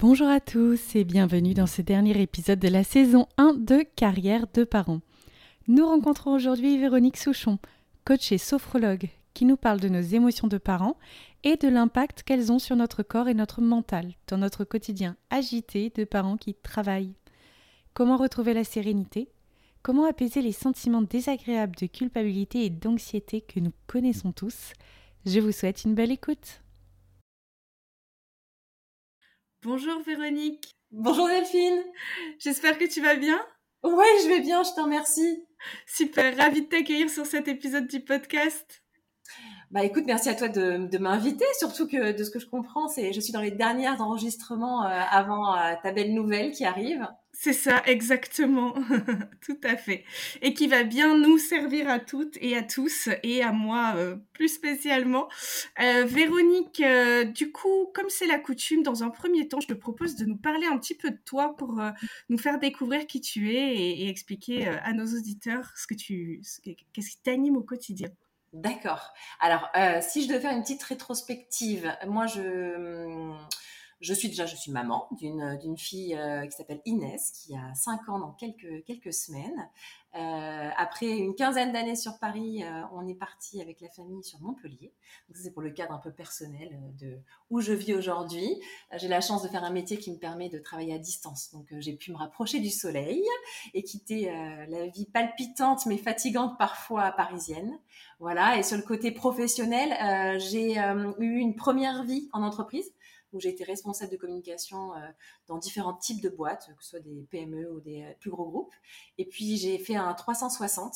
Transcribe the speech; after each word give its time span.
Bonjour 0.00 0.28
à 0.28 0.40
tous 0.40 0.96
et 0.96 1.04
bienvenue 1.04 1.52
dans 1.52 1.66
ce 1.66 1.82
dernier 1.82 2.18
épisode 2.22 2.58
de 2.58 2.68
la 2.68 2.84
saison 2.84 3.28
1 3.36 3.52
de 3.52 3.84
Carrière 3.96 4.46
de 4.54 4.64
parents. 4.64 5.02
Nous 5.68 5.84
rencontrons 5.84 6.32
aujourd'hui 6.32 6.78
Véronique 6.78 7.18
Souchon, 7.18 7.58
coach 8.06 8.32
et 8.32 8.38
sophrologue, 8.38 9.10
qui 9.34 9.44
nous 9.44 9.58
parle 9.58 9.78
de 9.78 9.90
nos 9.90 10.00
émotions 10.00 10.48
de 10.48 10.56
parents 10.56 10.96
et 11.44 11.56
de 11.56 11.68
l'impact 11.68 12.22
qu'elles 12.22 12.50
ont 12.50 12.58
sur 12.58 12.76
notre 12.76 13.02
corps 13.02 13.28
et 13.28 13.34
notre 13.34 13.60
mental 13.60 14.14
dans 14.26 14.38
notre 14.38 14.64
quotidien 14.64 15.16
agité 15.28 15.92
de 15.94 16.04
parents 16.04 16.38
qui 16.38 16.54
travaillent. 16.54 17.12
Comment 17.92 18.16
retrouver 18.16 18.54
la 18.54 18.64
sérénité? 18.64 19.28
Comment 19.82 20.06
apaiser 20.06 20.40
les 20.40 20.52
sentiments 20.52 21.02
désagréables 21.02 21.76
de 21.76 21.84
culpabilité 21.84 22.64
et 22.64 22.70
d'anxiété 22.70 23.42
que 23.42 23.60
nous 23.60 23.72
connaissons 23.86 24.32
tous? 24.32 24.72
Je 25.26 25.40
vous 25.40 25.52
souhaite 25.52 25.84
une 25.84 25.94
belle 25.94 26.10
écoute. 26.10 26.62
Bonjour 29.62 30.00
Véronique. 30.00 30.74
Bonjour 30.90 31.28
Delphine. 31.28 31.82
J'espère 32.38 32.78
que 32.78 32.86
tu 32.86 33.02
vas 33.02 33.14
bien. 33.16 33.38
Oui, 33.82 34.06
je 34.22 34.28
vais 34.28 34.40
bien, 34.40 34.62
je 34.62 34.70
te 34.70 34.80
remercie. 34.80 35.44
Super, 35.86 36.34
ravie 36.38 36.62
de 36.62 36.66
t'accueillir 36.66 37.10
sur 37.10 37.26
cet 37.26 37.46
épisode 37.46 37.86
du 37.86 38.00
podcast. 38.00 38.82
Bah 39.70 39.84
écoute, 39.84 40.04
merci 40.06 40.30
à 40.30 40.34
toi 40.34 40.48
de, 40.48 40.96
m'inviter, 40.96 41.44
surtout 41.58 41.86
que 41.86 42.12
de 42.12 42.24
ce 42.24 42.30
que 42.30 42.38
je 42.38 42.46
comprends, 42.46 42.88
c'est 42.88 43.12
je 43.12 43.20
suis 43.20 43.34
dans 43.34 43.42
les 43.42 43.50
dernières 43.50 44.00
enregistrements 44.00 44.86
euh, 44.86 45.00
avant 45.10 45.54
euh, 45.54 45.74
ta 45.82 45.92
belle 45.92 46.14
nouvelle 46.14 46.52
qui 46.52 46.64
arrive. 46.64 47.06
C'est 47.42 47.54
ça, 47.54 47.82
exactement. 47.86 48.74
Tout 49.40 49.56
à 49.64 49.78
fait. 49.78 50.04
Et 50.42 50.52
qui 50.52 50.66
va 50.66 50.82
bien 50.82 51.16
nous 51.16 51.38
servir 51.38 51.88
à 51.88 51.98
toutes 51.98 52.36
et 52.42 52.54
à 52.54 52.62
tous, 52.62 53.08
et 53.22 53.42
à 53.42 53.50
moi 53.50 53.94
euh, 53.96 54.16
plus 54.34 54.48
spécialement. 54.48 55.26
Euh, 55.80 56.04
Véronique, 56.04 56.80
euh, 56.80 57.24
du 57.24 57.50
coup, 57.50 57.86
comme 57.94 58.10
c'est 58.10 58.26
la 58.26 58.38
coutume, 58.38 58.82
dans 58.82 59.04
un 59.04 59.08
premier 59.08 59.48
temps, 59.48 59.58
je 59.58 59.68
te 59.68 59.72
propose 59.72 60.16
de 60.16 60.26
nous 60.26 60.36
parler 60.36 60.66
un 60.66 60.76
petit 60.76 60.94
peu 60.94 61.10
de 61.12 61.18
toi 61.24 61.56
pour 61.56 61.80
nous 62.28 62.36
faire 62.36 62.58
découvrir 62.58 63.06
qui 63.06 63.22
tu 63.22 63.54
es 63.54 63.74
et, 63.74 64.02
et 64.02 64.10
expliquer 64.10 64.68
à 64.68 64.92
nos 64.92 65.06
auditeurs 65.06 65.72
ce 65.76 65.86
que 65.86 65.94
tu, 65.94 66.42
qu'est-ce 66.92 67.08
qui 67.08 67.22
t'anime 67.22 67.56
au 67.56 67.62
quotidien. 67.62 68.10
D'accord. 68.52 69.14
Alors, 69.40 69.66
si 70.02 70.24
je 70.24 70.28
devais 70.28 70.40
faire 70.40 70.52
une 70.52 70.60
petite 70.60 70.82
rétrospective, 70.82 71.90
moi, 72.06 72.26
je 72.26 73.32
je 74.00 74.14
suis 74.14 74.28
déjà, 74.28 74.46
je 74.46 74.56
suis 74.56 74.72
maman 74.72 75.08
d'une 75.20 75.76
fille 75.76 76.16
euh, 76.16 76.46
qui 76.46 76.56
s'appelle 76.56 76.80
Inès, 76.86 77.32
qui 77.32 77.54
a 77.54 77.74
5 77.74 78.08
ans 78.08 78.18
dans 78.18 78.32
quelques 78.32 78.82
quelques 78.86 79.12
semaines. 79.12 79.68
Euh, 80.16 80.70
après 80.76 81.06
une 81.06 81.36
quinzaine 81.36 81.70
d'années 81.70 81.96
sur 81.96 82.18
Paris, 82.18 82.64
euh, 82.64 82.82
on 82.92 83.06
est 83.06 83.14
parti 83.14 83.60
avec 83.60 83.80
la 83.80 83.88
famille 83.90 84.24
sur 84.24 84.40
Montpellier. 84.40 84.92
C'est 85.34 85.52
pour 85.52 85.62
le 85.62 85.70
cadre 85.70 85.92
un 85.92 85.98
peu 85.98 86.10
personnel 86.10 86.80
de 86.98 87.18
où 87.50 87.60
je 87.60 87.74
vis 87.74 87.94
aujourd'hui. 87.94 88.48
J'ai 88.96 89.06
la 89.06 89.20
chance 89.20 89.42
de 89.42 89.48
faire 89.48 89.64
un 89.64 89.70
métier 89.70 89.98
qui 89.98 90.10
me 90.10 90.16
permet 90.16 90.48
de 90.48 90.58
travailler 90.58 90.94
à 90.94 90.98
distance. 90.98 91.50
Donc 91.52 91.66
j'ai 91.78 91.92
pu 91.92 92.10
me 92.10 92.16
rapprocher 92.16 92.58
du 92.58 92.70
soleil 92.70 93.22
et 93.74 93.82
quitter 93.84 94.32
la 94.68 94.86
vie 94.88 95.06
palpitante 95.06 95.86
mais 95.86 95.98
fatigante 95.98 96.58
parfois 96.58 97.12
parisienne. 97.12 97.78
Voilà. 98.18 98.58
Et 98.58 98.62
sur 98.62 98.76
le 98.78 98.82
côté 98.82 99.12
professionnel, 99.12 100.40
j'ai 100.40 100.76
eu 101.18 101.36
une 101.36 101.54
première 101.54 102.02
vie 102.02 102.28
en 102.32 102.42
entreprise 102.42 102.92
où 103.32 103.40
j'ai 103.40 103.50
été 103.50 103.64
responsable 103.64 104.12
de 104.12 104.16
communication 104.16 104.94
euh, 104.94 104.98
dans 105.46 105.58
différents 105.58 105.94
types 105.94 106.22
de 106.22 106.28
boîtes, 106.28 106.70
que 106.76 106.82
ce 106.82 106.90
soit 106.90 107.00
des 107.00 107.26
PME 107.30 107.70
ou 107.72 107.80
des 107.80 108.02
euh, 108.02 108.12
plus 108.20 108.30
gros 108.30 108.48
groupes. 108.48 108.74
Et 109.18 109.24
puis 109.24 109.56
j'ai 109.56 109.78
fait 109.78 109.96
un 109.96 110.12
360 110.14 110.94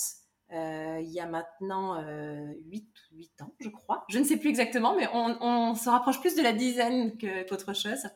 euh, 0.52 1.00
il 1.02 1.10
y 1.10 1.20
a 1.20 1.26
maintenant 1.26 1.98
euh, 1.98 2.52
8, 2.66 2.86
8 3.12 3.42
ans, 3.42 3.54
je 3.60 3.68
crois. 3.70 4.04
Je 4.08 4.18
ne 4.18 4.24
sais 4.24 4.36
plus 4.36 4.50
exactement, 4.50 4.94
mais 4.94 5.08
on, 5.12 5.36
on 5.40 5.74
se 5.74 5.88
rapproche 5.88 6.20
plus 6.20 6.36
de 6.36 6.42
la 6.42 6.52
dizaine 6.52 7.16
qu'autre 7.18 7.74
chose, 7.74 8.06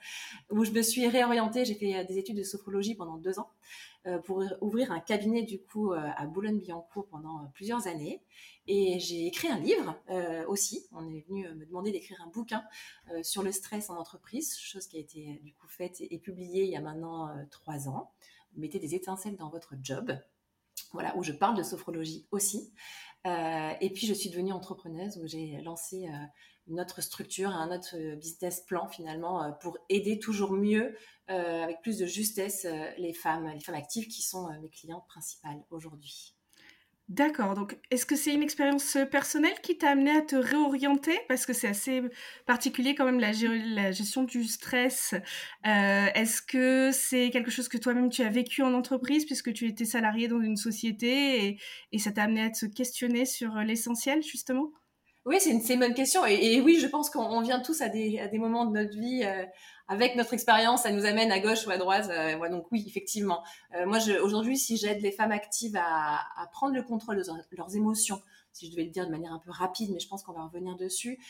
où 0.50 0.64
je 0.64 0.70
me 0.70 0.82
suis 0.82 1.08
réorientée. 1.08 1.64
J'ai 1.64 1.74
fait 1.74 2.04
des 2.04 2.18
études 2.18 2.36
de 2.36 2.42
sophrologie 2.42 2.94
pendant 2.94 3.16
deux 3.16 3.38
ans 3.38 3.48
euh, 3.48 3.87
pour 4.24 4.42
ouvrir 4.60 4.92
un 4.92 5.00
cabinet 5.00 5.42
du 5.42 5.60
coup 5.60 5.92
à 5.92 6.26
Boulogne-Billancourt 6.26 7.06
pendant 7.08 7.50
plusieurs 7.54 7.86
années. 7.86 8.22
Et 8.70 9.00
j'ai 9.00 9.26
écrit 9.26 9.48
un 9.48 9.58
livre 9.58 9.98
euh, 10.10 10.44
aussi. 10.46 10.86
On 10.92 11.08
est 11.08 11.26
venu 11.26 11.46
euh, 11.46 11.54
me 11.54 11.64
demander 11.64 11.90
d'écrire 11.90 12.20
un 12.22 12.28
bouquin 12.28 12.62
euh, 13.10 13.22
sur 13.22 13.42
le 13.42 13.50
stress 13.50 13.88
en 13.88 13.96
entreprise, 13.96 14.58
chose 14.58 14.86
qui 14.86 14.98
a 14.98 15.00
été 15.00 15.40
du 15.42 15.54
coup 15.54 15.66
faite 15.66 16.02
et, 16.02 16.18
publiée 16.18 16.64
il 16.64 16.70
y 16.70 16.76
a 16.76 16.82
maintenant 16.82 17.34
trois 17.50 17.88
ans. 17.88 18.12
Mettez 18.56 18.78
des 18.78 18.94
étincelles 18.94 19.36
dans 19.36 19.48
votre 19.48 19.74
job. 19.82 20.12
Voilà, 20.92 21.16
où 21.16 21.22
je 21.22 21.32
parle 21.32 21.56
de 21.56 21.62
sophrologie 21.62 22.26
aussi. 22.30 22.72
Et 23.24 23.90
puis 23.94 24.06
je 24.06 24.14
suis 24.14 24.30
devenue 24.30 24.52
entrepreneuse 24.52 25.18
où 25.18 25.26
j'ai 25.26 25.60
lancé 25.62 26.08
une 26.66 26.80
autre 26.80 27.00
structure, 27.02 27.50
un 27.50 27.74
autre 27.74 27.96
business 28.16 28.62
plan 28.62 28.88
finalement 28.88 29.52
pour 29.60 29.78
aider 29.88 30.18
toujours 30.18 30.52
mieux, 30.52 30.96
avec 31.26 31.80
plus 31.82 31.98
de 31.98 32.06
justesse, 32.06 32.66
les 32.96 33.12
femmes, 33.12 33.50
les 33.52 33.60
femmes 33.60 33.74
actives 33.74 34.08
qui 34.08 34.22
sont 34.22 34.48
mes 34.60 34.70
clientes 34.70 35.06
principales 35.08 35.62
aujourd'hui. 35.70 36.37
D'accord. 37.08 37.54
Donc, 37.54 37.78
est-ce 37.90 38.04
que 38.04 38.16
c'est 38.16 38.34
une 38.34 38.42
expérience 38.42 38.96
euh, 38.96 39.06
personnelle 39.06 39.58
qui 39.62 39.78
t'a 39.78 39.90
amené 39.90 40.10
à 40.10 40.20
te 40.20 40.36
réorienter? 40.36 41.18
Parce 41.26 41.46
que 41.46 41.54
c'est 41.54 41.68
assez 41.68 42.02
particulier 42.44 42.94
quand 42.94 43.06
même 43.06 43.18
la, 43.18 43.32
gestion 43.92 44.24
du 44.24 44.44
stress. 44.44 45.14
Euh, 45.66 46.06
est-ce 46.14 46.42
que 46.42 46.90
c'est 46.92 47.30
quelque 47.30 47.50
chose 47.50 47.68
que 47.68 47.78
toi-même 47.78 48.10
tu 48.10 48.22
as 48.22 48.28
vécu 48.28 48.62
en 48.62 48.74
entreprise 48.74 49.24
puisque 49.24 49.54
tu 49.54 49.66
étais 49.66 49.86
salarié 49.86 50.28
dans 50.28 50.42
une 50.42 50.56
société 50.58 51.46
et, 51.46 51.60
et 51.92 51.98
ça 51.98 52.12
t'a 52.12 52.24
amené 52.24 52.42
à 52.42 52.50
te 52.50 52.66
questionner 52.66 53.24
sur 53.24 53.56
euh, 53.56 53.64
l'essentiel 53.64 54.22
justement? 54.22 54.70
Oui, 55.28 55.36
c'est 55.40 55.50
une, 55.50 55.60
une, 55.60 55.80
bonne 55.80 55.94
question. 55.94 56.24
Et, 56.24 56.58
oui, 56.62 56.78
je 56.80 56.86
pense 56.86 57.10
qu'on 57.10 57.42
vient 57.42 57.60
tous 57.60 57.82
à 57.82 57.90
des, 57.90 58.38
moments 58.38 58.64
de 58.64 58.72
notre 58.72 58.98
vie 58.98 59.22
euh, 59.24 59.44
avec 59.86 60.16
notre 60.16 60.32
expérience, 60.32 60.82
ça 60.82 60.90
nous 60.90 61.04
amène 61.04 61.30
à 61.30 61.38
gauche 61.38 61.66
ou 61.66 61.70
à 61.70 61.76
droite. 61.76 62.08
Euh, 62.10 62.48
donc 62.48 62.66
oui, 62.72 62.82
effectivement. 62.86 63.44
Euh, 63.74 63.84
moi, 63.84 63.98
aujourd'hui, 64.22 64.56
si 64.56 64.78
j'aide 64.78 65.02
les 65.02 65.12
femmes 65.12 65.32
actives 65.32 65.76
à, 65.76 66.48
prendre 66.52 66.74
le 66.74 66.82
contrôle 66.82 67.16
de 67.16 67.56
leurs 67.56 67.76
émotions, 67.76 68.22
si 68.54 68.66
je 68.66 68.70
devais 68.70 68.84
le 68.84 68.90
dire 68.90 69.04
de 69.04 69.10
manière 69.10 69.32
un 69.34 69.38
peu 69.38 69.50
rapide, 69.50 69.90
mais 69.92 70.00
je 70.00 70.08
pense 70.08 70.22
qu'on 70.22 70.32
va 70.32 70.44
revenir 70.44 70.76
dessus, 70.76 71.20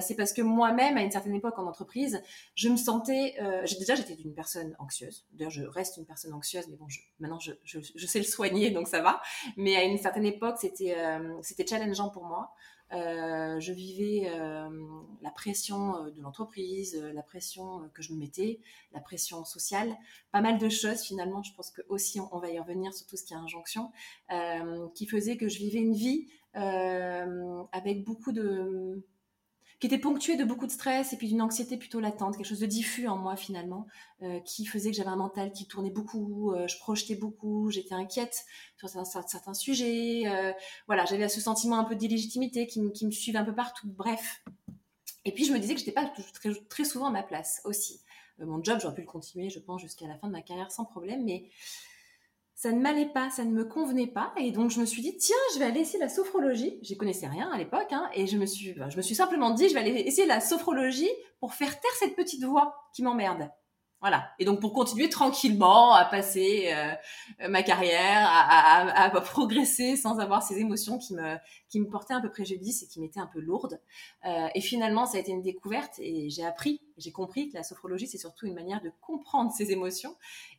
c'est 0.00 0.16
parce 0.16 0.32
que 0.34 0.42
moi-même, 0.42 0.98
à 0.98 1.02
une 1.02 1.10
certaine 1.10 1.34
époque 1.34 1.58
en 1.58 1.66
entreprise, 1.66 2.20
je 2.56 2.68
me 2.68 2.76
sentais, 2.76 3.36
déjà 3.78 3.94
j'étais 3.94 4.14
une 4.14 4.34
personne 4.34 4.76
anxieuse. 4.78 5.24
D'ailleurs, 5.32 5.52
je 5.52 5.62
reste 5.62 5.96
une 5.96 6.04
personne 6.04 6.34
anxieuse, 6.34 6.66
mais 6.68 6.76
bon, 6.76 6.86
maintenant 7.20 7.38
je, 7.38 8.06
sais 8.06 8.18
le 8.18 8.24
soigner, 8.24 8.70
donc 8.70 8.88
ça 8.88 9.00
va. 9.00 9.22
Mais 9.56 9.76
à 9.76 9.84
une 9.84 9.96
certaine 9.96 10.26
époque, 10.26 10.56
c'était 10.60 10.94
c'était 11.40 11.66
challengeant 11.66 12.10
pour 12.10 12.24
moi. 12.24 12.52
Euh, 12.92 13.58
je 13.60 13.72
vivais 13.72 14.28
euh, 14.28 14.68
la 15.22 15.30
pression 15.30 15.96
euh, 15.96 16.10
de 16.10 16.20
l'entreprise, 16.20 16.94
la 17.14 17.22
pression 17.22 17.88
que 17.94 18.02
je 18.02 18.12
me 18.12 18.18
mettais, 18.18 18.60
la 18.92 19.00
pression 19.00 19.44
sociale, 19.44 19.96
pas 20.32 20.40
mal 20.40 20.58
de 20.58 20.68
choses 20.68 21.02
finalement. 21.02 21.42
Je 21.42 21.52
pense 21.54 21.70
que 21.70 21.82
aussi 21.88 22.20
on, 22.20 22.38
va 22.38 22.50
y 22.50 22.58
revenir 22.58 22.92
sur 22.92 23.06
tout 23.06 23.16
ce 23.16 23.24
qui 23.24 23.32
est 23.32 23.36
injonction, 23.36 23.90
qui 24.94 25.06
faisait 25.06 25.36
que 25.36 25.48
je 25.48 25.58
vivais 25.58 25.80
une 25.80 25.94
vie 25.94 26.28
avec 26.54 28.04
beaucoup 28.04 28.32
de 28.32 29.04
qui 29.80 29.86
était 29.86 29.98
ponctué 29.98 30.36
de 30.36 30.44
beaucoup 30.44 30.66
de 30.66 30.72
stress 30.72 31.12
et 31.12 31.16
puis 31.16 31.28
d'une 31.28 31.42
anxiété 31.42 31.76
plutôt 31.76 32.00
latente, 32.00 32.36
quelque 32.36 32.46
chose 32.46 32.60
de 32.60 32.66
diffus 32.66 33.08
en 33.08 33.16
moi 33.16 33.36
finalement, 33.36 33.86
euh, 34.22 34.40
qui 34.40 34.64
faisait 34.66 34.90
que 34.90 34.96
j'avais 34.96 35.10
un 35.10 35.16
mental 35.16 35.52
qui 35.52 35.66
tournait 35.66 35.90
beaucoup, 35.90 36.52
euh, 36.52 36.66
je 36.68 36.78
projetais 36.78 37.16
beaucoup, 37.16 37.70
j'étais 37.70 37.94
inquiète 37.94 38.44
sur 38.76 38.88
certains, 38.88 39.22
certains 39.26 39.54
sujets, 39.54 40.22
euh, 40.26 40.52
voilà, 40.86 41.04
j'avais 41.04 41.28
ce 41.28 41.40
sentiment 41.40 41.78
un 41.78 41.84
peu 41.84 41.96
d'illégitimité 41.96 42.66
qui, 42.66 42.80
qui, 42.92 43.06
me 43.06 43.10
suivait 43.10 43.38
un 43.38 43.44
peu 43.44 43.54
partout, 43.54 43.88
bref. 43.88 44.44
Et 45.24 45.32
puis 45.32 45.44
je 45.44 45.52
me 45.52 45.58
disais 45.58 45.74
que 45.74 45.80
j'étais 45.80 45.92
pas 45.92 46.06
très, 46.06 46.54
très 46.68 46.84
souvent 46.84 47.06
à 47.06 47.10
ma 47.10 47.22
place 47.22 47.60
aussi. 47.64 48.00
mon 48.38 48.62
job, 48.62 48.78
j'aurais 48.80 48.94
pu 48.94 49.00
le 49.00 49.06
continuer, 49.06 49.50
je 49.50 49.58
pense, 49.58 49.80
jusqu'à 49.80 50.06
la 50.06 50.16
fin 50.16 50.28
de 50.28 50.32
ma 50.32 50.42
carrière 50.42 50.70
sans 50.70 50.84
problème, 50.84 51.24
mais 51.24 51.44
ça 52.54 52.70
ne 52.72 52.80
m'allait 52.80 53.10
pas, 53.12 53.30
ça 53.30 53.44
ne 53.44 53.50
me 53.50 53.64
convenait 53.64 54.06
pas. 54.06 54.32
Et 54.36 54.52
donc, 54.52 54.70
je 54.70 54.80
me 54.80 54.86
suis 54.86 55.02
dit, 55.02 55.16
tiens, 55.16 55.36
je 55.54 55.58
vais 55.58 55.64
aller 55.64 55.80
essayer 55.80 55.98
la 55.98 56.08
sophrologie. 56.08 56.78
J'y 56.82 56.96
connaissais 56.96 57.26
rien 57.26 57.50
à 57.50 57.58
l'époque. 57.58 57.92
Hein, 57.92 58.08
et 58.14 58.26
je 58.26 58.38
me, 58.38 58.46
suis, 58.46 58.74
je 58.74 58.96
me 58.96 59.02
suis 59.02 59.14
simplement 59.14 59.50
dit, 59.50 59.68
je 59.68 59.74
vais 59.74 59.80
aller 59.80 60.00
essayer 60.00 60.26
la 60.26 60.40
sophrologie 60.40 61.10
pour 61.40 61.54
faire 61.54 61.78
taire 61.80 61.92
cette 61.98 62.16
petite 62.16 62.44
voix 62.44 62.74
qui 62.94 63.02
m'emmerde. 63.02 63.50
Voilà. 64.00 64.30
Et 64.38 64.44
donc 64.44 64.60
pour 64.60 64.74
continuer 64.74 65.08
tranquillement 65.08 65.94
à 65.94 66.04
passer 66.04 66.70
euh, 66.74 67.48
ma 67.48 67.62
carrière, 67.62 68.26
à, 68.28 69.10
progresser 69.24 69.96
sans 69.96 70.18
avoir 70.18 70.42
ces 70.42 70.58
émotions 70.58 70.98
qui 70.98 71.14
me 71.14 71.36
qui 71.70 71.80
me 71.80 71.88
portaient 71.88 72.12
un 72.12 72.20
peu 72.20 72.30
préjudice 72.30 72.82
et 72.82 72.86
qui 72.86 73.00
m'étaient 73.00 73.20
un 73.20 73.26
peu 73.26 73.40
lourdes. 73.40 73.80
Euh, 74.26 74.48
et 74.54 74.60
finalement, 74.60 75.06
ça 75.06 75.16
a 75.16 75.20
été 75.20 75.32
une 75.32 75.42
découverte 75.42 75.98
et 75.98 76.28
j'ai 76.28 76.44
appris, 76.44 76.82
j'ai 76.98 77.12
compris 77.12 77.48
que 77.48 77.54
la 77.56 77.62
sophrologie 77.62 78.06
c'est 78.06 78.18
surtout 78.18 78.46
une 78.46 78.54
manière 78.54 78.82
de 78.82 78.92
comprendre 79.00 79.50
ces 79.52 79.72
émotions 79.72 80.14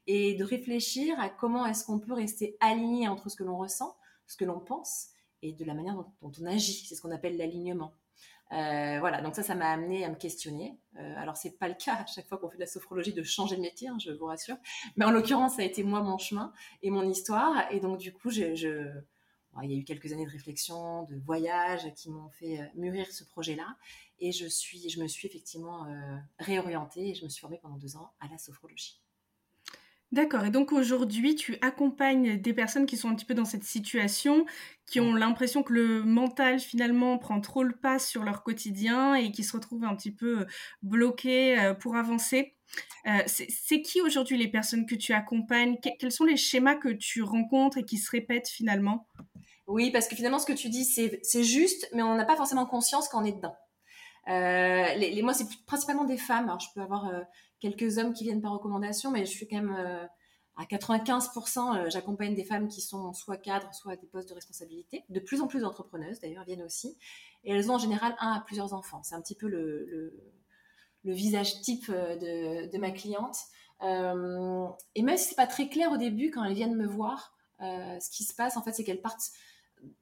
et 0.07 0.33
de 0.33 0.43
réfléchir 0.43 1.19
à 1.19 1.29
comment 1.29 1.67
est-ce 1.67 1.85
qu'on 1.85 1.99
peut 1.99 2.13
rester 2.13 2.57
aligné 2.59 3.07
entre 3.07 3.29
ce 3.29 3.35
que 3.35 3.43
l'on 3.43 3.57
ressent, 3.57 3.95
ce 4.25 4.37
que 4.37 4.45
l'on 4.45 4.59
pense 4.59 5.09
et 5.43 5.53
de 5.53 5.65
la 5.65 5.75
manière 5.75 5.95
dont 5.95 6.31
on 6.39 6.45
agit. 6.45 6.85
C'est 6.87 6.95
ce 6.95 7.01
qu'on 7.01 7.11
appelle 7.11 7.37
l'alignement. 7.37 7.93
Euh, 8.51 8.99
voilà, 8.99 9.21
donc 9.21 9.35
ça, 9.35 9.43
ça 9.43 9.55
m'a 9.55 9.69
amené 9.69 10.05
à 10.05 10.09
me 10.09 10.15
questionner. 10.15 10.77
Euh, 10.97 11.13
alors, 11.17 11.35
c'est 11.35 11.57
pas 11.57 11.67
le 11.67 11.73
cas 11.73 11.95
à 11.95 12.05
chaque 12.05 12.27
fois 12.27 12.37
qu'on 12.37 12.49
fait 12.49 12.57
de 12.57 12.61
la 12.61 12.67
sophrologie 12.67 13.13
de 13.13 13.23
changer 13.23 13.55
de 13.55 13.61
métier, 13.61 13.87
hein, 13.87 13.97
je 13.99 14.11
vous 14.11 14.25
rassure. 14.25 14.57
Mais 14.95 15.05
en 15.05 15.11
l'occurrence, 15.11 15.55
ça 15.55 15.61
a 15.61 15.65
été 15.65 15.83
moi 15.83 16.01
mon 16.01 16.17
chemin 16.17 16.53
et 16.81 16.91
mon 16.91 17.07
histoire. 17.09 17.65
Et 17.71 17.79
donc, 17.79 17.97
du 17.97 18.13
coup, 18.13 18.29
il 18.31 18.39
y 18.39 19.73
a 19.73 19.77
eu 19.77 19.83
quelques 19.83 20.11
années 20.13 20.25
de 20.25 20.31
réflexion, 20.31 21.03
de 21.03 21.15
voyage 21.15 21.91
qui 21.95 22.09
m'ont 22.09 22.29
fait 22.29 22.59
euh, 22.59 22.65
mûrir 22.75 23.11
ce 23.11 23.23
projet-là. 23.23 23.75
Et 24.19 24.31
je, 24.31 24.45
suis, 24.45 24.89
je 24.89 25.01
me 25.01 25.07
suis 25.07 25.27
effectivement 25.27 25.87
réorientée 26.39 27.09
et 27.09 27.15
je 27.15 27.25
me 27.25 27.29
suis 27.29 27.41
formée 27.41 27.59
pendant 27.61 27.75
deux 27.75 27.97
ans 27.97 28.13
à 28.21 28.29
la 28.29 28.37
sophrologie. 28.37 29.04
D'accord. 30.11 30.45
Et 30.45 30.49
donc 30.49 30.71
aujourd'hui, 30.71 31.35
tu 31.35 31.57
accompagnes 31.61 32.39
des 32.39 32.53
personnes 32.53 32.85
qui 32.85 32.95
sont 32.95 33.09
un 33.09 33.15
petit 33.15 33.25
peu 33.25 33.33
dans 33.33 33.45
cette 33.45 33.63
situation, 33.63 34.45
qui 34.85 34.99
ont 34.99 35.13
l'impression 35.13 35.63
que 35.63 35.73
le 35.73 36.03
mental 36.03 36.59
finalement 36.59 37.17
prend 37.17 37.41
trop 37.41 37.63
le 37.63 37.75
pas 37.75 37.97
sur 37.97 38.23
leur 38.23 38.43
quotidien 38.43 39.15
et 39.15 39.31
qui 39.31 39.43
se 39.43 39.53
retrouvent 39.53 39.83
un 39.83 39.95
petit 39.95 40.11
peu 40.11 40.41
euh, 40.41 40.45
bloquées 40.83 41.59
euh, 41.59 41.73
pour 41.73 41.95
avancer. 41.95 42.55
Euh, 43.07 43.23
c'est 43.25 43.81
qui 43.81 44.01
aujourd'hui 44.01 44.37
les 44.37 44.47
personnes 44.47 44.85
que 44.85 44.95
tu 44.95 45.11
accompagnes? 45.13 45.77
Quels 45.99 46.11
sont 46.11 46.23
les 46.23 46.37
schémas 46.37 46.75
que 46.75 46.89
tu 46.89 47.21
rencontres 47.21 47.77
et 47.77 47.83
qui 47.83 47.97
se 47.97 48.09
répètent 48.09 48.47
finalement? 48.47 49.07
Oui, 49.67 49.91
parce 49.91 50.07
que 50.07 50.15
finalement, 50.15 50.39
ce 50.39 50.45
que 50.45 50.53
tu 50.53 50.69
dis, 50.69 50.85
c'est 50.85 51.43
juste, 51.43 51.89
mais 51.93 52.03
on 52.03 52.15
n'a 52.15 52.25
pas 52.25 52.35
forcément 52.35 52.65
conscience 52.65 53.09
qu'on 53.09 53.23
est 53.23 53.33
dedans. 53.33 53.55
les, 54.27 55.21
moi, 55.23 55.33
c'est 55.33 55.47
principalement 55.65 56.05
des 56.05 56.17
femmes. 56.17 56.45
Alors, 56.45 56.59
je 56.59 56.67
peux 56.73 56.81
avoir 56.81 57.11
quelques 57.65 57.97
hommes 57.97 58.13
qui 58.13 58.23
viennent 58.23 58.41
par 58.41 58.53
recommandation, 58.53 59.09
mais 59.11 59.25
je 59.25 59.31
suis 59.31 59.47
quand 59.47 59.55
même 59.55 59.75
euh, 59.75 60.05
à 60.55 60.65
95%, 60.65 61.77
euh, 61.77 61.89
j'accompagne 61.89 62.35
des 62.35 62.43
femmes 62.43 62.67
qui 62.67 62.81
sont 62.81 63.11
soit 63.13 63.37
cadres, 63.37 63.73
soit 63.73 63.93
à 63.93 63.95
des 63.95 64.05
postes 64.05 64.29
de 64.29 64.35
responsabilité. 64.35 65.03
De 65.09 65.19
plus 65.19 65.41
en 65.41 65.47
plus 65.47 65.61
d'entrepreneuses, 65.61 66.19
d'ailleurs, 66.19 66.45
viennent 66.45 66.61
aussi. 66.61 66.95
Et 67.43 67.51
elles 67.51 67.71
ont 67.71 67.75
en 67.75 67.79
général 67.79 68.15
un 68.19 68.33
à 68.33 68.43
plusieurs 68.45 68.73
enfants. 68.73 69.01
C'est 69.03 69.15
un 69.15 69.21
petit 69.21 69.35
peu 69.35 69.47
le, 69.47 70.13
visage 71.03 71.61
type 71.61 71.85
euh, 71.89 72.67
de, 72.67 72.77
ma 72.77 72.91
cliente. 72.91 73.37
et 73.81 75.01
même 75.01 75.17
si 75.17 75.29
c'est 75.29 75.35
pas 75.35 75.47
très 75.47 75.67
clair 75.67 75.91
au 75.91 75.97
début, 75.97 76.29
quand 76.29 76.43
elles 76.43 76.53
viennent 76.53 76.75
me 76.75 76.87
voir, 76.87 77.35
ce 77.59 78.09
qui 78.11 78.23
se 78.23 78.35
passe, 78.35 78.57
en 78.57 78.61
fait, 78.61 78.73
c'est 78.73 78.83
qu'elles 78.83 79.01
partent 79.01 79.31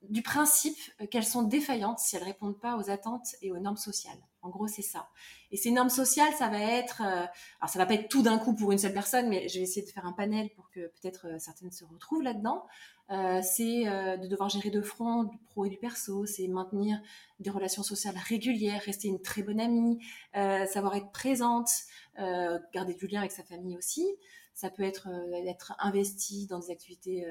du 0.01 0.21
principe 0.21 0.77
qu'elles 1.09 1.25
sont 1.25 1.43
défaillantes 1.43 1.99
si 1.99 2.15
elles 2.15 2.23
répondent 2.23 2.59
pas 2.59 2.77
aux 2.77 2.89
attentes 2.89 3.35
et 3.41 3.51
aux 3.51 3.59
normes 3.59 3.77
sociales. 3.77 4.19
En 4.43 4.49
gros, 4.49 4.67
c'est 4.67 4.81
ça. 4.81 5.07
Et 5.51 5.57
ces 5.57 5.71
normes 5.71 5.89
sociales, 5.89 6.33
ça 6.37 6.49
va 6.49 6.59
être, 6.59 7.01
euh, 7.01 7.25
alors 7.61 7.69
ça 7.69 7.79
va 7.79 7.85
pas 7.85 7.93
être 7.93 8.09
tout 8.09 8.21
d'un 8.21 8.37
coup 8.37 8.53
pour 8.53 8.73
une 8.73 8.77
seule 8.77 8.93
personne, 8.93 9.29
mais 9.29 9.47
je 9.47 9.55
vais 9.55 9.63
essayer 9.63 9.85
de 9.85 9.89
faire 9.89 10.05
un 10.05 10.11
panel 10.11 10.49
pour 10.49 10.69
que 10.69 10.81
peut-être 10.81 11.27
euh, 11.27 11.39
certaines 11.39 11.71
se 11.71 11.85
retrouvent 11.85 12.23
là-dedans. 12.23 12.65
Euh, 13.09 13.41
c'est 13.41 13.83
de 13.83 14.27
devoir 14.27 14.49
gérer 14.49 14.69
de 14.69 14.81
front 14.81 15.23
du 15.23 15.37
pro 15.37 15.65
et 15.65 15.69
du 15.69 15.77
perso, 15.77 16.25
c'est 16.25 16.47
maintenir 16.47 17.01
des 17.39 17.49
relations 17.49 17.83
sociales 17.83 18.15
régulières, 18.27 18.81
rester 18.81 19.07
une 19.07 19.21
très 19.21 19.43
bonne 19.43 19.59
amie, 19.59 19.99
savoir 20.33 20.95
être 20.95 21.11
présente, 21.11 21.69
garder 22.17 22.93
du 22.93 23.07
lien 23.07 23.19
avec 23.19 23.33
sa 23.33 23.43
famille 23.43 23.77
aussi. 23.77 24.07
Ça 24.53 24.69
peut 24.69 24.83
être 24.83 25.09
être 25.45 25.75
investi 25.79 26.47
dans 26.47 26.59
des 26.59 26.71
activités 26.71 27.27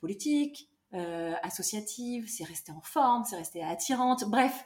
politiques, 0.00 0.70
associatives, 0.92 2.26
c'est 2.26 2.44
rester 2.44 2.72
en 2.72 2.80
forme, 2.80 3.24
c'est 3.24 3.36
rester 3.36 3.62
attirante. 3.62 4.24
Bref, 4.24 4.64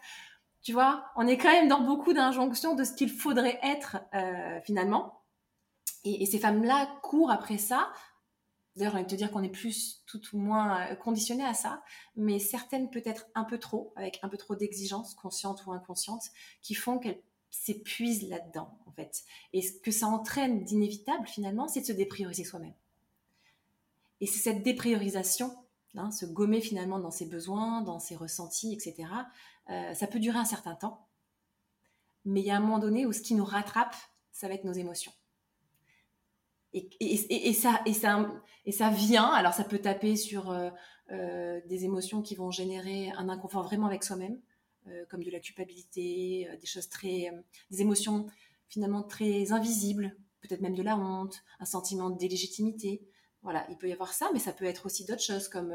tu 0.63 0.73
vois, 0.73 1.05
on 1.17 1.27
est 1.27 1.39
quand 1.39 1.53
même 1.53 1.69
dans 1.69 1.81
beaucoup 1.81 2.13
d'injonctions 2.13 2.75
de 2.75 2.85
ce 2.85 2.93
qu'il 2.93 3.11
faudrait 3.11 3.59
être 3.63 3.99
euh, 4.15 4.61
finalement. 4.63 5.23
Et, 6.05 6.27
ces 6.27 6.39
femmes-là 6.39 6.99
courent 7.03 7.31
après 7.31 7.59
ça. 7.59 7.93
D'ailleurs, 8.77 8.93
j'ai 8.93 8.99
envie 8.99 9.07
de 9.07 9.11
te 9.11 9.17
dire 9.17 9.31
qu'on 9.31 9.43
est 9.43 9.49
plus 9.49 10.03
tout 10.07 10.21
ou 10.33 10.39
moins 10.39 10.81
euh, 10.81 10.95
conditionné 10.95 11.45
à 11.45 11.55
ça, 11.55 11.83
mais 12.17 12.39
certaines 12.39 12.91
peut-être 12.91 13.27
un 13.35 13.45
peu 13.45 13.59
trop, 13.59 13.93
avec 13.97 14.21
un 14.23 14.29
peu 14.29 14.37
trop 14.37 14.55
d'exigences, 14.55 15.15
conscientes 15.15 15.65
ou 15.67 15.73
inconscientes, 15.73 16.31
qui 16.63 16.75
font 16.75 16.99
qu'elles 16.99 17.21
s'épuisent 17.51 18.29
là-dedans, 18.29 18.79
en 18.87 18.93
fait. 18.93 19.25
Et 19.53 19.63
ce 19.63 19.73
que 19.73 19.91
ça 19.91 20.07
entraîne 20.07 20.65
d'inévitable, 20.65 21.27
finalement, 21.27 21.67
c'est 21.67 21.81
de 21.81 21.87
se 21.87 21.93
déprioriser 21.93 22.45
soi-même. 22.45 22.75
Et 24.21 24.27
c'est 24.27 24.39
cette 24.39 24.63
dépriorisation, 24.63 25.55
hein, 25.99 26.11
se 26.11 26.27
gommer 26.27 26.61
finalement 26.61 26.99
dans 26.99 27.11
ses 27.11 27.27
besoins, 27.27 27.83
dans 27.83 27.99
ses 27.99 28.17
ressentis, 28.17 28.73
etc., 28.73 29.09
euh, 29.71 29.95
ça 29.95 30.07
peut 30.07 30.19
durer 30.19 30.39
un 30.39 30.45
certain 30.45 30.75
temps, 30.75 31.07
mais 32.25 32.41
il 32.41 32.47
y 32.47 32.51
a 32.51 32.57
un 32.57 32.61
moment 32.61 32.79
donné 32.79 33.07
où 33.07 33.13
ce 33.13 33.21
qui 33.21 33.35
nous 33.35 33.45
rattrape, 33.45 33.95
ça 34.33 34.49
va 34.49 34.55
être 34.55 34.65
nos 34.65 34.73
émotions. 34.73 35.13
Et, 36.75 37.55
ça, 37.55 37.81
et, 37.87 37.93
ça, 38.73 38.91
vient, 38.91 39.25
alors 39.25 39.55
ça 39.55 39.65
peut 39.65 39.79
taper 39.79 40.17
sur 40.17 40.51
euh, 40.51 40.71
euh, 41.11 41.61
des 41.67 41.85
émotions 41.85 42.21
qui 42.21 42.35
vont 42.35 42.51
générer 42.51 43.11
un 43.13 43.29
inconfort 43.31 43.65
vraiment 43.65 43.87
avec 43.87 44.05
soi-même, 44.05 44.39
comme 45.11 45.23
de 45.23 45.31
la 45.31 45.41
culpabilité, 45.41 46.49
des 46.59 46.67
choses 46.67 46.89
très, 46.89 47.31
des 47.71 47.83
émotions 47.83 48.27
finalement 48.69 49.03
très 49.03 49.53
invisibles, 49.53 50.17
peut-être 50.41 50.61
même 50.61 50.75
de 50.75 50.83
la 50.83 50.97
honte, 50.97 51.43
un 51.61 51.65
sentiment 51.65 52.11
d'illégitimité. 52.11 53.03
Voilà, 53.43 53.67
il 53.71 53.77
peut 53.79 53.89
y 53.89 53.93
avoir 53.93 54.13
ça, 54.13 54.31
mais 54.33 54.39
ça 54.39 54.53
peut 54.53 54.65
être 54.65 54.87
aussi 54.87 55.05
d'autres 55.05 55.23
choses 55.23 55.49
comme 55.49 55.73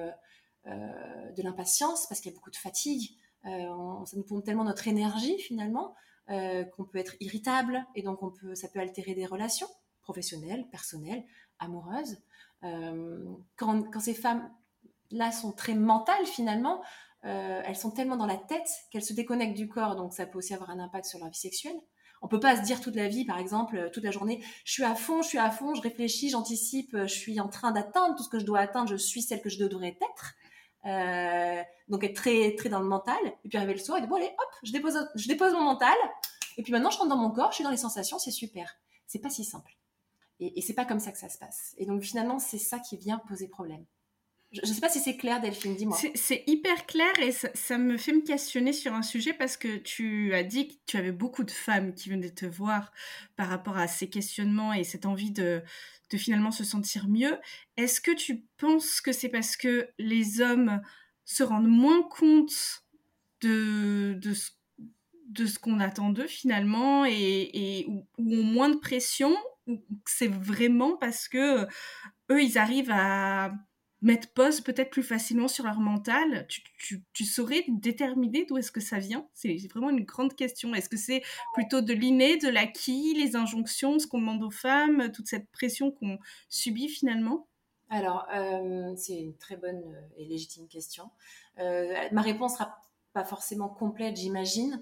de 0.66 1.44
l'impatience 1.44 2.08
parce 2.08 2.22
qu'il 2.22 2.32
y 2.32 2.34
a 2.34 2.38
beaucoup 2.38 2.52
de 2.52 2.56
fatigue, 2.56 3.18
euh, 3.46 4.06
ça 4.06 4.16
nous 4.16 4.24
pompe 4.24 4.46
tellement 4.46 4.64
notre 4.64 4.88
énergie 4.88 5.38
finalement 5.40 5.96
euh, 6.30 6.64
qu'on 6.64 6.86
peut 6.86 6.98
être 6.98 7.16
irritable 7.20 7.86
et 7.96 8.02
donc 8.02 8.24
on 8.24 8.32
peut, 8.32 8.56
ça 8.56 8.70
peut 8.70 8.80
altérer 8.80 9.16
des 9.16 9.26
relations 9.26 9.68
professionnelles, 10.02 10.68
personnelles, 10.70 11.26
amoureuses. 11.60 12.18
Euh, 12.64 13.26
quand, 13.58 13.84
quand, 13.92 14.00
ces 14.00 14.14
femmes-là 14.14 15.32
sont 15.32 15.52
très 15.52 15.76
mentales 15.76 16.26
finalement, 16.26 16.82
elles 17.26 17.78
sont 17.78 17.92
tellement 17.92 18.18
dans 18.18 18.26
la 18.26 18.36
tête 18.36 18.68
qu'elles 18.92 19.04
se 19.04 19.14
déconnectent 19.14 19.56
du 19.56 19.70
corps, 19.70 19.96
donc 19.96 20.14
ça 20.14 20.26
peut 20.26 20.38
aussi 20.40 20.54
avoir 20.54 20.70
un 20.72 20.80
impact 20.80 21.06
sur 21.06 21.20
leur 21.20 21.30
vie 21.30 21.38
sexuelle. 21.38 21.80
On 22.24 22.28
peut 22.28 22.40
pas 22.40 22.56
se 22.56 22.62
dire 22.62 22.82
toute 22.82 22.96
la 22.96 23.08
vie, 23.08 23.26
par 23.26 23.38
exemple, 23.38 23.92
toute 23.94 24.04
la 24.04 24.12
journée, 24.12 24.44
je 24.66 24.72
suis 24.72 24.84
à 24.84 24.96
fond, 24.96 25.22
je 25.22 25.28
suis 25.28 25.38
à 25.38 25.52
fond, 25.52 25.76
je 25.76 25.82
réfléchis, 25.82 26.30
j'anticipe, 26.30 26.98
je 26.98 27.06
suis 27.14 27.40
en 27.40 27.50
train 27.50 27.72
d'atteindre 27.72 28.16
tout 28.16 28.24
ce 28.24 28.30
que 28.30 28.40
je 28.40 28.46
dois 28.46 28.60
atteindre, 28.60 28.90
je 28.90 28.96
suis 28.96 29.22
celle 29.22 29.42
que 29.42 29.50
je 29.50 29.60
devrais 29.60 29.90
être. 29.90 30.34
Euh, 30.86 31.62
donc 31.88 32.04
être 32.04 32.16
très 32.16 32.56
très 32.56 32.68
dans 32.68 32.80
le 32.80 32.86
mental 32.86 33.16
et 33.46 33.48
puis 33.48 33.58
arriver 33.58 33.74
le 33.74 33.80
soir 33.80 33.98
et 33.98 34.02
dire 34.02 34.10
bon 34.10 34.18
allez 34.18 34.26
hop 34.26 34.50
je 34.64 34.74
dépose 34.74 35.08
je 35.16 35.30
dépose 35.30 35.54
mon 35.54 35.62
mental 35.62 35.96
et 36.58 36.62
puis 36.62 36.74
maintenant 36.74 36.90
je 36.90 36.98
rentre 36.98 37.10
dans 37.10 37.16
mon 37.16 37.32
corps 37.32 37.52
je 37.52 37.56
suis 37.56 37.64
dans 37.64 37.70
les 37.70 37.78
sensations 37.78 38.20
c'est 38.20 38.32
super. 38.32 38.76
C'est 39.08 39.20
pas 39.20 39.30
si 39.30 39.46
simple. 39.46 39.78
Et 40.40 40.62
c'est 40.62 40.74
pas 40.74 40.84
comme 40.84 41.00
ça 41.00 41.12
que 41.14 41.18
ça 41.18 41.30
se 41.30 41.38
passe. 41.38 41.74
Et 41.78 41.86
donc 41.86 42.02
finalement 42.02 42.38
c'est 42.40 42.58
ça 42.58 42.80
qui 42.80 42.98
vient 42.98 43.18
poser 43.20 43.48
problème 43.48 43.86
je 44.54 44.70
ne 44.70 44.74
sais 44.74 44.82
pas 44.82 44.90
si 44.90 45.00
c'est 45.00 45.18
clair, 45.18 45.42
Delphine, 45.42 45.76
dis-moi. 45.76 45.98
C'est 46.14 46.44
hyper 46.46 46.86
clair 46.86 47.12
et 47.20 47.32
ça, 47.32 47.78
me 47.80 47.98
fait 47.98 48.14
me 48.14 48.22
questionner 48.22 48.72
sur 48.72 48.94
un 48.94 49.02
sujet 49.02 49.34
parce 49.34 49.58
que 49.58 49.78
tu 49.78 50.34
as 50.36 50.44
dit 50.44 50.68
que 50.68 50.74
tu 50.86 50.98
avais 50.98 51.12
beaucoup 51.12 51.44
de 51.44 51.52
femmes 51.52 51.96
qui 51.96 52.10
venaient 52.10 52.30
te 52.30 52.46
voir 52.46 52.92
par 53.36 53.48
rapport 53.48 53.78
à 53.78 53.88
ces 53.88 54.10
questionnements 54.10 54.72
et 54.72 54.84
cette 54.84 55.08
envie 55.08 55.32
de, 55.32 55.64
finalement 56.16 56.52
se 56.52 56.64
sentir 56.64 57.08
mieux. 57.08 57.40
Est-ce 57.78 58.00
que 58.00 58.12
tu 58.12 58.44
penses 58.58 59.02
que 59.02 59.12
c'est 59.12 59.30
parce 59.30 59.58
que 59.58 59.90
les 59.98 60.42
hommes 60.42 60.82
se 61.26 61.42
rendent 61.42 61.68
moins 61.68 62.04
compte 62.04 62.84
de, 63.42 64.20
ce, 64.36 65.58
qu'on 65.60 65.80
attend 65.80 66.12
d'eux 66.12 66.28
finalement 66.28 67.06
et, 67.06 67.86
ou, 67.88 68.06
ont 68.20 68.44
moins 68.44 68.70
de 68.70 68.78
pression 68.78 69.36
ou 69.66 69.84
c'est 70.06 70.28
vraiment 70.28 70.96
parce 70.98 71.28
que 71.28 71.64
eux 72.30 72.44
ils 72.44 72.60
arrivent 72.60 72.92
à 72.92 73.54
mettre 74.04 74.32
pause 74.34 74.62
peut-être 74.62 74.90
plus 74.90 75.02
facilement 75.02 75.48
sur 75.48 75.64
leur 75.64 75.80
mental. 75.80 76.46
Tu, 76.78 77.26
saurais 77.26 77.64
déterminer 77.70 78.46
d'où 78.46 78.58
est-ce 78.58 78.72
que 78.72 78.82
ça 78.82 79.00
vient? 79.00 79.28
C'est 79.34 79.56
vraiment 79.72 79.90
une 79.90 80.04
grande 80.04 80.36
question. 80.36 80.76
Est-ce 80.76 80.90
que 80.90 80.98
c'est 80.98 81.24
plutôt 81.54 81.82
de 81.82 81.94
l'inné, 81.94 82.38
de 82.38 82.50
l'acquis, 82.50 83.14
les 83.16 83.36
injonctions, 83.36 83.98
ce 83.98 84.06
qu'on 84.06 84.20
demande 84.20 84.44
aux 84.44 84.52
femmes, 84.52 85.12
toute 85.12 85.28
cette 85.28 85.50
pression 85.52 85.90
qu'on 85.92 86.20
subit 86.50 86.90
finalement? 86.90 87.48
Alors, 87.90 88.28
euh, 88.34 88.94
c'est 88.98 89.20
une 89.20 89.38
très 89.38 89.56
bonne 89.56 89.84
euh, 89.86 90.02
et 90.18 90.26
légitime 90.26 90.68
question. 90.68 91.10
Euh, 91.60 91.94
ma 92.12 92.22
réponse 92.22 92.54
sera 92.54 92.82
pas 93.14 93.24
forcément 93.24 93.70
complète, 93.70 94.18
j'imagine. 94.18 94.82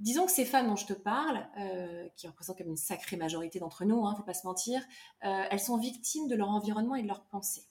Disons 0.00 0.24
que 0.24 0.32
ces 0.32 0.46
femmes 0.46 0.66
dont 0.66 0.76
je 0.76 0.86
te 0.86 0.94
parle, 0.94 1.46
euh, 1.58 2.08
qui 2.16 2.26
représentent 2.26 2.56
comme 2.56 2.68
une 2.68 2.76
sacrée 2.76 3.18
majorité 3.18 3.58
d'entre 3.58 3.84
nous, 3.84 4.06
hein, 4.06 4.14
faut 4.16 4.22
pas 4.22 4.32
se 4.32 4.46
mentir, 4.46 4.80
euh, 5.24 5.44
elles 5.50 5.60
sont 5.60 5.76
victimes 5.76 6.26
de 6.26 6.34
leur 6.34 6.48
environnement 6.48 6.94
et 6.94 7.02
de 7.02 7.06
leurs 7.06 7.26
pensées. 7.26 7.66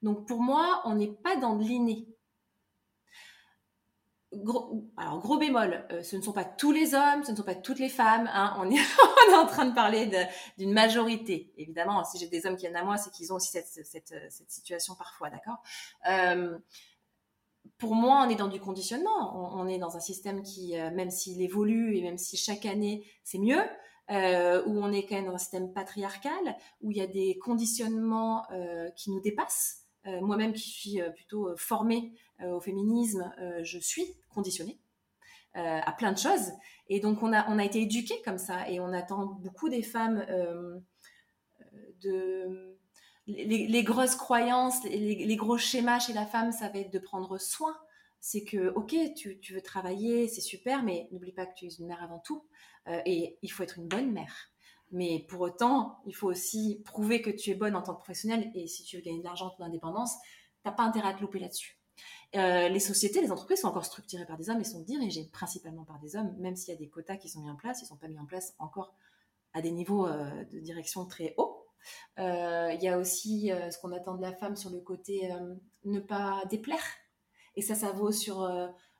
Donc 0.00 0.28
pour 0.28 0.40
moi, 0.40 0.82
on 0.84 0.94
n'est 0.94 1.10
pas 1.12 1.36
dans 1.36 1.56
de 1.56 1.64
l'inné. 1.64 2.06
alors 4.96 5.18
gros 5.18 5.36
bémol, 5.36 5.84
euh, 5.90 6.04
ce 6.04 6.14
ne 6.14 6.22
sont 6.22 6.32
pas 6.32 6.44
tous 6.44 6.70
les 6.70 6.94
hommes, 6.94 7.24
ce 7.24 7.32
ne 7.32 7.36
sont 7.36 7.42
pas 7.42 7.56
toutes 7.56 7.80
les 7.80 7.88
femmes. 7.88 8.30
Hein, 8.32 8.54
on, 8.60 8.70
est, 8.70 8.78
en 9.34 9.46
train 9.46 9.64
de 9.64 9.74
parler 9.74 10.08
d'une 10.56 10.72
majorité. 10.72 11.52
Évidemment, 11.56 12.04
si 12.04 12.18
j'ai 12.18 12.28
des 12.28 12.46
hommes 12.46 12.54
qui 12.54 12.66
viennent 12.66 12.76
à 12.76 12.84
moi, 12.84 12.98
c'est 12.98 13.10
qu'ils 13.10 13.32
ont 13.32 13.36
aussi 13.36 13.50
cette, 13.50 13.66
cette, 13.66 14.50
situation 14.50 14.94
parfois, 14.94 15.28
d'accord? 15.28 15.60
Pour 17.78 17.94
moi, 17.94 18.24
on 18.26 18.30
est 18.30 18.36
dans 18.36 18.48
du 18.48 18.60
conditionnement. 18.60 19.56
On, 19.56 19.66
est 19.66 19.78
dans 19.78 19.96
un 19.96 20.00
système 20.00 20.42
qui, 20.42 20.78
euh, 20.78 20.90
même 20.90 21.10
s'il 21.10 21.40
évolue 21.42 21.96
et 21.96 22.02
même 22.02 22.18
si 22.18 22.36
chaque 22.36 22.66
année 22.66 23.06
c'est 23.24 23.38
mieux, 23.38 23.62
euh, 24.10 24.62
où 24.66 24.78
on 24.82 24.92
est 24.92 25.06
quand 25.06 25.16
même 25.16 25.26
dans 25.26 25.34
un 25.34 25.38
système 25.38 25.72
patriarcal, 25.72 26.56
où 26.82 26.90
il 26.90 26.98
y 26.98 27.00
a 27.00 27.06
des 27.06 27.38
conditionnements 27.38 28.44
euh, 28.52 28.90
qui 28.90 29.10
nous 29.10 29.20
dépassent. 29.20 29.80
Moi-même 30.20 30.52
qui 30.52 30.68
suis 30.68 31.00
plutôt 31.14 31.56
formée 31.56 32.12
au 32.44 32.60
féminisme, 32.60 33.32
je 33.62 33.78
suis 33.78 34.04
conditionnée 34.28 34.78
à 35.54 35.90
plein 35.92 36.12
de 36.12 36.18
choses. 36.18 36.52
Et 36.90 37.00
donc 37.00 37.22
on 37.22 37.32
a, 37.32 37.50
on 37.50 37.58
a 37.58 37.64
été 37.64 37.80
éduqués 37.80 38.20
comme 38.22 38.36
ça 38.36 38.68
et 38.68 38.80
on 38.80 38.92
attend 38.92 39.24
beaucoup 39.24 39.70
des 39.70 39.80
femmes 39.80 40.22
de... 42.02 42.73
Les, 43.26 43.82
grosses 43.82 44.16
croyances, 44.16 44.84
les, 44.84 45.36
gros 45.36 45.56
schémas 45.56 45.98
chez 45.98 46.12
la 46.12 46.26
femme, 46.26 46.52
ça 46.52 46.68
va 46.68 46.80
être 46.80 46.92
de 46.92 46.98
prendre 46.98 47.38
soin. 47.38 47.74
C'est 48.20 48.44
que, 48.44 48.72
ok, 48.74 48.94
tu, 49.16 49.38
tu 49.40 49.54
veux 49.54 49.62
travailler, 49.62 50.28
c'est 50.28 50.40
super, 50.40 50.82
mais 50.82 51.08
n'oublie 51.10 51.32
pas 51.32 51.46
que 51.46 51.54
tu 51.54 51.66
es 51.66 51.68
une 51.68 51.86
mère 51.86 52.02
avant 52.02 52.18
tout. 52.18 52.44
Euh, 52.88 53.00
et 53.06 53.38
il 53.42 53.50
faut 53.50 53.62
être 53.62 53.78
une 53.78 53.88
bonne 53.88 54.12
mère. 54.12 54.50
Mais 54.92 55.24
pour 55.28 55.40
autant, 55.40 55.98
il 56.06 56.14
faut 56.14 56.28
aussi 56.28 56.82
prouver 56.84 57.22
que 57.22 57.30
tu 57.30 57.50
es 57.50 57.54
bonne 57.54 57.74
en 57.76 57.82
tant 57.82 57.94
que 57.94 58.00
professionnelle. 58.00 58.50
Et 58.54 58.66
si 58.66 58.84
tu 58.84 58.96
veux 58.96 59.02
gagner 59.02 59.18
de 59.18 59.24
l'argent, 59.24 59.50
ton 59.50 59.64
indépendance, 59.64 60.14
t'as 60.62 60.72
pas 60.72 60.84
intérêt 60.84 61.08
à 61.08 61.14
te 61.14 61.20
louper 61.20 61.38
là-dessus. 61.38 61.78
Euh, 62.36 62.68
les 62.68 62.80
sociétés, 62.80 63.20
les 63.20 63.30
entreprises 63.30 63.60
sont 63.60 63.68
encore 63.68 63.84
structurées 63.84 64.26
par 64.26 64.36
des 64.36 64.50
hommes 64.50 64.60
et 64.60 64.64
sont 64.64 64.80
dirigées 64.80 65.28
principalement 65.32 65.84
par 65.84 66.00
des 66.00 66.16
hommes, 66.16 66.34
même 66.38 66.56
s'il 66.56 66.74
y 66.74 66.76
a 66.76 66.78
des 66.78 66.88
quotas 66.88 67.16
qui 67.16 67.28
sont 67.28 67.40
mis 67.40 67.50
en 67.50 67.54
place, 67.54 67.80
ils 67.80 67.84
ne 67.84 67.88
sont 67.88 67.96
pas 67.96 68.08
mis 68.08 68.18
en 68.18 68.26
place 68.26 68.54
encore 68.58 68.94
à 69.52 69.62
des 69.62 69.70
niveaux 69.70 70.06
euh, 70.08 70.44
de 70.44 70.58
direction 70.58 71.06
très 71.06 71.34
hauts. 71.36 71.63
Il 72.18 72.78
y 72.80 72.88
a 72.88 72.98
aussi 72.98 73.50
ce 73.70 73.78
qu'on 73.78 73.92
attend 73.92 74.14
de 74.14 74.22
la 74.22 74.32
femme 74.32 74.56
sur 74.56 74.70
le 74.70 74.80
côté 74.80 75.30
ne 75.84 76.00
pas 76.00 76.42
déplaire. 76.50 76.84
Et 77.56 77.62
ça, 77.62 77.74
ça 77.74 77.92
vaut 77.92 78.12
sur 78.12 78.48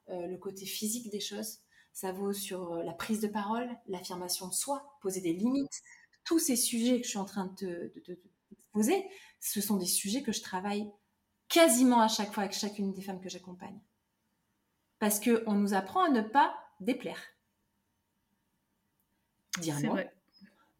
le 0.08 0.36
côté 0.36 0.66
physique 0.66 1.10
des 1.10 1.20
choses 1.20 1.64
ça 1.94 2.10
vaut 2.10 2.32
sur 2.32 2.72
euh, 2.72 2.82
la 2.82 2.92
prise 2.92 3.20
de 3.20 3.28
parole, 3.28 3.70
l'affirmation 3.86 4.48
de 4.48 4.52
soi, 4.52 4.98
poser 5.00 5.20
des 5.20 5.32
limites. 5.32 5.82
Tous 6.24 6.40
ces 6.40 6.56
sujets 6.56 6.98
que 6.98 7.04
je 7.04 7.10
suis 7.10 7.18
en 7.18 7.24
train 7.24 7.46
de 7.46 7.92
te, 8.04 8.12
poser, 8.72 9.06
ce 9.40 9.60
sont 9.60 9.76
des 9.76 9.86
sujets 9.86 10.22
que 10.22 10.32
je 10.32 10.42
travaille 10.42 10.90
quasiment 11.48 12.00
à 12.00 12.08
chaque 12.08 12.32
fois 12.32 12.42
avec 12.42 12.54
chacune 12.54 12.92
des 12.92 13.02
femmes 13.02 13.20
que 13.20 13.28
j'accompagne. 13.28 13.78
Parce 14.98 15.20
qu'on 15.20 15.52
nous 15.52 15.72
apprend 15.72 16.02
à 16.02 16.08
ne 16.08 16.22
pas 16.22 16.56
déplaire. 16.80 17.22
Dire 19.60 19.78
non, 19.80 19.96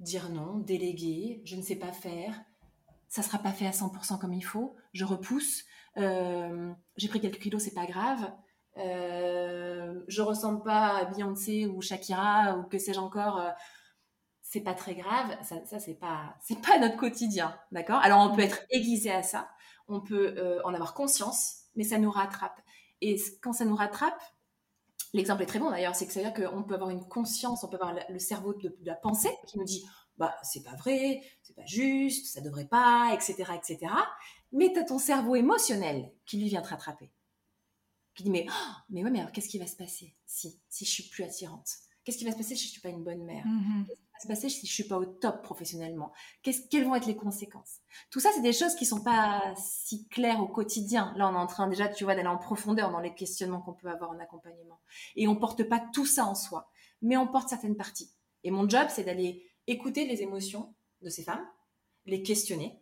dire 0.04 0.30
non, 0.30 0.58
déléguer, 0.58 1.42
je 1.44 1.56
ne 1.56 1.62
sais 1.62 1.76
pas 1.76 1.92
faire, 1.92 2.40
ça 3.08 3.22
ne 3.22 3.26
sera 3.26 3.38
pas 3.38 3.52
fait 3.52 3.66
à 3.66 3.70
100% 3.70 4.18
comme 4.18 4.32
il 4.32 4.44
faut, 4.44 4.76
je 4.92 5.04
repousse, 5.04 5.64
euh, 5.96 6.72
j'ai 6.96 7.08
pris 7.08 7.20
quelques 7.20 7.40
kilos, 7.40 7.62
c'est 7.62 7.74
pas 7.74 7.86
grave, 7.86 8.30
euh, 8.76 10.00
je 10.08 10.22
ressemble 10.22 10.62
pas 10.62 10.96
à 10.98 11.04
Beyoncé 11.04 11.66
ou 11.66 11.80
Shakira 11.80 12.56
ou 12.58 12.64
que 12.64 12.78
sais-je 12.78 12.98
encore. 12.98 13.40
Euh, 13.40 13.50
c'est 14.42 14.60
pas 14.60 14.74
très 14.74 14.94
grave. 14.94 15.36
Ça, 15.42 15.64
ça 15.64 15.78
c'est 15.78 15.94
pas, 15.94 16.36
c'est 16.40 16.60
pas 16.60 16.78
notre 16.78 16.96
quotidien, 16.96 17.58
d'accord? 17.72 18.00
Alors 18.02 18.20
on 18.20 18.34
peut 18.34 18.42
être 18.42 18.60
aiguisé 18.70 19.10
à 19.10 19.22
ça, 19.22 19.48
on 19.88 20.00
peut 20.00 20.34
euh, 20.38 20.60
en 20.64 20.74
avoir 20.74 20.94
conscience, 20.94 21.62
mais 21.76 21.84
ça 21.84 21.98
nous 21.98 22.10
rattrape. 22.10 22.60
Et 23.00 23.16
quand 23.42 23.52
ça 23.52 23.64
nous 23.64 23.76
rattrape, 23.76 24.20
l'exemple 25.14 25.42
est 25.42 25.46
très 25.46 25.58
bon 25.58 25.70
d'ailleurs, 25.70 25.94
c'est 25.94 26.06
que 26.06 26.12
ça 26.12 26.20
veut 26.20 26.30
dire 26.30 26.50
qu'on 26.50 26.62
peut 26.62 26.74
avoir 26.74 26.90
une 26.90 27.06
conscience, 27.08 27.64
on 27.64 27.68
peut 27.68 27.78
avoir 27.80 27.96
le 28.08 28.18
cerveau 28.18 28.52
de, 28.52 28.76
la 28.84 28.94
pensée 28.94 29.30
qui 29.46 29.58
nous 29.58 29.64
dit 29.64 29.84
bah 30.18 30.36
c'est 30.42 30.62
pas 30.62 30.76
vrai, 30.76 31.22
c'est 31.42 31.56
pas 31.56 31.64
juste, 31.64 32.26
ça 32.26 32.40
devrait 32.40 32.66
pas, 32.66 33.12
etc., 33.14 33.50
etc. 33.56 33.92
Mais 34.52 34.72
tu 34.72 34.78
as 34.78 34.84
ton 34.84 34.98
cerveau 34.98 35.34
émotionnel 35.34 36.12
qui 36.26 36.38
lui 36.38 36.48
vient 36.48 36.62
te 36.62 36.68
rattraper 36.68 37.10
qui 38.14 38.22
dit 38.22 38.30
mais, 38.30 38.46
oh, 38.48 38.72
mais 38.90 39.02
ouais, 39.02 39.10
mais 39.10 39.20
alors 39.20 39.32
qu'est-ce 39.32 39.48
qui 39.48 39.58
va 39.58 39.66
se 39.66 39.76
passer 39.76 40.14
si, 40.26 40.60
si 40.68 40.84
je 40.84 40.90
suis 40.90 41.04
plus 41.04 41.24
attirante? 41.24 41.68
Qu'est-ce 42.04 42.18
qui 42.18 42.24
va 42.24 42.32
se 42.32 42.36
passer 42.36 42.54
si 42.54 42.66
je 42.66 42.72
suis 42.72 42.80
pas 42.80 42.90
une 42.90 43.02
bonne 43.02 43.24
mère? 43.24 43.44
Mm-hmm. 43.44 43.86
Qu'est-ce 43.86 44.03
se 44.20 44.28
passer 44.28 44.48
si 44.48 44.66
je 44.66 44.72
suis 44.72 44.84
pas 44.84 44.98
au 44.98 45.04
top 45.04 45.42
professionnellement? 45.42 46.12
Quelles 46.42 46.84
vont 46.84 46.94
être 46.94 47.06
les 47.06 47.16
conséquences? 47.16 47.80
Tout 48.10 48.20
ça, 48.20 48.30
c'est 48.34 48.42
des 48.42 48.52
choses 48.52 48.74
qui 48.74 48.86
sont 48.86 49.02
pas 49.02 49.54
si 49.56 50.08
claires 50.08 50.40
au 50.40 50.48
quotidien. 50.48 51.12
Là, 51.16 51.28
on 51.28 51.34
est 51.34 51.38
en 51.38 51.46
train 51.46 51.68
déjà, 51.68 51.88
tu 51.88 52.04
vois, 52.04 52.14
d'aller 52.14 52.28
en 52.28 52.38
profondeur 52.38 52.90
dans 52.90 53.00
les 53.00 53.14
questionnements 53.14 53.60
qu'on 53.60 53.74
peut 53.74 53.88
avoir 53.88 54.10
en 54.10 54.18
accompagnement. 54.18 54.80
Et 55.16 55.28
on 55.28 55.36
porte 55.36 55.64
pas 55.64 55.84
tout 55.92 56.06
ça 56.06 56.24
en 56.24 56.34
soi, 56.34 56.70
mais 57.02 57.16
on 57.16 57.26
porte 57.26 57.48
certaines 57.48 57.76
parties. 57.76 58.12
Et 58.44 58.50
mon 58.50 58.68
job, 58.68 58.88
c'est 58.90 59.04
d'aller 59.04 59.50
écouter 59.66 60.06
les 60.06 60.22
émotions 60.22 60.74
de 61.02 61.10
ces 61.10 61.22
femmes, 61.22 61.46
les 62.06 62.22
questionner, 62.22 62.80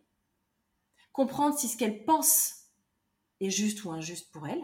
comprendre 1.13 1.57
si 1.57 1.67
ce 1.67 1.77
qu'elles 1.77 2.03
pensent 2.05 2.69
est 3.39 3.49
juste 3.49 3.83
ou 3.85 3.91
injuste 3.91 4.31
pour 4.31 4.47
elles, 4.47 4.63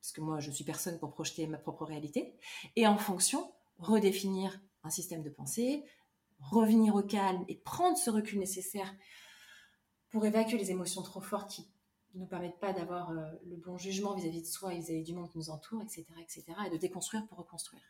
parce 0.00 0.12
que 0.12 0.20
moi, 0.22 0.40
je 0.40 0.50
suis 0.50 0.64
personne 0.64 0.98
pour 0.98 1.12
projeter 1.12 1.46
ma 1.46 1.58
propre 1.58 1.84
réalité, 1.84 2.34
et 2.76 2.86
en 2.86 2.96
fonction, 2.96 3.52
redéfinir 3.78 4.60
un 4.82 4.90
système 4.90 5.22
de 5.22 5.28
pensée, 5.28 5.84
revenir 6.40 6.94
au 6.94 7.02
calme 7.02 7.44
et 7.48 7.56
prendre 7.56 7.96
ce 7.96 8.10
recul 8.10 8.38
nécessaire 8.38 8.92
pour 10.10 10.24
évacuer 10.26 10.58
les 10.58 10.70
émotions 10.70 11.02
trop 11.02 11.20
fortes 11.20 11.50
qui 11.50 11.70
ne 12.14 12.20
nous 12.20 12.26
permettent 12.26 12.58
pas 12.58 12.72
d'avoir 12.72 13.10
euh, 13.10 13.30
le 13.46 13.56
bon 13.56 13.78
jugement 13.78 14.14
vis-à-vis 14.14 14.42
de 14.42 14.46
soi 14.46 14.74
et 14.74 14.78
vis-à-vis 14.78 15.04
du 15.04 15.14
monde 15.14 15.30
qui 15.30 15.38
nous 15.38 15.50
entoure, 15.50 15.82
etc., 15.82 16.06
etc., 16.20 16.44
et 16.66 16.70
de 16.70 16.76
déconstruire 16.76 17.26
pour 17.26 17.38
reconstruire. 17.38 17.82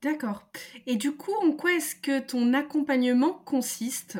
D'accord. 0.00 0.44
Et 0.86 0.96
du 0.96 1.16
coup, 1.16 1.34
en 1.42 1.52
quoi 1.52 1.72
est-ce 1.72 1.94
que 1.96 2.20
ton 2.20 2.52
accompagnement 2.54 3.32
consiste? 3.32 4.18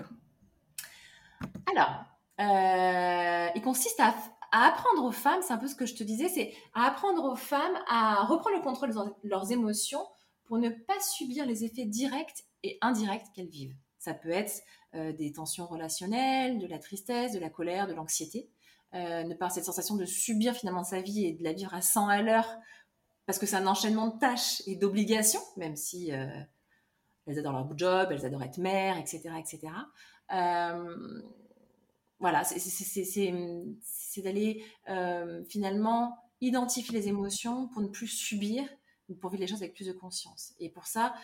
Alors, 1.71 2.05
euh, 2.41 3.49
il 3.55 3.63
consiste 3.63 4.01
à 4.01 4.15
à 4.55 4.69
apprendre 4.69 5.05
aux 5.05 5.11
femmes, 5.11 5.41
c'est 5.43 5.53
un 5.53 5.59
peu 5.59 5.67
ce 5.67 5.75
que 5.75 5.85
je 5.85 5.97
te 5.97 6.05
disais, 6.05 6.29
c'est 6.29 6.55
à 6.75 6.85
apprendre 6.85 7.25
aux 7.25 7.35
femmes 7.35 7.77
à 7.89 8.25
reprendre 8.25 8.57
le 8.57 8.63
contrôle 8.63 8.95
de 8.95 9.29
leurs 9.29 9.51
émotions 9.51 10.07
pour 10.45 10.59
ne 10.59 10.69
pas 10.69 11.01
subir 11.01 11.47
les 11.47 11.65
effets 11.65 11.85
directs 11.85 12.45
et 12.63 12.79
indirects 12.81 13.33
qu'elles 13.35 13.49
vivent. 13.49 13.77
Ça 13.99 14.15
peut 14.15 14.31
être 14.31 14.63
euh, 14.95 15.13
des 15.13 15.33
tensions 15.33 15.67
relationnelles, 15.67 16.59
de 16.59 16.67
la 16.67 16.79
tristesse, 16.79 17.33
de 17.33 17.39
la 17.39 17.51
colère, 17.51 17.87
de 17.87 17.95
l'anxiété. 17.95 18.49
Euh, 18.95 19.25
ne 19.25 19.35
pas 19.35 19.51
cette 19.51 19.65
sensation 19.65 19.97
de 19.97 20.05
subir 20.05 20.55
finalement 20.55 20.85
sa 20.85 21.01
vie 21.01 21.27
et 21.27 21.33
de 21.33 21.43
la 21.43 21.53
vivre 21.53 21.75
à 21.75 21.81
100 21.81 22.09
à 22.09 22.23
l'heure 22.23 22.49
parce 23.27 23.39
que 23.39 23.47
c'est 23.47 23.57
un 23.57 23.67
enchaînement 23.67 24.09
de 24.09 24.19
tâches 24.19 24.63
et 24.67 24.77
d'obligations, 24.77 25.41
même 25.57 25.77
si 25.77 26.13
euh, 26.13 26.27
elles 27.27 27.39
adorent 27.39 27.55
leur 27.55 27.79
job, 27.79 28.09
elles 28.11 28.27
adorent 28.27 28.43
être 28.43 28.59
mères, 28.59 28.99
etc., 28.99 29.31
etc 29.39 29.73
voilà, 32.21 32.43
c'est 32.45 34.23
d'aller 34.23 34.65
finalement 35.49 36.17
identifier 36.41 36.99
les 36.99 37.09
émotions 37.09 37.69
pour 37.69 37.83
ne 37.83 37.89
plus 37.89 38.07
subir, 38.07 38.65
pour 39.21 39.31
vivre 39.31 39.43
les 39.43 39.47
choses 39.47 39.63
avec 39.63 39.75
plus 39.75 39.87
de 39.87 39.93
conscience. 39.93 40.55
Et 40.59 40.71
pour 40.71 40.87
ça, 40.87 41.15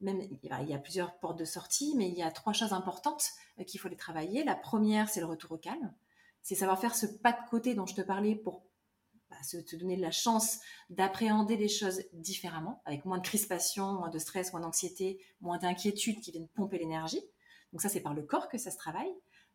même 0.00 0.20
il 0.20 0.68
y 0.68 0.74
a 0.74 0.78
plusieurs 0.78 1.18
portes 1.18 1.38
de 1.38 1.44
sortie, 1.44 1.94
mais 1.96 2.08
il 2.08 2.14
y 2.14 2.22
a 2.22 2.30
trois 2.30 2.52
choses 2.52 2.72
importantes 2.72 3.30
euh, 3.58 3.64
qu'il 3.64 3.80
faut 3.80 3.88
les 3.88 3.96
travailler. 3.96 4.44
La 4.44 4.54
première, 4.54 5.08
c'est 5.08 5.20
le 5.20 5.26
retour 5.26 5.52
au 5.52 5.58
calme. 5.58 5.92
C'est 6.42 6.54
savoir 6.54 6.80
faire 6.80 6.94
ce 6.94 7.06
pas 7.06 7.32
de 7.32 7.48
côté 7.50 7.74
dont 7.74 7.86
je 7.86 7.94
te 7.94 8.00
parlais 8.00 8.34
pour 8.34 8.64
bah, 9.28 9.36
se, 9.42 9.58
te 9.58 9.76
donner 9.76 9.96
la 9.96 10.10
chance 10.10 10.60
d'appréhender 10.88 11.56
les 11.56 11.68
choses 11.68 12.02
différemment, 12.14 12.82
avec 12.86 13.04
moins 13.04 13.18
de 13.18 13.26
crispation, 13.26 13.92
moins 13.92 14.08
de 14.08 14.18
stress, 14.18 14.52
moins 14.52 14.62
d'anxiété, 14.62 15.22
moins 15.40 15.58
d'inquiétude 15.58 16.20
qui 16.20 16.32
viennent 16.32 16.48
pomper 16.48 16.78
l'énergie. 16.78 17.20
Donc 17.72 17.82
ça, 17.82 17.90
c'est 17.90 18.00
par 18.00 18.14
le 18.14 18.22
corps 18.22 18.48
que 18.48 18.58
ça 18.58 18.70
se 18.70 18.78
travaille 18.78 19.12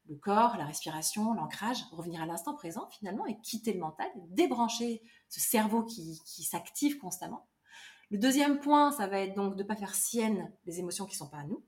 le 0.08 0.16
corps, 0.16 0.58
la 0.58 0.66
respiration, 0.66 1.34
l'ancrage, 1.34 1.84
revenir 1.92 2.22
à 2.22 2.26
l'instant 2.26 2.54
présent 2.54 2.88
finalement 2.90 3.26
et 3.26 3.40
quitter 3.42 3.74
le 3.74 3.80
mental, 3.80 4.08
débrancher 4.30 5.02
ce 5.30 5.40
cerveau 5.40 5.84
qui, 5.84 6.16
s'active 6.44 6.98
constamment. 6.98 7.48
Le 8.12 8.18
deuxième 8.18 8.60
point, 8.60 8.92
ça 8.92 9.08
va 9.08 9.20
être 9.20 9.36
donc 9.36 9.56
de 9.56 9.64
ne 9.64 9.68
pas 9.68 9.76
faire 9.76 9.96
sienne 9.96 10.52
les 10.66 10.80
émotions 10.80 11.06
qui 11.06 11.14
ne 11.14 11.18
sont 11.18 11.30
pas 11.30 11.40
à 11.40 11.44
nous, 11.44 11.64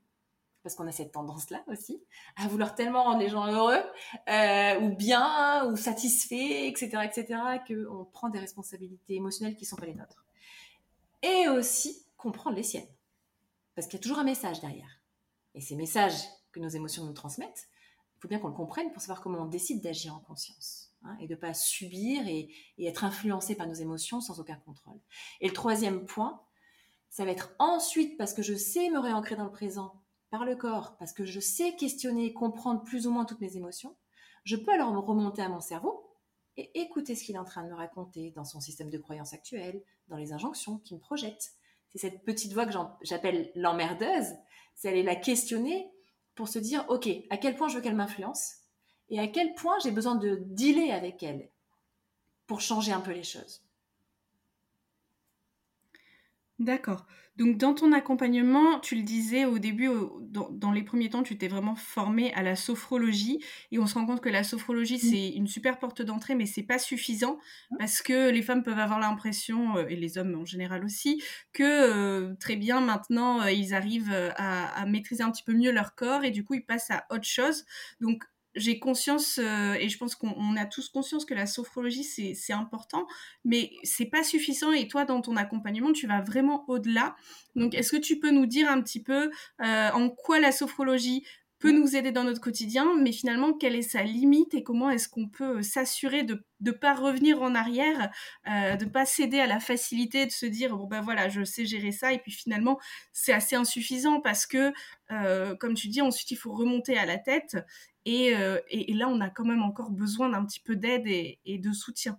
parce 0.62 0.74
qu'on 0.74 0.86
a 0.86 0.92
cette 0.92 1.12
tendance-là 1.12 1.64
aussi, 1.68 2.02
à 2.36 2.46
vouloir 2.48 2.74
tellement 2.74 3.04
rendre 3.04 3.20
les 3.20 3.28
gens 3.28 3.46
heureux, 3.46 3.82
euh, 4.28 4.80
ou 4.80 4.94
bien, 4.94 5.66
ou 5.66 5.76
satisfaits, 5.76 6.66
etc., 6.66 7.02
etc., 7.04 7.40
qu'on 7.66 8.04
prend 8.04 8.28
des 8.28 8.38
responsabilités 8.38 9.14
émotionnelles 9.14 9.56
qui 9.56 9.64
ne 9.64 9.68
sont 9.68 9.76
pas 9.76 9.86
les 9.86 9.94
nôtres. 9.94 10.24
Et 11.22 11.48
aussi 11.48 12.04
comprendre 12.16 12.56
les 12.56 12.62
siennes, 12.62 12.88
parce 13.74 13.86
qu'il 13.86 13.98
y 13.98 14.00
a 14.00 14.02
toujours 14.02 14.18
un 14.18 14.24
message 14.24 14.60
derrière. 14.60 15.00
Et 15.54 15.60
ces 15.60 15.76
messages 15.76 16.22
que 16.52 16.60
nos 16.60 16.68
émotions 16.68 17.04
nous 17.04 17.12
transmettent, 17.12 17.68
il 18.16 18.20
faut 18.20 18.28
bien 18.28 18.38
qu'on 18.38 18.48
le 18.48 18.54
comprenne 18.54 18.92
pour 18.92 19.00
savoir 19.00 19.20
comment 19.20 19.40
on 19.40 19.46
décide 19.46 19.82
d'agir 19.82 20.14
en 20.14 20.20
conscience. 20.20 20.87
Hein, 21.04 21.16
et 21.20 21.28
de 21.28 21.34
ne 21.34 21.38
pas 21.38 21.54
subir 21.54 22.26
et, 22.26 22.50
être 22.78 23.04
influencé 23.04 23.54
par 23.54 23.68
nos 23.68 23.74
émotions 23.74 24.20
sans 24.20 24.40
aucun 24.40 24.56
contrôle. 24.56 24.98
Et 25.40 25.46
le 25.46 25.54
troisième 25.54 26.06
point, 26.06 26.42
ça 27.08 27.24
va 27.24 27.30
être 27.30 27.54
ensuite, 27.58 28.18
parce 28.18 28.34
que 28.34 28.42
je 28.42 28.54
sais 28.54 28.90
me 28.90 28.98
réancrer 28.98 29.36
dans 29.36 29.44
le 29.44 29.52
présent 29.52 30.02
par 30.30 30.44
le 30.44 30.56
corps, 30.56 30.96
parce 30.98 31.12
que 31.12 31.24
je 31.24 31.38
sais 31.40 31.76
questionner, 31.76 32.32
comprendre 32.32 32.82
plus 32.82 33.06
ou 33.06 33.12
moins 33.12 33.24
toutes 33.24 33.40
mes 33.40 33.56
émotions, 33.56 33.96
je 34.44 34.56
peux 34.56 34.72
alors 34.72 34.92
me 34.92 34.98
remonter 34.98 35.40
à 35.40 35.48
mon 35.48 35.60
cerveau 35.60 36.04
et 36.56 36.80
écouter 36.80 37.14
ce 37.14 37.22
qu'il 37.22 37.36
est 37.36 37.38
en 37.38 37.44
train 37.44 37.62
de 37.62 37.68
me 37.68 37.74
raconter 37.74 38.32
dans 38.32 38.44
son 38.44 38.60
système 38.60 38.90
de 38.90 38.98
croyance 38.98 39.32
actuel, 39.32 39.82
dans 40.08 40.16
les 40.16 40.32
injonctions 40.32 40.78
qu'il 40.78 40.96
me 40.96 41.00
projette. 41.00 41.52
C'est 41.90 41.98
cette 41.98 42.24
petite 42.24 42.52
voix 42.52 42.66
que 42.66 42.74
j'appelle 43.02 43.52
l'emmerdeuse, 43.54 44.34
c'est 44.74 44.88
aller 44.88 45.04
la 45.04 45.16
questionner 45.16 45.90
pour 46.34 46.48
se 46.48 46.58
dire, 46.58 46.84
OK, 46.88 47.08
à 47.30 47.36
quel 47.36 47.54
point 47.54 47.68
je 47.68 47.76
veux 47.76 47.82
qu'elle 47.82 47.96
m'influence 47.96 48.56
et 49.10 49.18
à 49.18 49.26
quel 49.26 49.54
point 49.54 49.78
j'ai 49.82 49.90
besoin 49.90 50.16
de 50.16 50.42
dealer 50.46 50.92
avec 50.92 51.22
elle 51.22 51.48
pour 52.46 52.60
changer 52.60 52.92
un 52.92 53.00
peu 53.00 53.12
les 53.12 53.24
choses. 53.24 53.62
D'accord. 56.58 57.06
Donc 57.36 57.56
dans 57.56 57.72
ton 57.72 57.92
accompagnement, 57.92 58.80
tu 58.80 58.96
le 58.96 59.02
disais 59.02 59.44
au 59.44 59.60
début, 59.60 59.88
dans, 60.20 60.72
les 60.72 60.82
premiers 60.82 61.08
temps, 61.08 61.22
tu 61.22 61.38
t'es 61.38 61.46
vraiment 61.46 61.76
formé 61.76 62.34
à 62.34 62.42
la 62.42 62.56
sophrologie 62.56 63.38
et 63.70 63.78
on 63.78 63.86
se 63.86 63.94
rend 63.94 64.06
compte 64.06 64.20
que 64.20 64.28
la 64.28 64.42
sophrologie 64.42 64.96
mmh. 64.96 65.10
c'est 65.10 65.28
une 65.28 65.46
super 65.46 65.78
porte 65.78 66.02
d'entrée, 66.02 66.34
mais 66.34 66.46
c'est 66.46 66.64
pas 66.64 66.80
suffisant 66.80 67.38
parce 67.78 68.02
que 68.02 68.30
les 68.30 68.42
femmes 68.42 68.64
peuvent 68.64 68.80
avoir 68.80 68.98
l'impression 68.98 69.76
euh, 69.76 69.86
et 69.86 69.94
les 69.94 70.18
hommes 70.18 70.34
en 70.34 70.44
général 70.44 70.84
aussi 70.84 71.22
que 71.52 71.62
euh, 71.62 72.34
très 72.40 72.56
bien 72.56 72.80
maintenant 72.80 73.40
euh, 73.42 73.52
ils 73.52 73.72
arrivent 73.72 74.12
à, 74.34 74.66
à, 74.76 74.86
maîtriser 74.86 75.22
un 75.22 75.30
petit 75.30 75.44
peu 75.44 75.54
mieux 75.54 75.70
leur 75.70 75.94
corps 75.94 76.24
et 76.24 76.32
du 76.32 76.44
coup 76.44 76.54
ils 76.54 76.66
passent 76.66 76.90
à 76.90 77.06
autre 77.10 77.22
chose. 77.22 77.64
Donc 78.00 78.24
j'ai 78.54 78.78
conscience, 78.78 79.38
euh, 79.38 79.74
et 79.74 79.88
je 79.88 79.98
pense 79.98 80.14
qu'on 80.14 80.56
a 80.56 80.66
tous 80.66 80.88
conscience 80.88 81.24
que 81.24 81.34
la 81.34 81.46
sophrologie, 81.46 82.04
c'est 82.04 82.52
important, 82.52 83.06
mais 83.44 83.70
c'est 83.82 84.06
pas 84.06 84.22
suffisant. 84.22 84.72
Et 84.72 84.88
toi, 84.88 85.04
dans 85.04 85.20
ton 85.20 85.36
accompagnement, 85.36 85.92
tu 85.92 86.06
vas 86.06 86.20
vraiment 86.20 86.64
au-delà. 86.68 87.14
Donc, 87.56 87.74
est-ce 87.74 87.92
que 87.92 87.96
tu 87.96 88.18
peux 88.18 88.30
nous 88.30 88.46
dire 88.46 88.70
un 88.70 88.80
petit 88.82 89.02
peu 89.02 89.30
euh, 89.62 89.90
en 89.92 90.10
quoi 90.10 90.40
la 90.40 90.52
sophrologie 90.52 91.24
peut 91.58 91.72
nous 91.72 91.96
aider 91.96 92.12
dans 92.12 92.24
notre 92.24 92.40
quotidien, 92.40 92.94
mais 93.00 93.12
finalement, 93.12 93.52
quelle 93.52 93.74
est 93.74 93.82
sa 93.82 94.02
limite 94.02 94.54
et 94.54 94.62
comment 94.62 94.90
est-ce 94.90 95.08
qu'on 95.08 95.28
peut 95.28 95.62
s'assurer 95.62 96.22
de 96.22 96.44
ne 96.60 96.70
pas 96.70 96.94
revenir 96.94 97.42
en 97.42 97.54
arrière, 97.54 98.10
euh, 98.48 98.76
de 98.76 98.84
ne 98.84 98.90
pas 98.90 99.04
céder 99.06 99.40
à 99.40 99.46
la 99.46 99.60
facilité 99.60 100.26
de 100.26 100.30
se 100.30 100.46
dire, 100.46 100.76
bon 100.76 100.86
ben 100.86 101.00
voilà, 101.00 101.28
je 101.28 101.44
sais 101.44 101.66
gérer 101.66 101.92
ça, 101.92 102.12
et 102.12 102.18
puis 102.18 102.32
finalement, 102.32 102.78
c'est 103.12 103.32
assez 103.32 103.56
insuffisant 103.56 104.20
parce 104.20 104.46
que, 104.46 104.72
comme 105.56 105.74
tu 105.74 105.88
dis, 105.88 106.02
ensuite, 106.02 106.30
il 106.30 106.36
faut 106.36 106.52
remonter 106.52 106.98
à 106.98 107.06
la 107.06 107.18
tête, 107.18 107.56
euh, 108.08 108.60
et, 108.68 108.92
là, 108.94 109.08
on 109.08 109.20
a 109.20 109.28
quand 109.30 109.44
même 109.44 109.62
encore 109.62 109.90
besoin 109.90 110.28
d'un 110.30 110.44
petit 110.44 110.60
peu 110.60 110.76
d'aide 110.76 111.06
et, 111.06 111.58
de 111.58 111.72
soutien. 111.72 112.18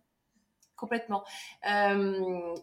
Complètement. 0.76 1.24
Euh, 1.70 2.56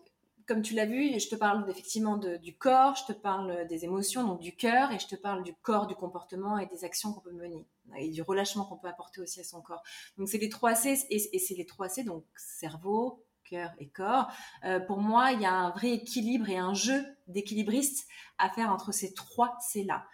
comme 0.46 0.62
tu 0.62 0.74
l'as 0.74 0.86
vu, 0.86 1.18
je 1.18 1.28
te 1.28 1.34
parle 1.34 1.68
effectivement 1.68 2.16
du 2.16 2.56
corps, 2.56 2.94
je 2.96 3.12
te 3.12 3.18
parle 3.18 3.66
des 3.66 3.84
émotions, 3.84 4.24
donc 4.24 4.40
du 4.40 4.54
cœur, 4.54 4.92
et 4.92 4.98
je 4.98 5.06
te 5.06 5.16
parle 5.16 5.42
du 5.42 5.54
corps, 5.54 5.86
du 5.86 5.94
comportement 5.94 6.58
et 6.58 6.66
des 6.66 6.84
actions 6.84 7.12
qu'on 7.12 7.20
peut 7.20 7.32
mener, 7.32 7.66
et 7.96 8.10
du 8.10 8.22
relâchement 8.22 8.64
qu'on 8.64 8.76
peut 8.76 8.88
apporter 8.88 9.20
aussi 9.20 9.40
à 9.40 9.44
son 9.44 9.60
corps. 9.60 9.82
Donc 10.18 10.28
c'est 10.28 10.38
les 10.38 10.48
trois 10.48 10.74
C, 10.74 10.98
et, 11.10 11.38
c'est 11.38 11.54
les 11.54 11.66
trois 11.66 11.88
C, 11.88 12.04
donc 12.04 12.24
cerveau, 12.36 13.24
cœur 13.44 13.70
et 13.78 13.88
corps. 13.88 14.28
Euh, 14.64 14.80
pour 14.80 15.00
moi, 15.00 15.32
il 15.32 15.40
y 15.40 15.46
a 15.46 15.52
un 15.52 15.70
vrai 15.70 15.92
équilibre 15.92 16.48
et 16.48 16.58
un 16.58 16.74
jeu 16.74 17.04
d'équilibriste 17.26 18.06
à 18.38 18.48
faire 18.50 18.70
entre 18.70 18.92
ces 18.92 19.14
trois 19.14 19.56
C-là 19.60 20.06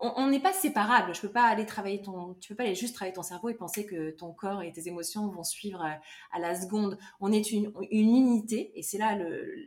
on 0.00 0.28
n'est 0.28 0.40
pas 0.40 0.52
séparable. 0.52 1.14
Je 1.14 1.20
peux 1.20 1.30
pas 1.30 1.44
aller 1.44 1.66
travailler 1.66 2.00
ton, 2.02 2.34
tu 2.34 2.48
peux 2.48 2.56
pas 2.56 2.62
aller 2.64 2.74
juste 2.74 2.94
travailler 2.94 3.14
ton 3.14 3.22
cerveau 3.22 3.48
et 3.48 3.54
penser 3.54 3.84
que 3.86 4.10
ton 4.10 4.32
corps 4.32 4.62
et 4.62 4.72
tes 4.72 4.86
émotions 4.88 5.28
vont 5.28 5.42
suivre 5.42 5.82
euh, 5.82 5.94
à, 6.32 6.38
la 6.38 6.60
seconde. 6.60 6.98
On 7.20 7.32
est 7.32 7.50
une, 7.50 7.72
unité 7.90 8.72
et 8.78 8.82
c'est 8.82 8.98
là 8.98 9.18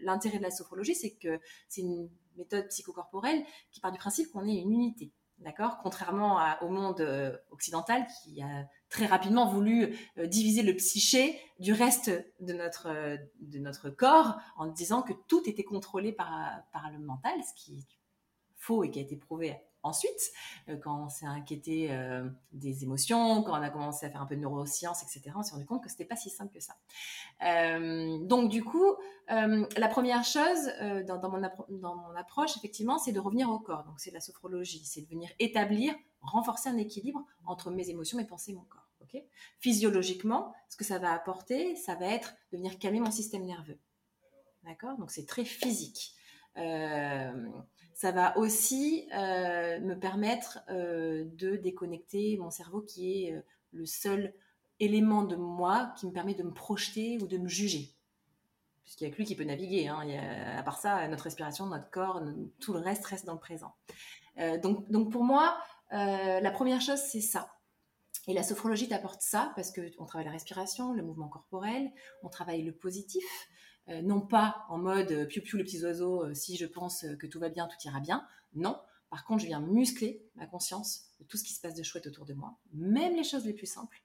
l'intérêt 0.04 0.38
de 0.38 0.44
la 0.44 0.52
sophrologie, 0.52 0.96
c'est 0.96 1.12
que 1.12 1.40
c'est 1.68 1.82
une 1.82 2.10
méthode 2.38 2.68
psychocorporelle 2.70 3.44
qui 3.72 3.82
part 3.82 3.92
du 3.92 3.98
principe 3.98 4.32
qu'on 4.32 4.48
est 4.48 4.56
une 4.56 4.72
unité. 4.72 5.12
D'accord? 5.40 5.80
Contrairement 5.82 6.40
au 6.62 6.70
monde 6.70 7.02
euh, 7.02 7.36
occidental 7.50 8.06
qui 8.24 8.44
a 8.44 8.68
très 8.90 9.08
rapidement 9.08 9.48
voulu 9.48 9.98
euh, 10.20 10.28
diviser 10.28 10.62
le 10.62 10.76
psyché 10.76 11.36
du 11.60 11.74
reste 11.74 12.12
de 12.40 12.54
notre, 12.54 13.18
de 13.40 13.60
notre 13.60 13.90
corps 13.90 14.38
en 14.56 14.68
disant 14.68 15.02
que 15.02 15.14
tout 15.28 15.42
était 15.50 15.64
contrôlé 15.64 16.12
par, 16.12 16.62
par 16.72 16.92
le 16.92 17.00
mental, 17.00 17.34
ce 17.44 17.54
qui 17.56 17.80
est 17.80 17.88
faux 18.56 18.84
et 18.84 18.92
qui 18.92 19.00
a 19.00 19.02
été 19.02 19.16
prouvé 19.16 19.56
ensuite, 19.84 20.32
euh, 20.70 20.78
quand 20.78 21.06
on 21.06 21.10
s'est 21.10 21.26
inquiété 21.26 21.92
euh, 21.92 22.28
des 22.52 22.84
émotions, 22.84 23.44
quand 23.44 23.52
on 23.52 23.62
a 23.62 23.70
commencé 23.70 24.06
à 24.06 24.10
faire 24.10 24.22
un 24.22 24.26
peu 24.26 24.36
de 24.36 24.42
neurosciences, 24.42 25.04
etc., 25.04 25.36
on 25.36 25.44
s'est 25.44 25.54
rendu 25.54 25.66
compte 25.66 25.84
que 25.84 25.90
c'était 25.90 26.06
pas 26.06 26.16
si 26.16 26.30
simple 26.30 26.54
que 26.54 26.60
ça. 26.60 26.76
Euh, 27.46 28.18
donc 28.26 28.50
du 28.50 28.64
coup, 28.64 28.96
la 29.28 29.88
première 29.88 30.26
chose 30.26 30.72
dans, 31.08 31.30
mon 31.30 32.16
approche, 32.16 32.58
effectivement, 32.58 32.98
c'est 32.98 33.14
de 33.14 33.20
revenir 33.20 33.50
au 33.50 33.60
corps. 33.60 33.84
Donc 33.86 34.00
c'est 34.00 34.10
de 34.10 34.16
la 34.16 34.22
sophrologie, 34.22 34.84
c'est 34.86 35.02
de 35.02 35.08
venir 35.08 35.30
établir, 35.40 35.94
renforcer 36.22 36.70
un 36.70 36.78
équilibre 36.78 37.24
entre 37.46 37.72
mes 37.72 37.90
émotions, 37.90 38.18
mes 38.18 38.26
pensées 38.26 38.52
et 38.52 38.56
mon 38.56 38.66
corps. 38.66 38.90
ok? 39.02 39.22
Physiologiquement, 39.60 40.54
ce 40.70 40.76
que 40.76 40.84
ça 40.84 41.00
va 41.00 41.14
apporter, 41.14 41.78
ça 41.78 41.96
va 41.96 42.08
être 42.08 42.34
de 42.52 42.58
venir 42.58 42.78
calmer 42.78 43.00
mon 43.00 43.12
système 43.12 43.46
nerveux. 43.46 43.80
D'accord? 44.64 44.98
Donc 44.98 45.12
c'est 45.12 45.26
très 45.26 45.46
physique. 45.46 46.14
Ça 48.02 48.12
va 48.12 48.36
aussi 48.36 49.08
euh, 49.14 49.80
me 49.80 49.94
permettre 49.94 50.58
euh, 50.72 51.24
de 51.36 51.56
déconnecter 51.56 52.36
mon 52.40 52.50
cerveau 52.50 52.82
qui 52.82 53.28
est 53.28 53.36
euh, 53.36 53.42
le 53.74 53.86
seul 53.86 54.34
élément 54.80 55.22
de 55.22 55.36
moi 55.36 55.94
qui 56.00 56.08
me 56.08 56.12
permet 56.12 56.34
de 56.34 56.42
me 56.42 56.52
projeter 56.52 57.20
ou 57.22 57.28
de 57.28 57.38
me 57.38 57.48
juger. 57.48 57.94
Puisqu'il 58.84 59.04
n'y 59.04 59.12
a 59.12 59.14
que 59.14 59.18
lui 59.18 59.26
qui 59.26 59.36
peut 59.36 59.44
naviguer. 59.44 59.88
Hein. 59.88 60.02
à 60.58 60.64
part 60.64 60.80
ça, 60.80 61.08
notre 61.10 61.26
respiration, 61.26 61.68
notre 61.68 61.92
corps, 61.92 62.24
tout 62.60 62.74
le 62.74 62.80
reste 62.80 63.06
reste 63.06 63.28
dans 63.28 63.34
le 63.34 63.40
présent. 63.40 63.76
donc, 64.64 65.12
pour 65.12 65.24
moi, 65.24 65.56
la 65.92 66.52
première 66.52 66.82
chose, 66.82 67.00
c'est 67.00 67.22
ça. 67.22 67.54
Et 68.28 68.34
la 68.34 68.42
sophrologie 68.42 68.88
t'apporte 68.88 69.22
ça 69.22 69.54
parce 69.56 69.72
qu'on 69.72 70.06
travaille 70.06 70.26
la 70.26 70.32
respiration, 70.32 70.94
le 70.94 71.04
mouvement 71.04 71.28
corporel, 71.28 71.92
on 72.24 72.30
travaille 72.30 72.64
le 72.64 72.72
positif, 72.72 73.24
non 73.88 74.22
pas 74.22 74.66
en 74.70 74.78
mode 74.78 75.12
euh, 75.12 75.26
piou 75.26 75.42
piou 75.42 75.58
les 75.58 75.64
petits 75.64 75.84
oiseaux, 75.84 76.24
euh, 76.24 76.34
si 76.34 76.58
je 76.58 76.66
pense 76.66 77.06
que 77.20 77.28
tout 77.28 77.40
va 77.40 77.50
bien, 77.50 77.68
tout 77.68 77.78
ira 77.86 78.00
bien. 78.00 78.26
Non. 78.54 78.80
Par 79.10 79.26
contre, 79.26 79.42
je 79.42 79.48
viens 79.48 79.60
muscler 79.60 80.26
ma 80.36 80.48
conscience 80.48 81.08
de 81.20 81.26
tout 81.26 81.38
ce 81.38 81.44
qui 81.44 81.54
se 81.54 81.60
passe 81.60 81.76
de 81.76 81.84
chouette 81.84 82.08
autour 82.08 82.26
de 82.26 82.34
moi, 82.34 82.58
même 82.74 83.16
les 83.16 83.24
choses 83.24 83.46
les 83.46 83.54
plus 83.54 83.66
simples, 83.66 84.02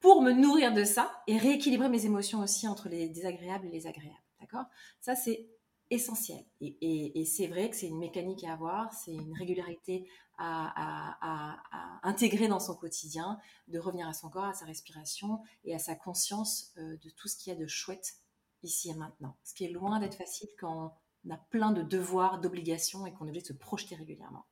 pour 0.00 0.22
me 0.22 0.32
nourrir 0.32 0.74
de 0.74 0.84
ça 0.84 1.22
et 1.26 1.38
rééquilibrer 1.38 1.88
mes 1.88 2.04
émotions 2.04 2.40
aussi 2.40 2.66
entre 2.66 2.88
les 2.88 3.08
désagréables 3.08 3.66
et 3.66 3.70
les 3.70 3.86
agréables. 3.86 4.18
D'accord? 4.40 4.64
Ça, 5.00 5.14
c'est 5.14 5.48
essentiel. 5.90 6.44
Et, 6.60 7.24
c'est 7.24 7.46
vrai 7.46 7.70
que 7.70 7.76
c'est 7.76 7.86
une 7.86 7.98
mécanique 7.98 8.42
à 8.44 8.54
avoir, 8.54 8.92
c'est 8.92 9.12
une 9.12 9.32
régularité 9.34 10.08
à, 10.36 12.00
intégrer 12.02 12.48
dans 12.48 12.58
son 12.58 12.74
quotidien, 12.74 13.38
de 13.68 13.78
revenir 13.78 14.08
à 14.08 14.12
son 14.12 14.28
corps, 14.28 14.44
à 14.44 14.54
sa 14.54 14.64
respiration 14.64 15.40
et 15.64 15.74
à 15.74 15.78
sa 15.78 15.94
conscience 15.94 16.74
de 16.76 17.10
tout 17.10 17.28
ce 17.28 17.36
qu'il 17.36 17.52
y 17.52 17.56
a 17.56 17.58
de 17.58 17.66
chouette 17.66 18.23
ici 18.64 18.90
et 18.90 18.94
maintenant. 18.94 19.36
Ce 19.44 19.54
qui 19.54 19.64
est 19.64 19.70
loin 19.70 20.00
d'être 20.00 20.16
facile 20.16 20.48
quand 20.58 20.94
on 21.26 21.30
a 21.30 21.36
plein 21.36 21.70
de 21.70 21.82
devoirs, 21.82 22.40
d'obligations 22.40 23.06
et 23.06 23.12
qu'on 23.12 23.26
est 23.26 23.30
obligé 23.30 23.42
de 23.42 23.46
se 23.48 23.52
projeter 23.52 23.94
régulièrement. 23.94 24.46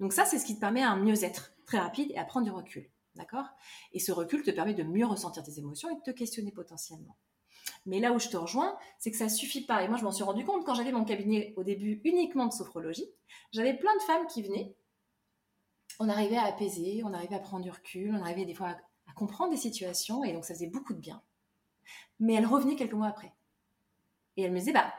Donc 0.00 0.12
ça, 0.12 0.24
c'est 0.24 0.38
ce 0.38 0.46
qui 0.46 0.54
te 0.54 0.60
permet 0.60 0.82
un 0.82 0.96
mieux-être 0.96 1.52
très 1.66 1.78
rapide 1.78 2.10
et 2.10 2.18
à 2.18 2.24
prendre 2.24 2.46
du 2.46 2.52
recul. 2.52 2.90
D'accord? 3.14 3.46
Et 3.92 3.98
ce 3.98 4.10
recul 4.10 4.42
te 4.42 4.50
permet 4.50 4.74
de 4.74 4.82
mieux 4.82 5.06
ressentir 5.06 5.42
tes 5.42 5.58
émotions 5.58 5.90
et 5.90 5.96
de 5.96 6.00
te 6.00 6.10
questionner 6.10 6.50
potentiellement. 6.50 7.18
Mais 7.84 8.00
là 8.00 8.12
où 8.12 8.18
je 8.18 8.28
te 8.28 8.36
rejoins, 8.36 8.76
c'est 8.98 9.10
que 9.10 9.16
ça 9.16 9.28
suffit 9.28 9.66
pas. 9.66 9.82
Et 9.82 9.88
moi, 9.88 9.98
je 9.98 10.04
m'en 10.04 10.12
suis 10.12 10.24
rendu 10.24 10.44
compte 10.44 10.64
quand 10.64 10.74
j'avais 10.74 10.92
mon 10.92 11.04
cabinet 11.04 11.52
au 11.56 11.62
début 11.62 12.00
uniquement 12.04 12.46
de 12.46 12.52
sophrologie. 12.52 13.06
J'avais 13.52 13.76
plein 13.76 13.94
de 13.96 14.02
femmes 14.02 14.26
qui 14.26 14.42
venaient. 14.42 14.74
On 15.98 16.08
arrivait 16.08 16.36
à 16.36 16.44
apaiser, 16.44 17.02
on 17.04 17.12
arrivait 17.12 17.36
à 17.36 17.40
prendre 17.40 17.64
du 17.64 17.70
recul, 17.70 18.14
on 18.14 18.22
arrivait 18.22 18.46
des 18.46 18.54
fois 18.54 18.76
à 19.06 19.12
comprendre 19.12 19.50
des 19.50 19.58
situations 19.58 20.24
et 20.24 20.32
donc 20.32 20.44
ça 20.44 20.54
faisait 20.54 20.68
beaucoup 20.68 20.94
de 20.94 20.98
bien 20.98 21.22
mais 22.20 22.34
elle 22.34 22.46
revenait 22.46 22.76
quelques 22.76 22.94
mois 22.94 23.08
après. 23.08 23.32
Et 24.36 24.42
elle 24.42 24.52
me 24.52 24.58
disait, 24.58 24.72
bah, 24.72 24.92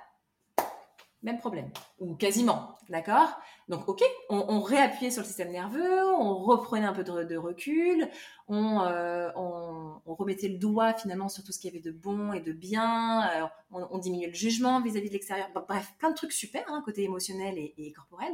même 1.23 1.37
problème, 1.37 1.71
ou 1.99 2.15
quasiment, 2.15 2.77
d'accord? 2.89 3.29
Donc, 3.69 3.87
ok, 3.87 4.03
on, 4.29 4.59
réappuyait 4.59 5.09
sur 5.09 5.21
le 5.21 5.27
système 5.27 5.51
nerveux, 5.51 6.03
on 6.15 6.35
reprenait 6.35 6.85
un 6.85 6.91
peu 6.91 7.05
de, 7.05 7.37
recul, 7.37 8.09
euh, 8.49 9.31
on, 9.35 10.01
remettait 10.05 10.49
le 10.49 10.57
doigt 10.57 10.93
finalement 10.93 11.29
sur 11.29 11.43
tout 11.43 11.53
ce 11.53 11.59
qu'il 11.59 11.73
y 11.73 11.73
avait 11.73 11.81
de 11.81 11.91
bon 11.91 12.33
et 12.33 12.41
de 12.41 12.51
bien, 12.51 13.49
on, 13.71 13.97
diminuait 13.99 14.27
le 14.27 14.33
jugement 14.33 14.81
vis-à-vis 14.81 15.07
de 15.07 15.13
l'extérieur, 15.13 15.47
bref, 15.53 15.93
plein 15.97 16.09
de 16.09 16.15
trucs 16.15 16.33
super, 16.33 16.65
hein, 16.67 16.81
côté 16.83 17.03
émotionnel 17.03 17.57
et, 17.57 17.93
corporel. 17.93 18.33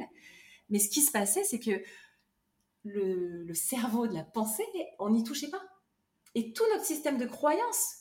Mais 0.69 0.79
ce 0.79 0.89
qui 0.89 1.01
se 1.01 1.11
passait, 1.11 1.43
c'est 1.43 1.59
que 1.59 1.81
le, 2.85 3.43
le 3.43 3.53
cerveau 3.53 4.07
de 4.07 4.15
la 4.15 4.23
pensée, 4.23 4.65
on 4.97 5.11
n'y 5.11 5.23
touchait 5.23 5.49
pas. 5.49 5.61
Et 6.33 6.53
tout 6.53 6.63
notre 6.73 6.85
système 6.85 7.19
de 7.19 7.25
croyance 7.25 7.98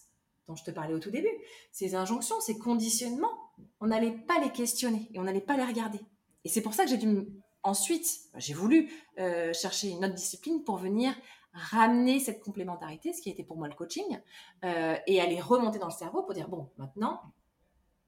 dont 0.49 0.57
je 0.57 0.65
te 0.65 0.71
parlais 0.71 0.95
au 0.95 0.99
tout 0.99 1.11
début, 1.11 1.31
ces 1.71 1.95
injonctions, 1.95 2.41
ces 2.41 2.59
conditionnements, 2.59 3.53
on 3.81 3.87
n'allait 3.87 4.17
pas 4.27 4.41
les 4.41 4.51
questionner 4.51 5.09
et 5.13 5.19
on 5.19 5.23
n'allait 5.23 5.41
pas 5.41 5.57
les 5.57 5.65
regarder. 5.65 6.01
Et 6.45 6.49
c'est 6.49 6.63
pour 6.63 6.75
ça 6.75 6.85
que 6.85 6.91
j'ai 6.91 6.97
dû 6.97 7.29
ensuite, 7.63 8.07
j'ai 8.37 8.55
voulu 8.55 8.91
euh, 9.19 9.53
chercher 9.53 9.91
une 9.91 10.05
autre 10.05 10.15
discipline 10.15 10.65
pour 10.65 10.79
venir 10.79 11.15
ramener 11.53 12.21
cette 12.21 12.41
complémentarité, 12.41 13.13
ce 13.13 13.21
qui 13.21 13.31
été 13.31 13.45
pour 13.45 13.57
moi 13.57 13.69
le 13.69 13.75
coaching, 13.75 14.21
euh, 14.65 14.97
et 15.07 15.21
aller 15.21 15.41
remonter 15.41 15.79
dans 15.79 15.87
le 15.87 15.93
cerveau 15.93 16.23
pour 16.23 16.35
dire, 16.35 16.49
bon, 16.49 16.71
maintenant, 16.79 17.21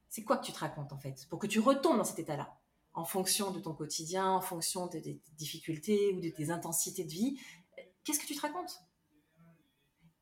c'est 0.08 0.24
quoi 0.24 0.36
que 0.36 0.46
tu 0.46 0.52
te 0.52 0.58
racontes 0.58 0.92
en 0.92 0.98
fait 0.98 1.26
Pour 1.28 1.38
que 1.38 1.46
tu 1.46 1.60
retombes 1.60 1.96
dans 1.96 2.04
cet 2.04 2.18
état-là, 2.18 2.56
en 2.94 3.04
fonction 3.04 3.50
de 3.50 3.60
ton 3.60 3.74
quotidien, 3.74 4.30
en 4.30 4.40
fonction 4.40 4.86
de 4.86 4.98
tes 4.98 5.20
difficultés 5.36 6.12
ou 6.14 6.20
de 6.20 6.28
tes 6.28 6.50
intensités 6.50 7.04
de 7.04 7.10
vie, 7.10 7.38
qu'est-ce 8.04 8.18
que 8.18 8.26
tu 8.26 8.34
te 8.34 8.40
racontes? 8.40 8.80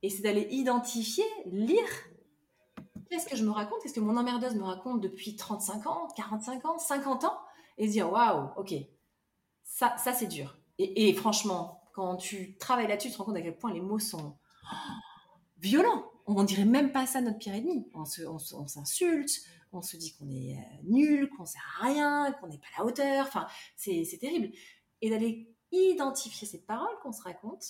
Et 0.02 0.10
c'est 0.10 0.22
d'aller 0.22 0.46
identifier, 0.50 1.24
lire 1.46 1.88
qu'est-ce 3.10 3.26
que 3.26 3.36
je 3.36 3.44
me 3.44 3.50
raconte, 3.50 3.82
qu'est-ce 3.82 3.94
que 3.94 4.00
mon 4.00 4.16
emmerdeuse 4.16 4.54
me 4.54 4.64
raconte 4.64 5.00
depuis 5.00 5.36
35 5.36 5.86
ans, 5.86 6.08
45 6.16 6.64
ans, 6.66 6.78
50 6.78 7.24
ans, 7.24 7.38
et 7.78 7.86
se 7.86 7.92
dire 7.92 8.10
waouh, 8.12 8.50
ok, 8.56 8.74
ça, 9.64 9.96
ça 9.98 10.12
c'est 10.12 10.26
dur. 10.26 10.58
Et, 10.78 11.12
franchement, 11.14 11.82
quand 11.92 12.16
tu 12.16 12.56
travailles 12.58 12.86
là-dessus, 12.86 13.08
tu 13.08 13.14
te 13.14 13.18
rends 13.18 13.24
compte 13.24 13.36
à 13.36 13.42
quel 13.42 13.58
point 13.58 13.72
les 13.72 13.80
mots 13.80 13.98
sont 13.98 14.36
violents. 15.58 16.04
On 16.26 16.44
dirait 16.44 16.64
même 16.64 16.92
pas 16.92 17.06
ça 17.06 17.20
notre 17.20 17.38
pire 17.38 17.54
ennemi. 17.54 17.90
On 17.94 18.04
s'insulte, 18.04 19.30
on, 19.72 19.78
on, 19.78 19.82
se 19.82 19.96
dit 19.96 20.14
qu'on 20.14 20.28
est 20.28 20.56
euh, 20.56 20.82
nul, 20.84 21.28
qu'on 21.30 21.46
sert 21.46 21.62
à 21.80 21.86
rien, 21.86 22.32
qu'on 22.32 22.46
n'est 22.46 22.58
pas 22.58 22.66
à 22.76 22.80
la 22.80 22.86
hauteur. 22.86 23.26
Enfin, 23.26 23.48
c'est 23.76 24.18
terrible. 24.20 24.50
Et 25.00 25.10
d'aller 25.10 25.52
identifier 25.72 26.46
ces 26.46 26.64
paroles 26.64 26.96
qu'on 27.02 27.12
se 27.12 27.22
raconte, 27.22 27.64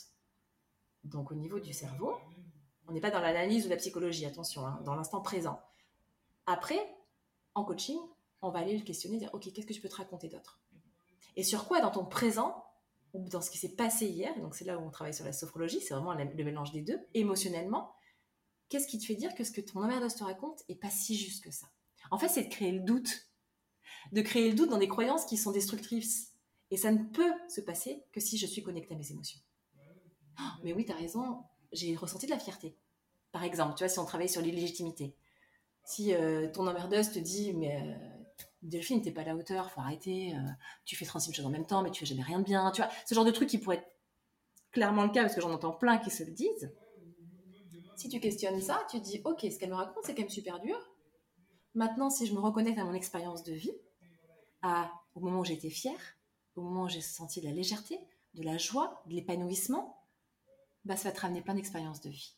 donc 1.08 1.30
au 1.30 1.34
niveau 1.34 1.60
du 1.60 1.72
cerveau, 1.72 2.14
on 2.86 2.92
n'est 2.92 3.00
pas 3.00 3.10
dans 3.10 3.20
l'analyse 3.20 3.66
ou 3.66 3.68
la 3.68 3.76
psychologie, 3.76 4.24
attention, 4.26 4.66
hein, 4.66 4.80
dans 4.84 4.94
l'instant 4.94 5.20
présent. 5.20 5.60
Après, 6.46 6.78
en 7.54 7.64
coaching, 7.64 7.98
on 8.40 8.50
va 8.50 8.60
aller 8.60 8.76
le 8.76 8.84
questionner, 8.84 9.18
dire, 9.18 9.30
OK, 9.32 9.52
qu'est-ce 9.52 9.66
que 9.66 9.72
tu 9.72 9.80
peux 9.80 9.88
te 9.88 9.96
raconter 9.96 10.28
d'autre? 10.28 10.60
Et 11.36 11.42
sur 11.42 11.66
quoi, 11.66 11.80
dans 11.80 11.90
ton 11.90 12.04
présent, 12.04 12.64
ou 13.12 13.28
dans 13.28 13.40
ce 13.40 13.50
qui 13.50 13.58
s'est 13.58 13.74
passé 13.74 14.06
hier, 14.06 14.38
donc 14.40 14.54
c'est 14.54 14.64
là 14.64 14.78
où 14.78 14.82
on 14.82 14.90
travaille 14.90 15.14
sur 15.14 15.24
la 15.24 15.32
sophrologie, 15.32 15.80
c'est 15.80 15.94
vraiment 15.94 16.14
le 16.14 16.44
mélange 16.44 16.72
des 16.72 16.82
deux, 16.82 17.00
émotionnellement, 17.14 17.92
qu'est-ce 18.68 18.86
qui 18.86 18.98
te 18.98 19.04
fait 19.04 19.14
dire 19.14 19.34
que 19.34 19.44
ce 19.44 19.50
que 19.50 19.60
ton 19.60 19.82
emmerdeuse 19.82 20.14
te 20.14 20.24
raconte 20.24 20.62
est 20.68 20.74
pas 20.74 20.90
si 20.90 21.16
juste 21.16 21.42
que 21.42 21.50
ça? 21.50 21.66
En 22.10 22.18
fait, 22.18 22.28
c'est 22.28 22.44
de 22.44 22.48
créer 22.48 22.72
le 22.72 22.80
doute. 22.80 23.28
De 24.12 24.22
créer 24.22 24.50
le 24.50 24.56
doute 24.56 24.70
dans 24.70 24.78
des 24.78 24.88
croyances 24.88 25.24
qui 25.24 25.36
sont 25.36 25.52
destructrices. 25.52 26.34
Et 26.70 26.76
ça 26.76 26.92
ne 26.92 27.02
peut 27.02 27.32
se 27.48 27.60
passer 27.60 28.04
que 28.12 28.20
si 28.20 28.36
je 28.36 28.46
suis 28.46 28.62
connectée 28.62 28.94
à 28.94 28.98
mes 28.98 29.10
émotions. 29.10 29.40
Oh, 30.40 30.42
mais 30.62 30.72
oui, 30.72 30.84
tu 30.84 30.92
as 30.92 30.96
raison, 30.96 31.42
j'ai 31.72 31.94
ressenti 31.96 32.26
de 32.26 32.30
la 32.30 32.38
fierté. 32.38 32.76
Par 33.32 33.44
exemple, 33.44 33.74
tu 33.76 33.84
vois, 33.84 33.88
si 33.88 33.98
on 33.98 34.04
travaille 34.04 34.28
sur 34.28 34.40
l'illégitimité. 34.40 35.14
Si 35.84 36.14
euh, 36.14 36.50
ton 36.50 36.66
emmerdeuse 36.66 37.10
te 37.12 37.18
dit, 37.18 37.54
mais 37.54 37.80
euh, 37.80 37.94
Delphine, 38.62 39.02
t'es 39.02 39.10
pas 39.10 39.22
à 39.22 39.24
la 39.24 39.36
hauteur, 39.36 39.70
faut 39.70 39.80
arrêter, 39.80 40.34
euh, 40.34 40.50
tu 40.84 40.96
fais 40.96 41.04
36 41.04 41.32
choses 41.32 41.46
en 41.46 41.50
même 41.50 41.66
temps, 41.66 41.82
mais 41.82 41.90
tu 41.90 42.00
fais 42.00 42.06
jamais 42.06 42.22
rien 42.22 42.38
de 42.38 42.44
bien, 42.44 42.70
tu 42.70 42.82
vois, 42.82 42.90
ce 43.06 43.14
genre 43.14 43.24
de 43.24 43.30
truc 43.30 43.48
qui 43.48 43.58
pourrait 43.58 43.76
être 43.76 43.90
clairement 44.70 45.04
le 45.04 45.10
cas, 45.10 45.22
parce 45.22 45.34
que 45.34 45.40
j'en 45.40 45.52
entends 45.52 45.72
plein 45.72 45.98
qui 45.98 46.10
se 46.10 46.24
le 46.24 46.32
disent. 46.32 46.72
Si 47.96 48.08
tu 48.08 48.20
questionnes 48.20 48.60
ça, 48.60 48.86
tu 48.90 48.98
te 49.00 49.04
dis, 49.04 49.20
ok, 49.24 49.40
ce 49.40 49.58
qu'elle 49.58 49.70
me 49.70 49.74
raconte, 49.74 50.04
c'est 50.04 50.14
quand 50.14 50.22
même 50.22 50.30
super 50.30 50.60
dur. 50.60 50.78
Maintenant, 51.74 52.10
si 52.10 52.26
je 52.26 52.34
me 52.34 52.38
reconnecte 52.38 52.78
à 52.78 52.84
mon 52.84 52.94
expérience 52.94 53.42
de 53.42 53.52
vie, 53.52 53.74
au 55.14 55.20
moment 55.20 55.40
où 55.40 55.44
j'étais 55.44 55.70
fière, 55.70 56.16
au 56.54 56.60
moment 56.60 56.84
où 56.84 56.88
j'ai 56.88 57.00
senti 57.00 57.40
de 57.40 57.46
la 57.46 57.52
légèreté, 57.52 57.98
de 58.34 58.42
la 58.42 58.58
joie, 58.58 59.02
de 59.06 59.14
l'épanouissement, 59.14 59.97
bah, 60.88 60.96
ça 60.96 61.10
va 61.10 61.14
te 61.14 61.20
ramener 61.20 61.42
plein 61.42 61.54
d'expériences 61.54 62.00
de 62.00 62.10
vie. 62.10 62.34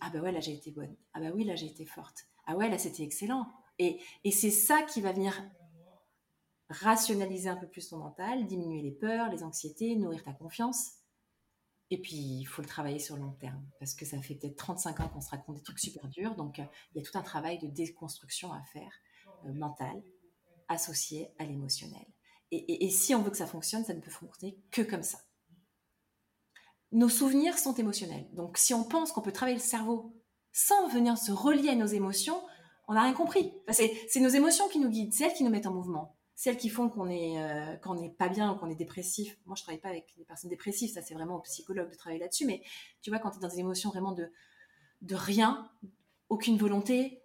ah 0.00 0.10
bah 0.10 0.20
ouais, 0.20 0.32
là 0.32 0.40
j'ai 0.40 0.54
été 0.54 0.70
bonne. 0.70 0.96
Ah 1.12 1.20
bah 1.20 1.30
oui, 1.34 1.44
là 1.44 1.56
j'ai 1.56 1.66
été 1.66 1.84
forte. 1.84 2.26
Ah 2.46 2.56
ouais, 2.56 2.70
là 2.70 2.78
c'était 2.78 3.02
excellent. 3.02 3.46
Et, 3.78 4.00
et 4.24 4.30
c'est 4.30 4.50
ça 4.50 4.82
qui 4.82 5.00
va 5.00 5.12
venir 5.12 5.42
rationaliser 6.68 7.48
un 7.48 7.56
peu 7.56 7.66
plus 7.66 7.88
ton 7.88 7.98
mental, 7.98 8.46
diminuer 8.46 8.82
les 8.82 8.92
peurs, 8.92 9.30
les 9.30 9.42
anxiétés, 9.42 9.96
nourrir 9.96 10.22
ta 10.24 10.32
confiance. 10.32 10.92
Et 11.90 12.00
puis, 12.00 12.16
il 12.16 12.44
faut 12.44 12.62
le 12.62 12.68
travailler 12.68 12.98
sur 12.98 13.16
le 13.16 13.22
long 13.22 13.32
terme, 13.32 13.62
parce 13.78 13.94
que 13.94 14.06
ça 14.06 14.20
fait 14.22 14.34
peut-être 14.34 14.56
35 14.56 15.00
ans 15.00 15.08
qu'on 15.08 15.20
se 15.20 15.28
raconte 15.28 15.56
des 15.56 15.62
trucs 15.62 15.78
super 15.78 16.08
durs. 16.08 16.34
Donc, 16.36 16.58
euh, 16.58 16.64
il 16.94 16.98
y 16.98 17.06
a 17.06 17.10
tout 17.10 17.18
un 17.18 17.22
travail 17.22 17.58
de 17.58 17.66
déconstruction 17.66 18.50
à 18.52 18.62
faire, 18.72 18.92
euh, 19.44 19.52
mental, 19.52 20.02
associé 20.68 21.30
à 21.38 21.44
l'émotionnel. 21.44 22.06
Et, 22.50 22.86
et, 22.86 22.90
si 22.90 23.14
on 23.14 23.22
veut 23.22 23.30
que 23.30 23.36
ça 23.36 23.46
fonctionne, 23.46 23.84
ça 23.84 23.92
ne 23.92 24.00
peut 24.00 24.10
fonctionner 24.10 24.58
que 24.70 24.82
comme 24.82 25.02
ça. 25.02 25.18
Nos 26.92 27.08
souvenirs 27.08 27.58
sont 27.58 27.74
émotionnels. 27.74 28.26
Donc, 28.34 28.58
si 28.58 28.74
on 28.74 28.84
pense 28.84 29.12
qu'on 29.12 29.22
peut 29.22 29.32
travailler 29.32 29.56
le 29.56 29.62
cerveau 29.62 30.14
sans 30.52 30.88
venir 30.88 31.16
se 31.16 31.32
relier 31.32 31.70
à 31.70 31.74
nos 31.74 31.86
émotions, 31.86 32.40
on 32.86 32.94
n'a 32.94 33.02
rien 33.02 33.14
compris. 33.14 33.52
c'est 33.70 34.20
nos 34.20 34.28
émotions 34.28 34.68
qui 34.68 34.78
nous 34.78 34.90
guident, 34.90 35.12
c'est 35.12 35.24
elles 35.24 35.34
qui 35.34 35.44
nous 35.44 35.50
mettent 35.50 35.66
en 35.66 35.72
mouvement 35.72 36.16
celles 36.42 36.56
qui 36.56 36.70
font 36.70 36.88
qu'on 36.88 37.08
est 37.08 37.40
euh, 37.40 37.94
n'est 37.94 38.10
pas 38.10 38.28
bien 38.28 38.52
ou 38.52 38.58
qu'on 38.58 38.68
est 38.68 38.74
dépressif. 38.74 39.38
Moi, 39.46 39.54
je 39.56 39.62
travaille 39.62 39.80
pas 39.80 39.90
avec 39.90 40.12
les 40.16 40.24
personnes 40.24 40.50
dépressives, 40.50 40.92
ça 40.92 41.00
c'est 41.00 41.14
vraiment 41.14 41.36
au 41.36 41.40
psychologue 41.42 41.88
de 41.88 41.94
travailler 41.94 42.20
là-dessus. 42.20 42.46
Mais 42.46 42.64
tu 43.00 43.10
vois, 43.10 43.20
quand 43.20 43.30
tu 43.30 43.38
es 43.38 43.40
dans 43.40 43.48
des 43.48 43.60
émotions 43.60 43.90
vraiment 43.90 44.10
de 44.10 44.28
de 45.02 45.14
rien, 45.14 45.70
aucune 46.28 46.56
volonté, 46.56 47.22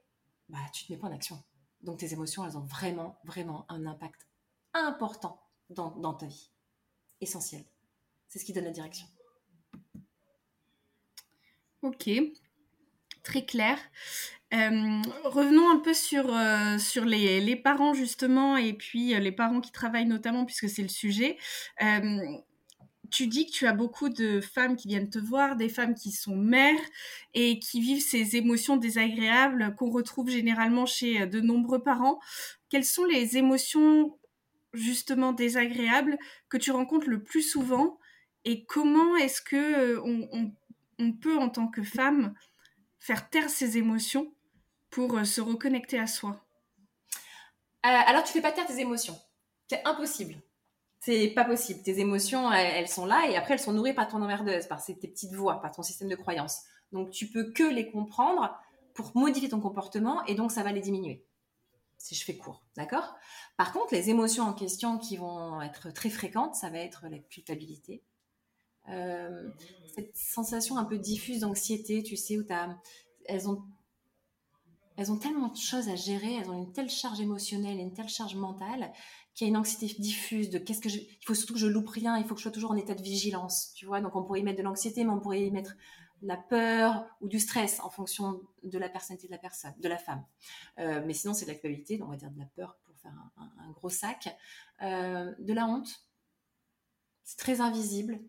bah 0.49 0.59
tu 0.71 0.85
te 0.85 0.93
mets 0.93 0.99
pas 0.99 1.07
en 1.07 1.11
action. 1.11 1.43
Donc 1.81 1.97
tes 1.97 2.13
émotions, 2.13 2.45
elles 2.45 2.57
ont 2.57 2.65
vraiment 2.65 3.17
vraiment 3.23 3.65
un 3.69 3.87
impact 3.87 4.27
important 4.73 5.41
dans, 5.71 5.89
dans 5.97 6.13
ta 6.13 6.27
vie, 6.27 6.51
essentiel. 7.19 7.65
C'est 8.27 8.37
ce 8.37 8.45
qui 8.45 8.53
donne 8.53 8.65
la 8.65 8.71
direction. 8.71 9.07
Ok, 11.83 12.09
très 13.23 13.45
clair. 13.45 13.77
Euh, 14.53 15.01
revenons 15.25 15.69
un 15.69 15.79
peu 15.79 15.93
sur, 15.93 16.33
euh, 16.33 16.77
sur 16.77 17.03
les, 17.03 17.41
les, 17.41 17.55
parents 17.57 17.93
justement 17.93 18.55
et 18.55 18.71
puis 18.71 19.13
euh, 19.13 19.19
les 19.19 19.33
parents 19.33 19.59
qui 19.59 19.73
travaillent 19.73 20.05
notamment 20.05 20.45
puisque 20.45 20.69
c'est 20.69 20.83
le 20.83 20.87
sujet. 20.87 21.37
tu 23.09 23.27
dis 23.27 23.45
que 23.45 23.51
tu 23.51 23.67
as 23.67 23.73
beaucoup 23.73 24.09
de 24.09 24.41
femmes 24.41 24.75
qui 24.75 24.87
viennent 24.87 25.09
te 25.09 25.19
voir, 25.19 25.55
des 25.55 25.69
femmes 25.69 25.95
qui 25.95 26.11
sont 26.11 26.35
mères 26.35 26.79
et 27.33 27.59
qui 27.59 27.79
vivent 27.81 28.01
ces 28.01 28.35
émotions 28.35 28.77
désagréables 28.77 29.75
qu'on 29.75 29.91
retrouve 29.91 30.29
généralement 30.29 30.85
chez 30.85 31.25
de 31.27 31.39
nombreux 31.39 31.83
parents. 31.83 32.19
Quelles 32.69 32.85
sont 32.85 33.05
les 33.05 33.37
émotions 33.37 34.17
justement 34.73 35.31
désagréables 35.31 36.17
que 36.49 36.57
tu 36.57 36.71
rencontres 36.71 37.09
le 37.09 37.23
plus 37.23 37.43
souvent 37.43 37.97
et 38.45 38.65
comment 38.65 39.15
est-ce 39.17 39.41
que 39.41 39.97
on, 39.99 40.27
on, 40.31 40.51
on 40.99 41.13
peut 41.13 41.37
en 41.37 41.49
tant 41.49 41.67
que 41.67 41.83
femme 41.83 42.33
faire 42.99 43.29
taire 43.29 43.49
ses 43.49 43.77
émotions 43.77 44.33
pour 44.89 45.17
euh, 45.17 45.23
se 45.23 45.41
reconnecter 45.41 45.99
à 45.99 46.07
soi 46.07 46.43
euh, 47.85 47.89
Alors, 48.07 48.23
tu 48.23 48.33
fais 48.33 48.41
pas 48.41 48.51
taire 48.51 48.65
tes 48.65 48.79
émotions. 48.79 49.17
C'est 49.69 49.85
impossible. 49.85 50.41
C'est 50.99 51.29
pas 51.29 51.45
possible. 51.45 51.81
Tes 51.83 51.99
émotions, 51.99 52.51
elles, 52.51 52.87
sont 52.87 53.05
là 53.05 53.27
et 53.29 53.35
après, 53.35 53.53
elles 53.53 53.59
sont 53.59 53.73
nourries 53.73 53.93
par 53.93 54.07
ton 54.07 54.21
emmerdeuse, 54.21 54.65
par 54.67 54.83
tes 54.83 54.95
petites 54.95 55.33
voix, 55.33 55.61
par 55.61 55.71
ton 55.71 55.83
système 55.83 56.09
de 56.09 56.15
croyance. 56.15 56.61
Donc, 56.91 57.11
tu 57.11 57.27
peux 57.27 57.51
que 57.51 57.63
les 57.63 57.91
comprendre 57.91 58.57
pour 58.93 59.15
modifier 59.15 59.49
ton 59.49 59.59
comportement 59.59 60.25
et 60.25 60.35
donc 60.35 60.51
ça 60.51 60.63
va 60.63 60.71
les 60.71 60.81
diminuer. 60.81 61.23
Si 61.97 62.15
je 62.15 62.23
fais 62.23 62.37
court, 62.37 62.63
d'accord? 62.75 63.15
Par 63.57 63.71
contre, 63.71 63.93
les 63.93 64.09
émotions 64.09 64.43
en 64.43 64.53
question 64.53 64.97
qui 64.97 65.17
vont 65.17 65.61
être 65.61 65.91
très 65.91 66.09
fréquentes, 66.09 66.55
ça 66.55 66.69
va 66.69 66.79
être 66.79 67.05
la 67.09 67.19
culpabilité, 67.19 68.03
euh, 68.89 69.49
cette 69.93 70.15
sensation 70.15 70.77
un 70.77 70.85
peu 70.85 70.97
diffuse 70.97 71.41
d'anxiété, 71.41 72.03
tu 72.03 72.15
sais, 72.15 72.37
où 72.37 72.45
as, 72.49 72.77
elles 73.25 73.49
ont 73.49 73.63
elles 74.97 75.11
ont 75.11 75.17
tellement 75.17 75.49
de 75.49 75.57
choses 75.57 75.89
à 75.89 75.95
gérer, 75.95 76.33
elles 76.33 76.49
ont 76.49 76.57
une 76.57 76.71
telle 76.71 76.89
charge 76.89 77.19
émotionnelle, 77.21 77.77
une 77.77 77.93
telle 77.93 78.09
charge 78.09 78.35
mentale, 78.35 78.91
qu'il 79.35 79.45
y 79.45 79.47
a 79.47 79.51
une 79.51 79.57
anxiété 79.57 79.93
diffuse 80.01 80.49
de 80.49 80.57
qu'est-ce 80.57 80.81
que 80.81 80.89
je, 80.89 80.97
il 80.97 81.23
faut 81.23 81.35
surtout 81.35 81.53
que 81.53 81.59
je 81.59 81.67
loupe 81.67 81.89
rien, 81.89 82.17
il 82.17 82.25
faut 82.25 82.33
que 82.33 82.39
je 82.39 82.43
sois 82.43 82.51
toujours 82.51 82.71
en 82.71 82.75
état 82.75 82.95
de 82.95 83.03
vigilance, 83.03 83.73
tu 83.75 83.85
vois. 83.85 84.01
Donc 84.01 84.15
on 84.15 84.23
pourrait 84.23 84.39
y 84.39 84.43
mettre 84.43 84.57
de 84.57 84.63
l'anxiété, 84.63 85.03
mais 85.03 85.11
on 85.11 85.19
pourrait 85.19 85.45
y 85.45 85.51
mettre 85.51 85.75
la 86.23 86.35
peur 86.35 87.05
ou 87.21 87.27
du 87.27 87.39
stress 87.39 87.79
en 87.81 87.91
fonction 87.91 88.41
de 88.63 88.77
la 88.79 88.89
personnalité 88.89 89.27
de 89.27 89.33
la 89.33 89.37
personne, 89.37 89.73
de 89.77 89.87
la 89.87 89.99
femme. 89.99 90.25
Euh, 90.79 91.03
mais 91.05 91.13
sinon 91.13 91.35
c'est 91.35 91.45
de 91.45 91.51
la 91.51 91.55
culpabilité, 91.55 92.01
on 92.01 92.07
va 92.07 92.15
dire 92.15 92.31
de 92.31 92.39
la 92.39 92.45
peur 92.45 92.75
pour 92.83 92.95
faire 92.97 93.13
un, 93.37 93.71
gros 93.73 93.89
sac, 93.89 94.35
euh, 94.81 95.31
de 95.37 95.53
la 95.53 95.67
honte. 95.67 96.07
C'est 97.23 97.37
très 97.37 97.61
invisible, 97.61 98.19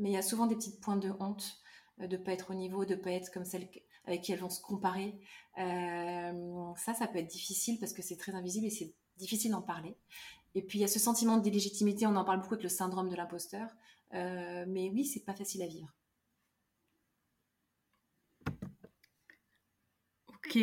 mais 0.00 0.10
il 0.10 0.12
y 0.14 0.16
a 0.16 0.22
souvent 0.22 0.46
des 0.46 0.56
petits 0.56 0.76
points 0.80 0.96
de 0.96 1.10
honte 1.20 1.60
euh, 2.00 2.06
de 2.06 2.16
ne 2.16 2.22
pas 2.22 2.32
être 2.32 2.50
au 2.50 2.54
niveau, 2.54 2.84
de 2.84 2.94
ne 2.94 3.00
pas 3.00 3.12
être 3.12 3.30
comme 3.30 3.44
celle 3.44 3.68
avec 4.06 4.22
qui 4.22 4.32
elles 4.32 4.40
vont 4.40 4.50
se 4.50 4.60
comparer. 4.60 5.20
Euh, 5.58 6.72
ça, 6.76 6.94
ça 6.94 7.06
peut 7.06 7.18
être 7.18 7.30
difficile 7.30 7.78
parce 7.78 7.92
que 7.92 8.02
c'est 8.02 8.16
très 8.16 8.32
invisible 8.32 8.66
et 8.66 8.70
c'est 8.70 8.94
difficile 9.18 9.52
d'en 9.52 9.62
parler. 9.62 9.96
Et 10.54 10.62
puis 10.62 10.78
il 10.78 10.82
y 10.82 10.84
a 10.84 10.88
ce 10.88 10.98
sentiment 10.98 11.36
d'illégitimité, 11.38 12.06
on 12.06 12.16
en 12.16 12.24
parle 12.24 12.40
beaucoup 12.40 12.54
avec 12.54 12.64
le 12.64 12.70
syndrome 12.70 13.08
de 13.08 13.16
l'imposteur. 13.16 13.68
Euh, 14.14 14.64
mais 14.66 14.90
oui, 14.90 15.04
c'est 15.04 15.24
pas 15.24 15.34
facile 15.34 15.62
à 15.62 15.66
vivre. 15.66 15.94
Ok. 20.28 20.56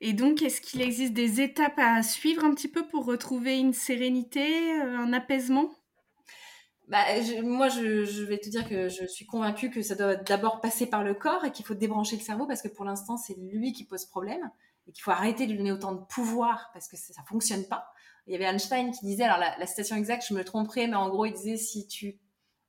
Et 0.00 0.12
donc, 0.14 0.42
est-ce 0.42 0.60
qu'il 0.60 0.80
existe 0.80 1.12
des 1.12 1.40
étapes 1.40 1.78
à 1.78 2.02
suivre 2.02 2.44
un 2.44 2.52
petit 2.54 2.66
peu 2.66 2.88
pour 2.88 3.04
retrouver 3.04 3.58
une 3.58 3.72
sérénité, 3.72 4.72
un 4.72 5.12
apaisement? 5.12 5.77
Bah, 6.88 7.04
moi, 7.42 7.68
je, 7.68 8.24
vais 8.24 8.38
te 8.38 8.48
dire 8.48 8.66
que 8.66 8.88
je 8.88 9.04
suis 9.04 9.26
convaincue 9.26 9.70
que 9.70 9.82
ça 9.82 9.94
doit 9.94 10.16
d'abord 10.16 10.60
passer 10.60 10.86
par 10.86 11.04
le 11.04 11.12
corps 11.12 11.44
et 11.44 11.52
qu'il 11.52 11.66
faut 11.66 11.74
débrancher 11.74 12.16
le 12.16 12.22
cerveau 12.22 12.46
parce 12.46 12.62
que 12.62 12.68
pour 12.68 12.86
l'instant, 12.86 13.18
c'est 13.18 13.34
lui 13.34 13.72
qui 13.72 13.84
pose 13.84 14.06
problème 14.06 14.50
et 14.86 14.92
qu'il 14.92 15.02
faut 15.02 15.10
arrêter 15.10 15.46
de 15.46 15.52
lui 15.52 15.58
donner 15.58 15.72
autant 15.72 15.92
de 15.92 16.00
pouvoir 16.00 16.70
parce 16.72 16.88
que 16.88 16.96
ça, 16.96 17.12
ne 17.20 17.26
fonctionne 17.26 17.64
pas. 17.68 17.92
Il 18.26 18.32
y 18.32 18.36
avait 18.36 18.46
Einstein 18.46 18.90
qui 18.90 19.04
disait, 19.04 19.24
alors 19.24 19.38
la, 19.38 19.66
citation 19.66 19.96
exacte, 19.96 20.24
je 20.28 20.34
me 20.34 20.44
tromperai, 20.44 20.86
mais 20.86 20.96
en 20.96 21.10
gros, 21.10 21.26
il 21.26 21.34
disait 21.34 21.58
si 21.58 21.86
tu 21.86 22.18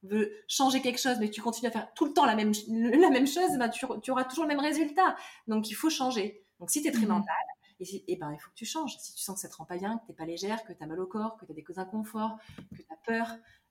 veux 0.04 0.32
changer 0.48 0.82
quelque 0.82 1.00
chose, 1.00 1.18
mais 1.20 1.30
que 1.30 1.34
tu 1.34 1.42
continues 1.42 1.70
à 1.70 1.72
faire 1.72 1.94
tout 1.94 2.06
le 2.06 2.14
temps 2.14 2.26
la 2.26 2.36
même, 2.36 2.52
la 2.68 3.10
même 3.10 3.28
chose, 3.28 3.58
bah, 3.58 3.70
tu, 3.70 3.86
auras 4.12 4.24
toujours 4.26 4.44
le 4.46 4.50
même 4.50 4.60
résultat. 4.60 5.16
Donc, 5.48 5.70
il 5.70 5.74
faut 5.74 5.90
changer. 5.90 6.46
Donc, 6.60 6.72
si 6.72 6.82
tu 6.82 6.90
es 6.90 6.92
très 6.92 7.06
mmh. 7.06 7.10
mental, 7.10 7.36
et, 7.80 8.12
et, 8.12 8.16
ben, 8.18 8.32
il 8.34 8.40
faut 8.40 8.50
que 8.50 8.56
tu 8.56 8.66
changes. 8.66 8.98
Si 8.98 9.14
tu 9.14 9.22
sens 9.22 9.36
que 9.36 9.42
ça 9.42 9.50
te 9.50 9.56
rend 9.56 9.66
pas 9.66 9.78
bien, 9.78 9.98
que 9.98 10.06
tu 10.06 10.12
n'es 10.12 10.16
pas 10.16 10.26
légère, 10.26 10.64
que 10.64 10.74
tu 10.74 10.84
as 10.84 10.88
mal 10.88 11.00
au 11.00 11.08
corps, 11.08 11.38
que 11.38 11.46
tu 11.46 11.52
as 11.52 11.56
des 11.56 11.80
inconforts, 11.80 12.38
que 12.72 12.82
tu 12.82 12.88
as 12.90 12.98
peur, 13.06 13.28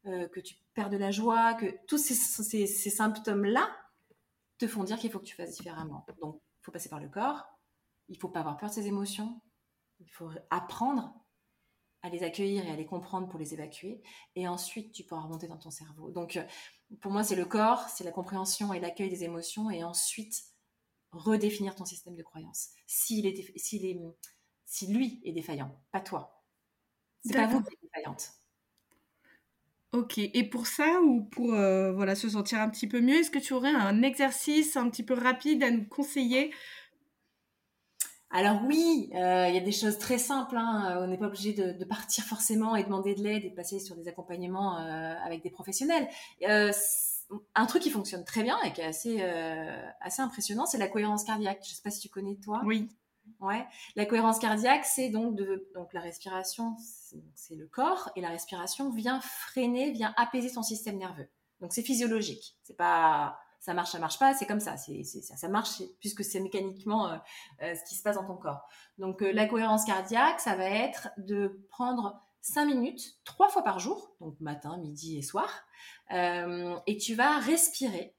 euh, 0.06 0.28
que 0.28 0.40
tu 0.40 0.54
perds 0.74 0.90
de 0.90 0.96
la 0.96 1.10
joie, 1.10 1.54
que 1.54 1.66
tous 1.86 1.98
ces, 1.98 2.66
symptômes-là, 2.66 3.68
te 4.58 4.66
font 4.66 4.84
dire 4.84 4.98
qu'il 4.98 5.10
faut 5.10 5.18
que 5.18 5.24
tu 5.24 5.36
fasses 5.36 5.56
différemment. 5.56 6.04
Donc, 6.20 6.40
il 6.60 6.64
faut 6.64 6.72
passer 6.72 6.88
par 6.88 7.00
le 7.00 7.08
corps, 7.08 7.46
il 8.08 8.18
faut 8.18 8.28
pas 8.28 8.40
avoir 8.40 8.56
peur 8.56 8.68
de 8.70 8.74
ses 8.74 8.86
émotions, 8.86 9.40
il 10.00 10.10
faut 10.10 10.30
apprendre 10.50 11.14
à 12.02 12.10
les 12.10 12.22
accueillir 12.22 12.64
et 12.66 12.70
à 12.70 12.76
les 12.76 12.86
comprendre 12.86 13.28
pour 13.28 13.38
les 13.38 13.54
évacuer. 13.54 14.02
Et 14.36 14.46
ensuite, 14.46 14.92
tu 14.92 15.04
pourras 15.04 15.22
remonter 15.22 15.48
dans 15.48 15.58
ton 15.58 15.70
cerveau. 15.70 16.10
Donc, 16.10 16.36
euh, 16.36 16.44
pour 17.00 17.12
moi, 17.12 17.24
c'est 17.24 17.36
le 17.36 17.44
corps, 17.44 17.88
c'est 17.88 18.04
la 18.04 18.12
compréhension 18.12 18.72
et 18.72 18.80
l'accueil 18.80 19.10
des 19.10 19.24
émotions. 19.24 19.70
Et 19.70 19.82
ensuite, 19.84 20.44
redéfinir 21.10 21.74
ton 21.74 21.84
système 21.84 22.16
de 22.16 22.22
croyance. 22.22 22.70
S'il 22.86 23.26
est, 23.26 23.38
est, 23.38 23.54
si 24.64 24.92
lui 24.92 25.20
est 25.24 25.32
défaillant, 25.32 25.80
pas 25.90 26.00
toi. 26.00 26.44
C'est 27.24 27.34
pas 27.34 27.46
vous 27.46 27.62
qui 27.62 27.74
êtes 27.74 27.82
défaillante. 27.82 28.32
Ok, 29.92 30.18
et 30.18 30.44
pour 30.44 30.66
ça, 30.66 31.00
ou 31.02 31.22
pour 31.22 31.54
euh, 31.54 31.92
voilà, 31.92 32.14
se 32.14 32.28
sentir 32.28 32.60
un 32.60 32.68
petit 32.68 32.86
peu 32.86 33.00
mieux, 33.00 33.20
est-ce 33.20 33.30
que 33.30 33.38
tu 33.38 33.54
aurais 33.54 33.70
un 33.70 34.02
exercice 34.02 34.76
un 34.76 34.90
petit 34.90 35.02
peu 35.02 35.14
rapide 35.14 35.62
à 35.62 35.70
nous 35.70 35.86
conseiller? 35.86 36.52
Alors 38.30 38.60
oui, 38.66 39.10
euh, 39.14 39.46
il 39.48 39.54
y 39.54 39.56
a 39.56 39.62
des 39.62 39.72
choses 39.72 39.96
très 39.96 40.18
simples. 40.18 40.58
Hein. 40.58 40.98
On 41.00 41.06
n'est 41.06 41.16
pas 41.16 41.28
obligé 41.28 41.54
de, 41.54 41.84
partir 41.86 42.24
forcément 42.24 42.76
et 42.76 42.84
demander 42.84 43.14
de 43.14 43.22
l'aide 43.22 43.46
et 43.46 43.48
de 43.48 43.54
passer 43.54 43.80
sur 43.80 43.96
des 43.96 44.06
accompagnements 44.08 44.78
euh, 44.78 45.14
avec 45.24 45.42
des 45.42 45.48
professionnels. 45.48 46.06
un 46.42 47.66
truc 47.66 47.82
qui 47.82 47.90
fonctionne 47.90 48.26
très 48.26 48.42
bien 48.42 48.60
et 48.66 48.72
qui 48.74 48.82
est 48.82 48.86
assez, 48.86 49.22
assez 50.02 50.20
impressionnant, 50.20 50.66
c'est 50.66 50.76
la 50.76 50.88
cohérence 50.88 51.24
cardiaque. 51.24 51.60
Je 51.64 51.70
ne 51.70 51.74
sais 51.76 51.82
pas 51.82 51.90
si 51.90 52.00
tu 52.00 52.10
connais 52.10 52.36
toi. 52.36 52.60
Oui. 52.66 52.90
Ouais. 53.40 53.64
La 53.96 54.04
cohérence 54.04 54.38
cardiaque, 54.38 54.84
c'est 54.84 55.08
donc 55.08 55.34
de, 55.34 55.70
donc 55.74 55.94
la 55.94 56.00
respiration, 56.00 56.76
c'est 57.34 57.54
le 57.54 57.66
corps, 57.66 58.10
et 58.16 58.20
la 58.20 58.30
respiration 58.30 58.90
vient 58.90 59.20
freiner, 59.20 59.90
vient 59.90 60.14
apaiser 60.16 60.52
ton 60.52 60.62
système 60.62 60.98
nerveux. 60.98 61.28
Donc 61.60 61.72
c'est 61.72 61.82
physiologique. 61.82 62.56
C'est 62.62 62.76
pas 62.76 63.38
ça 63.60 63.74
marche, 63.74 63.90
ça 63.90 63.98
marche 63.98 64.18
pas, 64.18 64.34
c'est 64.34 64.46
comme 64.46 64.60
ça. 64.60 64.76
C'est 64.76 65.02
ça, 65.04 65.36
ça 65.36 65.48
marche 65.48 65.82
puisque 66.00 66.24
c'est 66.24 66.40
mécaniquement 66.40 67.08
euh, 67.08 67.16
euh, 67.62 67.74
ce 67.74 67.88
qui 67.88 67.96
se 67.96 68.02
passe 68.02 68.16
dans 68.16 68.26
ton 68.26 68.36
corps. 68.36 68.66
Donc 68.98 69.22
euh, 69.22 69.32
la 69.32 69.46
cohérence 69.46 69.84
cardiaque, 69.84 70.40
ça 70.40 70.54
va 70.56 70.64
être 70.64 71.08
de 71.18 71.66
prendre 71.70 72.20
5 72.40 72.66
minutes 72.66 73.18
trois 73.24 73.48
fois 73.48 73.62
par 73.62 73.78
jour, 73.78 74.14
donc 74.20 74.38
matin, 74.40 74.78
midi 74.78 75.18
et 75.18 75.22
soir, 75.22 75.64
et 76.10 76.96
tu 76.96 77.14
vas 77.14 77.38
respirer 77.40 78.16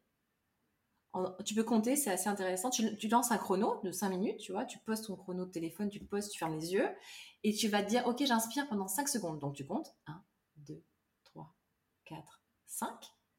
tu 1.45 1.55
peux 1.55 1.63
compter, 1.63 1.95
c'est 1.95 2.11
assez 2.11 2.29
intéressant. 2.29 2.69
Tu, 2.69 3.07
lances 3.07 3.31
un 3.31 3.37
chrono 3.37 3.79
de 3.83 3.91
5 3.91 4.09
minutes, 4.09 4.37
tu 4.37 4.51
vois, 4.51 4.65
tu 4.65 4.77
poses 4.79 5.01
ton 5.01 5.15
chrono 5.15 5.45
de 5.45 5.51
téléphone, 5.51 5.89
tu 5.89 5.99
poses, 5.99 6.29
tu 6.29 6.37
fermes 6.37 6.55
les 6.55 6.73
yeux, 6.73 6.87
et 7.43 7.53
tu 7.53 7.67
vas 7.67 7.81
te 7.83 7.89
dire, 7.89 8.05
ok, 8.07 8.23
j'inspire 8.25 8.67
pendant 8.67 8.87
5 8.87 9.07
secondes. 9.07 9.39
Donc 9.39 9.55
tu 9.55 9.65
comptes 9.65 9.95
1, 10.07 10.23
2, 10.57 10.83
3, 11.23 11.55
4, 12.05 12.43
5, 12.67 12.93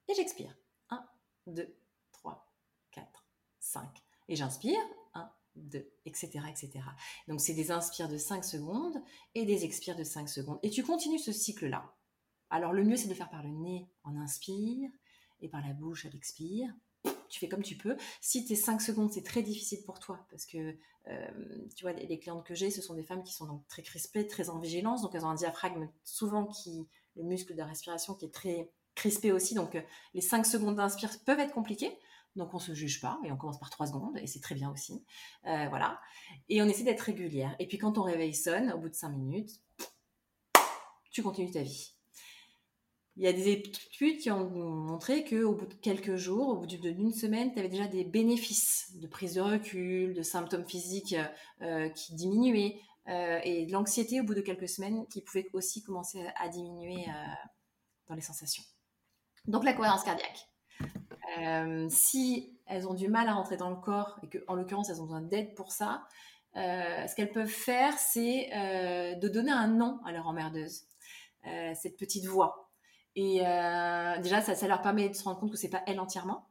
et 0.08 0.14
j'expire. 0.14 0.56
1, 0.90 1.04
2, 1.46 1.76
3, 2.12 2.52
4, 2.90 3.26
5. 3.60 3.88
Et 4.28 4.36
j'inspire, 4.36 4.80
1, 5.14 5.30
2, 5.54 5.92
etc. 6.06 6.40
etc. 6.48 6.80
Donc 7.28 7.40
c'est 7.40 7.54
des 7.54 7.70
inspires 7.70 8.08
de 8.08 8.16
5 8.16 8.44
secondes 8.44 9.00
et 9.34 9.44
des 9.44 9.64
expires 9.64 9.96
de 9.96 10.04
5 10.04 10.28
secondes. 10.28 10.58
Et 10.64 10.70
tu 10.70 10.82
continues 10.82 11.20
ce 11.20 11.32
cycle-là. 11.32 11.94
Alors 12.50 12.72
le 12.72 12.82
mieux, 12.82 12.96
c'est 12.96 13.08
de 13.08 13.14
faire 13.14 13.30
par 13.30 13.44
le 13.44 13.50
nez, 13.50 13.88
on 14.02 14.16
inspire, 14.16 14.90
et 15.40 15.48
par 15.48 15.64
la 15.64 15.72
bouche, 15.72 16.04
à 16.04 16.08
l'expire 16.08 16.74
tu 17.30 17.38
fais 17.38 17.48
comme 17.48 17.62
tu 17.62 17.76
peux. 17.76 17.96
Si 18.20 18.44
tes 18.44 18.56
5 18.56 18.82
secondes, 18.82 19.10
c'est 19.12 19.22
très 19.22 19.42
difficile 19.42 19.82
pour 19.84 19.98
toi, 19.98 20.26
parce 20.30 20.44
que, 20.44 20.76
euh, 21.08 21.30
tu 21.74 21.84
vois, 21.84 21.92
les, 21.92 22.18
clientes 22.18 22.44
que 22.44 22.54
j'ai, 22.54 22.70
ce 22.70 22.82
sont 22.82 22.94
des 22.94 23.02
femmes 23.02 23.22
qui 23.22 23.32
sont 23.32 23.46
donc 23.46 23.66
très 23.68 23.82
crispées, 23.82 24.26
très 24.26 24.50
en 24.50 24.58
vigilance, 24.58 25.02
donc 25.02 25.14
elles 25.14 25.24
ont 25.24 25.30
un 25.30 25.34
diaphragme 25.34 25.88
souvent 26.04 26.44
qui, 26.46 26.86
le 27.16 27.22
muscle 27.22 27.54
de 27.54 27.58
la 27.58 27.66
respiration 27.66 28.14
qui 28.14 28.26
est 28.26 28.34
très 28.34 28.70
crispé 28.94 29.32
aussi, 29.32 29.54
donc 29.54 29.76
euh, 29.76 29.82
les 30.12 30.20
5 30.20 30.44
secondes 30.44 30.76
d'inspire 30.76 31.10
peuvent 31.24 31.40
être 31.40 31.54
compliquées, 31.54 31.96
donc 32.36 32.52
on 32.54 32.58
se 32.58 32.74
juge 32.74 33.00
pas, 33.00 33.18
et 33.24 33.32
on 33.32 33.36
commence 33.36 33.58
par 33.58 33.70
3 33.70 33.86
secondes, 33.86 34.18
et 34.18 34.26
c'est 34.26 34.40
très 34.40 34.54
bien 34.54 34.70
aussi. 34.70 35.04
Euh, 35.46 35.68
voilà. 35.68 36.00
Et 36.48 36.60
on 36.62 36.66
essaie 36.66 36.84
d'être 36.84 37.00
régulière. 37.00 37.54
Et 37.58 37.66
puis 37.66 37.78
quand 37.78 37.92
ton 37.92 38.02
réveil 38.02 38.34
sonne, 38.34 38.72
au 38.72 38.78
bout 38.78 38.88
de 38.88 38.94
5 38.94 39.10
minutes, 39.10 39.62
tu 41.10 41.22
continues 41.22 41.50
ta 41.50 41.62
vie. 41.62 41.94
Il 43.20 43.24
y 43.24 43.28
a 43.28 43.34
des 43.34 43.50
études 43.50 44.16
qui 44.16 44.30
ont 44.30 44.48
montré 44.48 45.24
qu'au 45.24 45.52
bout 45.52 45.66
de 45.66 45.74
quelques 45.74 46.16
jours, 46.16 46.48
au 46.48 46.56
bout 46.56 46.66
d'une 46.66 47.12
semaine, 47.12 47.52
tu 47.52 47.58
avais 47.58 47.68
déjà 47.68 47.86
des 47.86 48.02
bénéfices 48.02 48.96
de 48.98 49.06
prise 49.06 49.34
de 49.34 49.42
recul, 49.42 50.14
de 50.14 50.22
symptômes 50.22 50.64
physiques 50.64 51.14
euh, 51.60 51.90
qui 51.90 52.14
diminuaient, 52.14 52.80
euh, 53.08 53.38
et 53.44 53.66
de 53.66 53.72
l'anxiété 53.72 54.22
au 54.22 54.24
bout 54.24 54.32
de 54.32 54.40
quelques 54.40 54.70
semaines 54.70 55.06
qui 55.08 55.20
pouvait 55.20 55.50
aussi 55.52 55.82
commencer 55.82 56.26
à, 56.34 56.48
diminuer 56.48 57.04
euh, 57.08 57.12
dans 58.08 58.14
les 58.14 58.22
sensations. 58.22 58.64
Donc 59.44 59.64
la 59.64 59.74
cohérence 59.74 60.02
cardiaque. 60.02 60.48
si 61.90 62.58
elles 62.64 62.88
ont 62.88 62.94
du 62.94 63.08
mal 63.08 63.28
à 63.28 63.34
rentrer 63.34 63.58
dans 63.58 63.68
le 63.68 63.76
corps 63.76 64.18
et 64.22 64.30
qu'en 64.30 64.54
l'occurrence 64.54 64.88
elles 64.88 65.02
ont 65.02 65.04
besoin 65.04 65.20
d'aide 65.20 65.54
pour 65.54 65.72
ça, 65.72 66.06
ce 66.54 67.14
qu'elles 67.14 67.32
peuvent 67.32 67.46
faire, 67.48 67.98
c'est 67.98 68.48
de 69.20 69.28
donner 69.28 69.52
un 69.52 69.68
nom 69.68 70.00
à 70.06 70.12
leur 70.12 70.26
emmerdeuse, 70.26 70.84
cette 71.74 71.98
petite 71.98 72.24
voix. 72.24 72.69
Et 73.16 73.40
euh, 73.44 74.18
déjà, 74.18 74.40
ça, 74.40 74.68
leur 74.68 74.82
permet 74.82 75.08
de 75.08 75.14
se 75.14 75.24
rendre 75.24 75.40
compte 75.40 75.50
que 75.50 75.56
c'est 75.56 75.68
pas 75.68 75.82
elle 75.86 76.00
entièrement. 76.00 76.48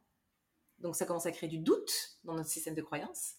Donc, 0.78 0.96
ça 0.96 1.06
commence 1.06 1.26
à 1.26 1.32
créer 1.32 1.48
du 1.48 1.58
doute 1.58 2.18
dans 2.24 2.34
notre 2.34 2.48
système 2.48 2.74
de 2.74 2.82
croyance. 2.82 3.34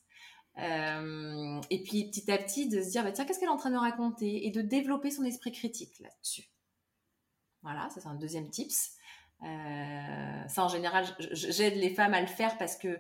Euh, 0.58 1.62
et 1.70 1.84
puis, 1.84 2.10
petit 2.10 2.32
à 2.32 2.38
petit, 2.38 2.68
de 2.68 2.82
se 2.82 2.90
dire, 2.90 3.04
bah, 3.04 3.12
tiens, 3.12 3.26
qu'est-ce 3.26 3.40
qu'elle 3.40 3.50
est 3.50 3.52
en 3.52 3.58
train 3.58 3.72
de 3.72 3.78
raconter? 3.78 4.46
Et 4.48 4.52
de 4.52 4.62
développer 4.62 5.12
son 5.12 5.24
esprit 5.24 5.52
critique 5.52 6.00
là-dessus. 6.00 6.50
Voilà, 7.64 7.90
ça 7.92 8.02
c'est 8.02 8.08
un 8.08 8.16
deuxième 8.16 8.50
tips. 8.50 8.96
Euh, 9.44 10.48
ça, 10.48 10.64
en 10.64 10.68
général, 10.68 11.06
j'aide 11.20 11.76
les 11.76 11.94
femmes 11.94 12.16
à 12.16 12.22
le 12.22 12.28
faire 12.28 12.58
parce 12.58 12.76
que 12.76 13.00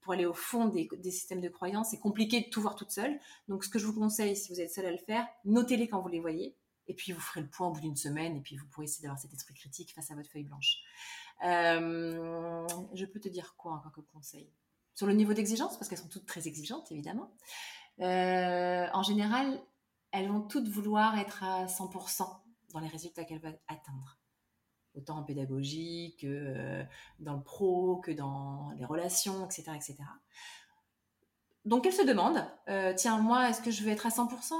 pour 0.00 0.12
aller 0.12 0.26
au 0.26 0.32
fond 0.32 0.66
des, 0.66 0.88
des, 0.96 1.10
systèmes 1.10 1.40
de 1.40 1.48
croyance, 1.48 1.90
c'est 1.90 1.98
compliqué 1.98 2.40
de 2.40 2.48
tout 2.48 2.62
voir 2.62 2.76
toute 2.76 2.92
seule. 2.92 3.18
Donc, 3.48 3.64
ce 3.64 3.68
que 3.68 3.78
je 3.78 3.86
vous 3.86 3.94
conseille, 3.94 4.36
si 4.36 4.52
vous 4.52 4.60
êtes 4.60 4.72
seule 4.72 4.86
à 4.86 4.92
le 4.92 4.98
faire, 4.98 5.26
notez-les 5.44 5.88
quand 5.88 6.00
vous 6.00 6.08
les 6.08 6.20
voyez 6.20 6.56
et 6.88 6.94
puis 6.94 7.12
vous 7.12 7.20
ferez 7.20 7.42
le 7.42 7.46
point 7.46 7.68
au 7.68 7.72
bout 7.72 7.80
d'une 7.80 7.96
semaine, 7.96 8.36
et 8.36 8.40
puis 8.40 8.56
vous 8.56 8.66
pourrez 8.66 8.84
essayer 8.84 9.02
d'avoir 9.02 9.20
cet 9.20 9.32
esprit 9.32 9.54
critique 9.54 9.94
face 9.94 10.10
à 10.10 10.14
votre 10.14 10.30
feuille 10.30 10.44
blanche. 10.44 10.78
Euh, 11.44 12.66
je 12.94 13.04
peux 13.04 13.20
te 13.20 13.28
dire 13.28 13.54
quoi 13.56 13.72
encore 13.72 13.92
comme 13.92 14.06
conseil? 14.06 14.50
Sur 14.94 15.06
le 15.06 15.12
niveau 15.12 15.34
d'exigence, 15.34 15.76
parce 15.76 15.88
qu'elles 15.88 15.98
sont 15.98 16.08
toutes 16.08 16.26
très 16.26 16.48
exigeantes, 16.48 16.90
évidemment. 16.90 17.30
Euh, 18.00 18.86
en 18.92 19.02
général, 19.02 19.60
elles 20.12 20.28
vont 20.28 20.40
toutes 20.40 20.68
vouloir 20.68 21.18
être 21.18 21.44
à 21.44 21.66
100% 21.66 22.26
dans 22.72 22.80
les 22.80 22.88
résultats 22.88 23.24
qu'elles 23.24 23.40
veulent 23.40 23.60
atteindre. 23.68 24.18
Autant 24.94 25.18
en 25.18 25.22
pédagogie 25.22 26.16
que 26.18 26.26
euh, 26.26 26.84
dans 27.20 27.34
le 27.34 27.42
pro, 27.42 27.96
que 27.96 28.10
dans 28.10 28.72
les 28.78 28.84
relations, 28.86 29.44
etc. 29.44 29.72
etc. 29.76 29.96
Donc 31.66 31.86
elles 31.86 31.92
se 31.92 32.02
demandent, 32.02 32.46
tiens, 32.96 33.18
moi, 33.18 33.50
est-ce 33.50 33.60
que 33.60 33.70
je 33.70 33.84
veux 33.84 33.90
être 33.90 34.06
à 34.06 34.08
100% 34.08 34.54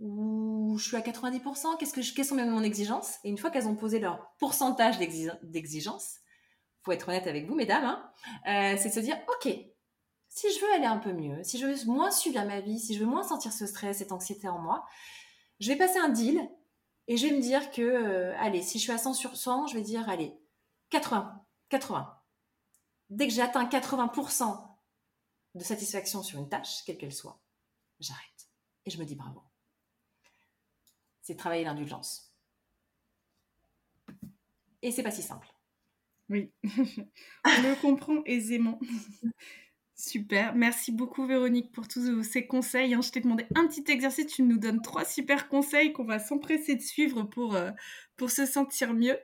ou 0.00 0.51
je 0.78 0.88
suis 0.88 0.96
à 0.96 1.00
90%, 1.00 1.78
qu'est-ce 1.78 1.92
que 1.92 2.14
quelles 2.14 2.24
sont 2.24 2.36
mon 2.36 2.62
exigence? 2.62 3.16
Et 3.24 3.28
une 3.28 3.38
fois 3.38 3.50
qu'elles 3.50 3.68
ont 3.68 3.76
posé 3.76 3.98
leur 3.98 4.32
pourcentage 4.38 4.98
d'exigence, 4.98 6.18
faut 6.82 6.92
être 6.92 7.08
honnête 7.08 7.26
avec 7.26 7.46
vous, 7.46 7.54
mesdames, 7.54 7.84
hein, 7.84 8.12
euh, 8.48 8.76
c'est 8.80 8.88
de 8.88 8.94
se 8.94 9.00
dire, 9.00 9.16
ok, 9.28 9.52
si 10.28 10.52
je 10.52 10.60
veux 10.60 10.72
aller 10.72 10.86
un 10.86 10.98
peu 10.98 11.12
mieux, 11.12 11.42
si 11.44 11.58
je 11.58 11.66
veux 11.66 11.84
moins 11.86 12.10
subir 12.10 12.44
ma 12.44 12.60
vie, 12.60 12.78
si 12.78 12.94
je 12.94 13.00
veux 13.00 13.06
moins 13.06 13.22
sentir 13.22 13.52
ce 13.52 13.66
stress, 13.66 13.98
cette 13.98 14.12
anxiété 14.12 14.48
en 14.48 14.58
moi, 14.58 14.84
je 15.60 15.68
vais 15.68 15.76
passer 15.76 15.98
un 15.98 16.08
deal 16.08 16.40
et 17.06 17.16
je 17.16 17.26
vais 17.26 17.36
me 17.36 17.40
dire 17.40 17.70
que, 17.70 17.82
euh, 17.82 18.34
allez, 18.38 18.62
si 18.62 18.78
je 18.78 18.84
suis 18.84 18.92
à 18.92 18.98
100 18.98 19.14
sur 19.14 19.36
100, 19.36 19.68
je 19.68 19.74
vais 19.74 19.82
dire, 19.82 20.08
allez, 20.08 20.36
80, 20.90 21.44
80. 21.68 22.18
Dès 23.10 23.28
que 23.28 23.34
j'atteins 23.34 23.66
80% 23.66 24.68
de 25.54 25.62
satisfaction 25.62 26.22
sur 26.22 26.38
une 26.38 26.48
tâche, 26.48 26.82
quelle 26.86 26.98
qu'elle 26.98 27.12
soit, 27.12 27.40
j'arrête. 28.00 28.48
Et 28.86 28.90
je 28.90 28.98
me 28.98 29.04
dis 29.04 29.14
bravo 29.14 29.42
c'est 31.22 31.36
travailler 31.36 31.64
l'indulgence. 31.64 32.34
Et 34.82 34.90
c'est 34.90 35.02
pas 35.02 35.10
si 35.10 35.22
simple. 35.22 35.46
Oui, 36.28 36.50
on 36.64 37.62
le 37.62 37.80
comprend 37.80 38.22
aisément. 38.26 38.78
Super, 39.94 40.56
merci 40.56 40.90
beaucoup 40.90 41.26
Véronique 41.26 41.70
pour 41.70 41.86
tous 41.86 42.24
ces 42.24 42.46
conseils. 42.46 42.92
Hein. 42.92 43.02
Je 43.02 43.10
t'ai 43.10 43.20
demandé 43.20 43.46
un 43.54 43.68
petit 43.68 43.84
exercice, 43.88 44.26
tu 44.26 44.42
nous 44.42 44.58
donnes 44.58 44.82
trois 44.82 45.04
super 45.04 45.48
conseils 45.48 45.92
qu'on 45.92 46.04
va 46.04 46.18
s'empresser 46.18 46.74
de 46.74 46.80
suivre 46.80 47.22
pour, 47.22 47.54
euh, 47.54 47.70
pour 48.16 48.30
se 48.30 48.46
sentir 48.46 48.94
mieux. 48.94 49.18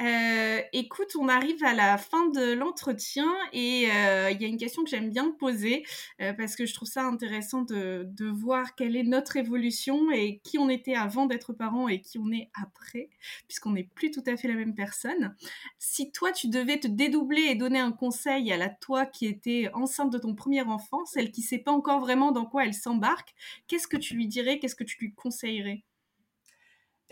Euh, 0.00 0.60
écoute, 0.72 1.16
on 1.18 1.28
arrive 1.28 1.62
à 1.64 1.74
la 1.74 1.98
fin 1.98 2.28
de 2.30 2.52
l'entretien 2.52 3.30
et 3.52 3.88
euh, 3.92 4.30
il 4.30 4.40
y 4.40 4.44
a 4.44 4.48
une 4.48 4.56
question 4.56 4.82
que 4.82 4.90
j'aime 4.90 5.10
bien 5.10 5.30
poser 5.30 5.84
euh, 6.20 6.32
parce 6.32 6.56
que 6.56 6.66
je 6.66 6.74
trouve 6.74 6.88
ça 6.88 7.04
intéressant 7.04 7.62
de, 7.62 8.04
de, 8.08 8.26
voir 8.26 8.74
quelle 8.74 8.96
est 8.96 9.02
notre 9.02 9.36
évolution 9.36 10.10
et 10.10 10.40
qui 10.42 10.58
on 10.58 10.68
était 10.68 10.94
avant 10.94 11.26
d'être 11.26 11.52
parent 11.52 11.88
et 11.88 12.00
qui 12.00 12.18
on 12.18 12.32
est 12.32 12.50
après, 12.60 13.10
puisqu'on 13.46 13.72
n'est 13.72 13.88
plus 13.94 14.10
tout 14.10 14.24
à 14.26 14.36
fait 14.36 14.48
la 14.48 14.54
même 14.54 14.74
personne. 14.74 15.36
Si 15.78 16.10
toi, 16.10 16.32
tu 16.32 16.48
devais 16.48 16.80
te 16.80 16.88
dédoubler 16.88 17.42
et 17.42 17.54
donner 17.54 17.78
un 17.78 17.92
conseil 17.92 18.50
à 18.52 18.56
la 18.56 18.70
toi 18.70 19.06
qui 19.06 19.26
était 19.26 19.70
enceinte 19.74 20.12
de 20.12 20.18
ton 20.18 20.34
premier 20.34 20.62
enfant, 20.62 21.04
celle 21.04 21.30
qui 21.30 21.42
ne 21.42 21.46
sait 21.46 21.58
pas 21.58 21.72
encore 21.72 22.00
vraiment 22.00 22.32
dans 22.32 22.46
quoi 22.46 22.64
elle 22.64 22.74
s'embarque, 22.74 23.34
qu'est-ce 23.68 23.86
que 23.86 23.96
tu 23.96 24.14
lui 24.14 24.26
dirais, 24.26 24.58
qu'est-ce 24.58 24.76
que 24.76 24.84
tu 24.84 24.96
lui 24.98 25.14
conseillerais? 25.14 25.84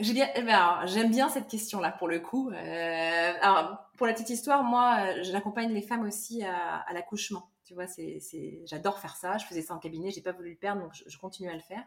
Eh 0.03 0.43
ben, 0.43 0.81
j'aime 0.87 1.11
bien 1.11 1.29
cette 1.29 1.49
question-là 1.49 1.93
pour 1.93 2.09
le 2.09 2.21
coup. 2.21 2.51
Euh, 2.51 3.33
alors, 3.41 3.91
pour 3.97 4.07
la 4.07 4.13
petite 4.13 4.31
histoire, 4.31 4.63
moi, 4.63 5.23
j'accompagne 5.23 5.73
les 5.73 5.83
femmes 5.83 6.07
aussi 6.07 6.43
à, 6.43 6.85
l'accouchement. 6.93 7.51
Tu 7.65 7.75
vois, 7.75 7.87
c'est, 7.87 8.21
j'adore 8.65 8.99
faire 8.99 9.15
ça. 9.15 9.39
Je 9.39 9.47
faisais 9.47 9.63
ça 9.63 9.75
en 9.75 9.79
cabinet, 9.79 10.11
j'ai 10.11 10.23
pas 10.23 10.33
voulu 10.33 10.51
le 10.51 10.57
perdre, 10.57 10.83
donc 10.83 10.93
je, 10.93 11.19
continue 11.19 11.49
à 11.49 11.55
le 11.55 11.61
faire. 11.61 11.85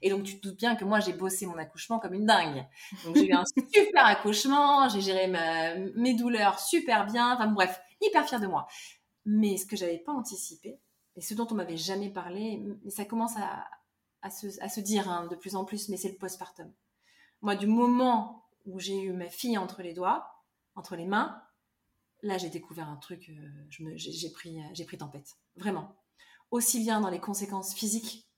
Et 0.00 0.08
donc, 0.08 0.22
tu 0.22 0.38
te 0.38 0.48
doutes 0.48 0.56
bien 0.56 0.76
que 0.76 0.84
moi, 0.84 1.00
j'ai 1.00 1.12
bossé 1.12 1.46
mon 1.46 1.58
accouchement 1.58 1.98
comme 1.98 2.14
une 2.14 2.26
dingue. 2.26 2.64
Donc, 3.04 3.16
j'ai 3.16 3.28
eu 3.28 3.32
un 3.32 3.44
super 3.72 4.06
accouchement, 4.06 4.88
j'ai 4.88 5.00
géré 5.00 5.30
mes 5.94 6.14
douleurs 6.14 6.58
super 6.58 7.06
bien. 7.06 7.34
Enfin, 7.34 7.48
bref, 7.48 7.80
hyper 8.00 8.26
fière 8.26 8.40
de 8.40 8.46
moi. 8.46 8.66
Mais 9.26 9.56
ce 9.56 9.66
que 9.66 9.76
j'avais 9.76 9.98
pas 9.98 10.12
anticipé, 10.12 10.78
et 11.16 11.20
ce 11.20 11.34
dont 11.34 11.46
on 11.50 11.54
m'avait 11.54 11.76
jamais 11.76 12.10
parlé, 12.10 12.62
mais 12.84 12.90
ça 12.90 13.04
commence 13.04 13.34
à, 13.36 14.30
se, 14.30 14.80
dire 14.80 15.10
hein, 15.10 15.26
de 15.30 15.34
plus 15.34 15.56
en 15.56 15.64
plus, 15.64 15.88
mais 15.88 15.96
c'est 15.96 16.10
le 16.10 16.16
postpartum. 16.16 16.72
Moi, 17.42 17.56
du 17.56 17.66
moment 17.66 18.44
où 18.64 18.80
j'ai 18.80 19.00
eu 19.00 19.12
ma 19.12 19.28
fille 19.28 19.58
entre 19.58 19.82
les 19.82 19.94
doigts, 19.94 20.26
entre 20.74 20.96
les 20.96 21.06
mains, 21.06 21.40
là, 22.22 22.38
j'ai 22.38 22.50
découvert 22.50 22.88
un 22.88 22.96
truc, 22.96 23.28
euh, 23.30 23.94
j'ai 23.96 24.30
pris, 24.30 24.58
j'ai 24.72 24.84
pris 24.84 24.98
tempête. 24.98 25.36
Vraiment. 25.56 25.96
Aussi 26.50 26.80
bien 26.80 27.00
dans 27.00 27.10
les 27.10 27.20
conséquences 27.20 27.74
physiques, 27.74 28.28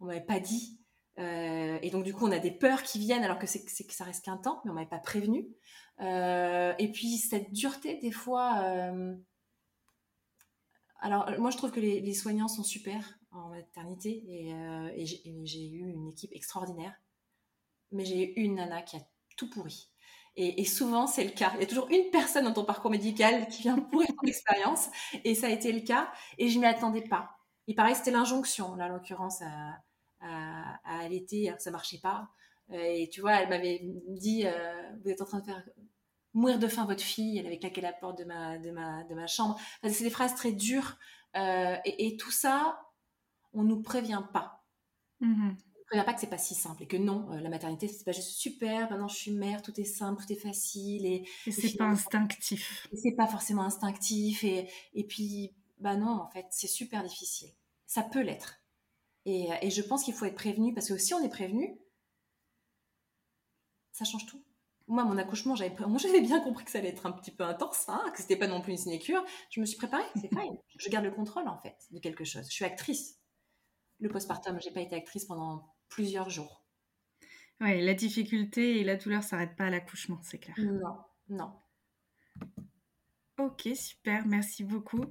on 0.00 0.06
m'avait 0.06 0.20
pas 0.20 0.40
dit. 0.40 0.80
Euh, 1.18 1.78
et 1.82 1.90
donc, 1.90 2.04
du 2.04 2.12
coup, 2.12 2.26
on 2.26 2.32
a 2.32 2.38
des 2.38 2.50
peurs 2.50 2.82
qui 2.82 2.98
viennent 2.98 3.24
alors 3.24 3.38
que 3.38 3.46
c'est 3.46 3.64
que 3.64 3.92
ça 3.92 4.04
reste 4.04 4.24
qu'un 4.24 4.36
temps, 4.36 4.60
mais 4.64 4.70
on 4.70 4.74
m'avait 4.74 4.88
pas 4.88 4.98
prévenu. 4.98 5.48
Euh, 6.00 6.74
et 6.78 6.92
puis, 6.92 7.16
cette 7.16 7.52
dureté, 7.52 7.98
des 7.98 8.12
fois. 8.12 8.50
alors, 11.00 11.30
moi, 11.38 11.50
je 11.50 11.56
trouve 11.56 11.72
que 11.72 11.80
les, 11.80 12.14
soignants 12.14 12.48
sont 12.48 12.64
super 12.64 13.18
en 13.30 13.48
maternité 13.50 14.24
et 14.26 15.06
j'ai 15.06 15.68
eu 15.68 15.88
une 15.88 16.08
équipe 16.08 16.32
extraordinaire 16.32 16.94
mais 17.92 18.04
j'ai 18.04 18.38
eu 18.38 18.44
une 18.44 18.56
nana 18.56 18.82
qui 18.82 18.96
a 18.96 19.00
tout 19.36 19.50
pourri. 19.50 19.90
Et, 20.38 20.66
souvent, 20.66 21.06
c'est 21.06 21.24
le 21.24 21.30
cas. 21.30 21.52
Il 21.54 21.60
y 21.60 21.64
a 21.64 21.66
toujours 21.66 21.88
une 21.88 22.10
personne 22.10 22.44
dans 22.44 22.52
ton 22.52 22.64
parcours 22.64 22.90
médical 22.90 23.48
qui 23.48 23.62
vient 23.62 23.78
pourrir 23.78 24.08
ton 24.08 24.26
expérience. 24.26 24.90
Et 25.24 25.34
ça 25.34 25.46
a 25.46 25.50
été 25.50 25.72
le 25.72 25.80
cas. 25.80 26.12
Et 26.36 26.48
je 26.48 26.56
ne 26.56 26.60
m'y 26.60 26.66
attendais 26.66 27.00
pas. 27.00 27.30
Il 27.66 27.74
paraît 27.74 27.92
que 27.92 27.98
c'était 27.98 28.10
l'injonction, 28.10 28.74
là, 28.76 28.84
en 28.84 28.88
l'occurrence, 28.88 29.40
à, 29.40 29.82
à, 30.20 30.98
allaiter, 31.00 31.48
alors 31.48 31.56
que 31.56 31.62
ça 31.62 31.70
marchait 31.70 32.00
pas. 32.00 32.28
Euh, 32.70 32.76
et 32.76 33.08
tu 33.08 33.22
vois, 33.22 33.40
elle 33.40 33.48
m'avait 33.48 33.80
dit 34.08 34.42
euh, 34.44 34.90
Vous 35.02 35.08
êtes 35.08 35.22
en 35.22 35.24
train 35.24 35.40
de 35.40 35.44
faire 35.46 35.62
mourir 36.34 36.58
de 36.58 36.68
faim 36.68 36.84
votre 36.84 37.02
fille. 37.02 37.38
Elle 37.38 37.46
avait 37.46 37.58
claqué 37.58 37.80
la 37.80 37.94
porte 37.94 38.18
de 38.18 38.24
ma, 38.24 38.58
de 38.58 38.70
ma, 38.70 39.04
de 39.04 39.14
ma 39.14 39.26
chambre. 39.26 39.58
c'est 39.82 40.04
des 40.04 40.10
phrases 40.10 40.34
très 40.34 40.52
dures. 40.52 40.98
Euh, 41.36 41.76
et, 41.86 42.16
tout 42.18 42.30
ça, 42.30 42.86
on 43.54 43.62
ne 43.62 43.68
nous 43.68 43.82
prévient 43.82 44.22
pas. 44.32 44.64
Mmh 45.20 45.52
préviens 45.86 46.04
pas 46.04 46.14
que 46.14 46.20
c'est 46.20 46.26
pas 46.26 46.38
si 46.38 46.54
simple 46.54 46.82
et 46.82 46.86
que 46.86 46.96
non, 46.96 47.30
euh, 47.32 47.40
la 47.40 47.48
maternité 47.48 47.88
c'est 47.88 48.04
pas 48.04 48.12
juste 48.12 48.30
super, 48.30 48.90
maintenant 48.90 49.08
je 49.08 49.16
suis 49.16 49.30
mère, 49.32 49.62
tout 49.62 49.78
est 49.80 49.84
simple, 49.84 50.22
tout 50.24 50.32
est 50.32 50.40
facile 50.40 51.06
et, 51.06 51.28
et 51.46 51.50
c'est 51.50 51.76
pas 51.76 51.84
instinctif. 51.84 52.88
C'est 52.92 53.16
pas 53.16 53.26
forcément 53.26 53.62
instinctif 53.62 54.44
et, 54.44 54.68
et 54.94 55.04
puis 55.04 55.54
bah 55.78 55.96
non 55.96 56.20
en 56.20 56.28
fait 56.30 56.46
c'est 56.50 56.66
super 56.66 57.02
difficile. 57.02 57.50
Ça 57.86 58.02
peut 58.02 58.20
l'être 58.20 58.60
et, 59.26 59.48
et, 59.60 59.70
je 59.70 59.82
pense 59.82 60.04
qu'il 60.04 60.14
faut 60.14 60.24
être 60.24 60.36
prévenu 60.36 60.72
parce 60.72 60.88
que 60.88 60.96
si 60.96 61.12
on 61.12 61.22
est 61.22 61.28
prévenu, 61.28 61.76
ça 63.90 64.04
change 64.04 64.24
tout. 64.26 64.40
Moi, 64.86 65.04
mon 65.04 65.18
accouchement, 65.18 65.56
j'avais, 65.56 65.74
moi, 65.84 65.98
j'avais 65.98 66.20
bien 66.20 66.40
compris 66.40 66.64
que 66.64 66.70
ça 66.70 66.78
allait 66.78 66.90
être 66.90 67.06
un 67.06 67.12
petit 67.12 67.32
peu 67.32 67.42
intense, 67.42 67.88
hein, 67.88 68.04
que 68.12 68.20
c'était 68.20 68.36
pas 68.36 68.46
non 68.46 68.60
plus 68.60 68.70
une 68.70 68.78
sinécure. 68.78 69.24
Je 69.50 69.60
me 69.60 69.66
suis 69.66 69.76
préparée, 69.76 70.04
c'est 70.14 70.28
fine. 70.28 70.56
Je 70.78 70.88
garde 70.90 71.04
le 71.04 71.10
contrôle, 71.10 71.48
en 71.48 71.58
fait, 71.58 71.76
de 71.90 71.98
quelque 71.98 72.24
chose. 72.24 72.46
Je 72.48 72.54
suis 72.54 72.64
actrice. 72.64 73.18
Le 73.98 74.08
postpartum, 74.08 74.60
j'ai 74.60 74.70
pas 74.70 74.80
été 74.80 74.94
actrice 74.94 75.24
pendant 75.24 75.75
plusieurs 75.88 76.30
jours. 76.30 76.64
Oui, 77.60 77.80
la 77.80 77.94
difficulté 77.94 78.80
et 78.80 78.84
la 78.84 78.96
douleur 78.96 79.22
s'arrêtent 79.22 79.56
pas 79.56 79.66
à 79.66 79.70
l'accouchement, 79.70 80.20
c'est 80.22 80.38
clair. 80.38 80.56
Non, 80.58 80.96
non. 81.28 81.52
Ok, 83.38 83.68
super, 83.74 84.26
merci 84.26 84.64
beaucoup. 84.64 85.04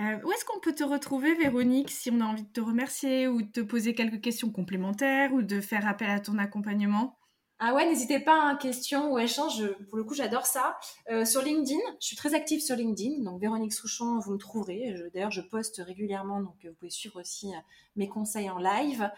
Euh, 0.00 0.18
où 0.24 0.32
est-ce 0.32 0.46
qu'on 0.46 0.60
peut 0.60 0.74
te 0.74 0.84
retrouver, 0.84 1.34
Véronique, 1.34 1.90
si 1.90 2.10
on 2.10 2.20
a 2.20 2.24
envie 2.24 2.44
de 2.44 2.52
te 2.52 2.60
remercier 2.60 3.28
ou 3.28 3.42
de 3.42 3.50
te 3.50 3.60
poser 3.60 3.94
quelques 3.94 4.22
questions 4.22 4.50
complémentaires 4.50 5.32
ou 5.34 5.42
de 5.42 5.60
faire 5.60 5.86
appel 5.86 6.08
à 6.08 6.20
ton 6.20 6.38
accompagnement? 6.38 7.18
Ah 7.62 7.74
ouais, 7.74 7.84
n'hésitez 7.84 8.20
pas, 8.20 8.42
à 8.42 8.46
hein, 8.46 8.56
question 8.56 9.12
ou 9.12 9.18
échange, 9.18 9.62
pour 9.90 9.98
le 9.98 10.04
coup 10.04 10.14
j'adore 10.14 10.46
ça. 10.46 10.78
Euh, 11.10 11.26
sur 11.26 11.42
LinkedIn, 11.42 11.78
je 12.00 12.06
suis 12.06 12.16
très 12.16 12.34
active 12.34 12.58
sur 12.58 12.74
LinkedIn, 12.74 13.22
donc 13.22 13.38
Véronique 13.38 13.74
Souchon, 13.74 14.18
vous 14.18 14.32
me 14.32 14.38
trouverez. 14.38 14.94
D'ailleurs, 15.12 15.30
je 15.30 15.42
poste 15.42 15.82
régulièrement, 15.84 16.40
donc 16.40 16.54
vous 16.64 16.72
pouvez 16.72 16.88
suivre 16.88 17.20
aussi 17.20 17.54
euh, 17.54 17.58
mes 17.96 18.08
conseils 18.08 18.48
en 18.48 18.56
live. 18.56 19.10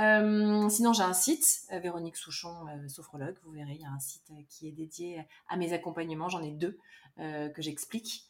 Euh, 0.00 0.66
sinon, 0.70 0.94
j'ai 0.94 1.02
un 1.02 1.12
site, 1.12 1.66
Véronique 1.70 2.16
Souchon, 2.16 2.54
sophrologue, 2.88 3.36
vous 3.44 3.52
verrez, 3.52 3.74
il 3.74 3.82
y 3.82 3.84
a 3.84 3.90
un 3.90 4.00
site 4.00 4.32
qui 4.48 4.68
est 4.68 4.72
dédié 4.72 5.22
à 5.50 5.58
mes 5.58 5.74
accompagnements, 5.74 6.30
j'en 6.30 6.42
ai 6.42 6.52
deux 6.52 6.78
que 7.18 7.60
j'explique. 7.60 8.24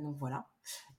donc 0.00 0.16
voilà. 0.18 0.48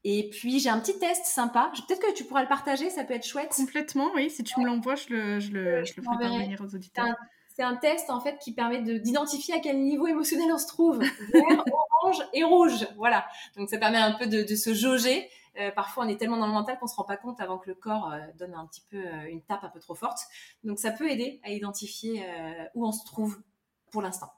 Et 0.03 0.29
puis 0.29 0.59
j'ai 0.59 0.69
un 0.69 0.79
petit 0.79 0.99
test 0.99 1.25
sympa. 1.25 1.71
Peut-être 1.87 1.99
que 1.99 2.13
tu 2.13 2.25
pourras 2.25 2.43
le 2.43 2.47
partager, 2.47 2.91
ça 2.91 3.03
peut 3.03 3.15
être 3.15 3.25
chouette. 3.25 3.51
Complètement, 3.55 4.11
oui. 4.13 4.29
Si 4.29 4.43
tu 4.43 4.59
me 4.59 4.65
l'envoies, 4.67 4.93
je 4.93 5.09
le, 5.09 5.39
je 5.39 5.51
le, 5.51 5.83
je 5.83 5.93
le 5.97 6.03
ferai 6.03 6.17
parvenir 6.19 6.61
aux 6.61 6.75
auditeurs 6.75 7.15
c'est 7.55 7.63
un 7.63 7.77
test 7.77 8.09
en 8.09 8.19
fait 8.19 8.37
qui 8.37 8.53
permet 8.53 8.81
d'identifier 8.81 9.53
à 9.53 9.59
quel 9.59 9.81
niveau 9.81 10.07
émotionnel 10.07 10.51
on 10.51 10.57
se 10.57 10.67
trouve. 10.67 10.99
Vert, 10.99 11.63
orange 12.01 12.21
et 12.33 12.43
rouge. 12.43 12.85
Voilà. 12.97 13.25
Donc 13.55 13.69
ça 13.69 13.77
permet 13.77 13.97
un 13.97 14.11
peu 14.11 14.27
de, 14.27 14.55
se 14.55 14.73
jauger. 14.73 15.29
Euh, 15.57 15.71
parfois, 15.71 16.03
on 16.05 16.09
est 16.09 16.17
tellement 16.17 16.35
dans 16.35 16.47
le 16.47 16.51
mental 16.51 16.77
qu'on 16.77 16.87
se 16.87 16.95
rend 16.95 17.05
pas 17.05 17.15
compte 17.15 17.39
avant 17.39 17.57
que 17.57 17.69
le 17.69 17.75
corps 17.75 18.11
euh, 18.11 18.19
donne 18.37 18.53
un 18.55 18.65
petit 18.65 18.83
peu 18.89 18.97
euh, 18.97 19.29
une 19.29 19.41
tape 19.41 19.63
un 19.63 19.69
peu 19.69 19.79
trop 19.79 19.95
forte. 19.95 20.19
Donc 20.65 20.79
ça 20.79 20.91
peut 20.91 21.09
aider 21.09 21.39
à 21.43 21.51
identifier 21.51 22.25
où 22.73 22.85
on 22.85 22.91
se 22.91 23.05
trouve 23.05 23.41
pour 23.89 24.01
l'instant. 24.01 24.31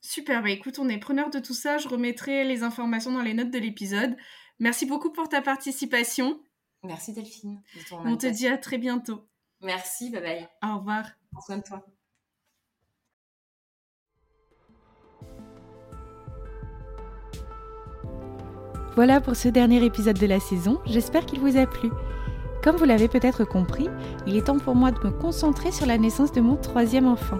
Super, 0.00 0.42
bah 0.42 0.50
écoute, 0.50 0.80
on 0.80 0.88
est 0.88 0.98
preneur 0.98 1.30
de 1.30 1.38
tout 1.38 1.54
ça. 1.54 1.78
Je 1.78 1.86
remettrai 1.86 2.42
les 2.44 2.64
informations 2.64 3.12
dans 3.12 3.22
les 3.22 3.34
notes 3.34 3.52
de 3.52 3.58
l'épisode. 3.58 4.16
Merci 4.58 4.84
beaucoup 4.84 5.12
pour 5.12 5.28
ta 5.28 5.40
participation. 5.40 6.40
Merci 6.82 7.12
Delphine. 7.12 7.62
On 7.92 8.16
te 8.16 8.26
dit 8.26 8.48
à 8.48 8.58
très 8.58 8.78
bientôt. 8.78 9.28
Merci, 9.60 10.10
bye 10.10 10.20
bye. 10.20 10.48
Au 10.62 10.78
revoir. 10.78 11.04
Soin 11.40 11.58
de 11.58 11.62
toi. 11.62 11.84
Voilà 18.94 19.20
pour 19.20 19.34
ce 19.34 19.48
dernier 19.48 19.84
épisode 19.84 20.18
de 20.18 20.26
la 20.26 20.38
saison, 20.38 20.80
j'espère 20.86 21.26
qu'il 21.26 21.40
vous 21.40 21.56
a 21.56 21.66
plu. 21.66 21.90
Comme 22.62 22.76
vous 22.76 22.84
l'avez 22.84 23.08
peut-être 23.08 23.44
compris, 23.44 23.88
il 24.26 24.36
est 24.36 24.46
temps 24.46 24.58
pour 24.58 24.76
moi 24.76 24.92
de 24.92 25.04
me 25.04 25.10
concentrer 25.10 25.72
sur 25.72 25.86
la 25.86 25.98
naissance 25.98 26.30
de 26.32 26.40
mon 26.40 26.56
troisième 26.56 27.08
enfant. 27.08 27.38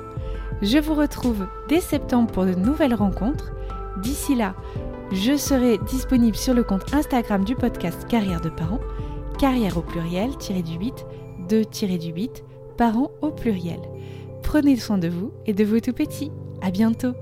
Je 0.63 0.79
vous 0.79 0.95
retrouve 0.95 1.47
dès 1.69 1.81
septembre 1.81 2.33
pour 2.33 2.45
de 2.45 2.55
nouvelles 2.55 2.95
rencontres. 2.95 3.53
D'ici 4.03 4.35
là, 4.35 4.57
je 5.13 5.37
serai 5.37 5.79
disponible 5.79 6.37
sur 6.37 6.55
le 6.55 6.65
compte 6.65 6.93
Instagram 6.93 7.45
du 7.45 7.55
podcast 7.55 8.07
Carrière 8.09 8.41
de 8.41 8.49
parents, 8.51 8.81
carrière 9.39 9.77
au 9.79 9.83
pluriel, 9.83 10.37
tiré 10.39 10.63
du 10.63 10.75
8, 10.75 11.07
du 11.49 11.65
8, 12.11 12.45
parents 12.75 13.11
au 13.23 13.31
pluriel. 13.31 13.81
Prenez 14.43 14.77
soin 14.77 14.99
de 14.99 15.09
vous 15.09 15.33
et 15.47 15.55
de 15.55 15.65
vos 15.65 15.81
tout 15.81 15.93
petits. 15.93 16.31
À 16.61 16.71
bientôt! 16.71 17.15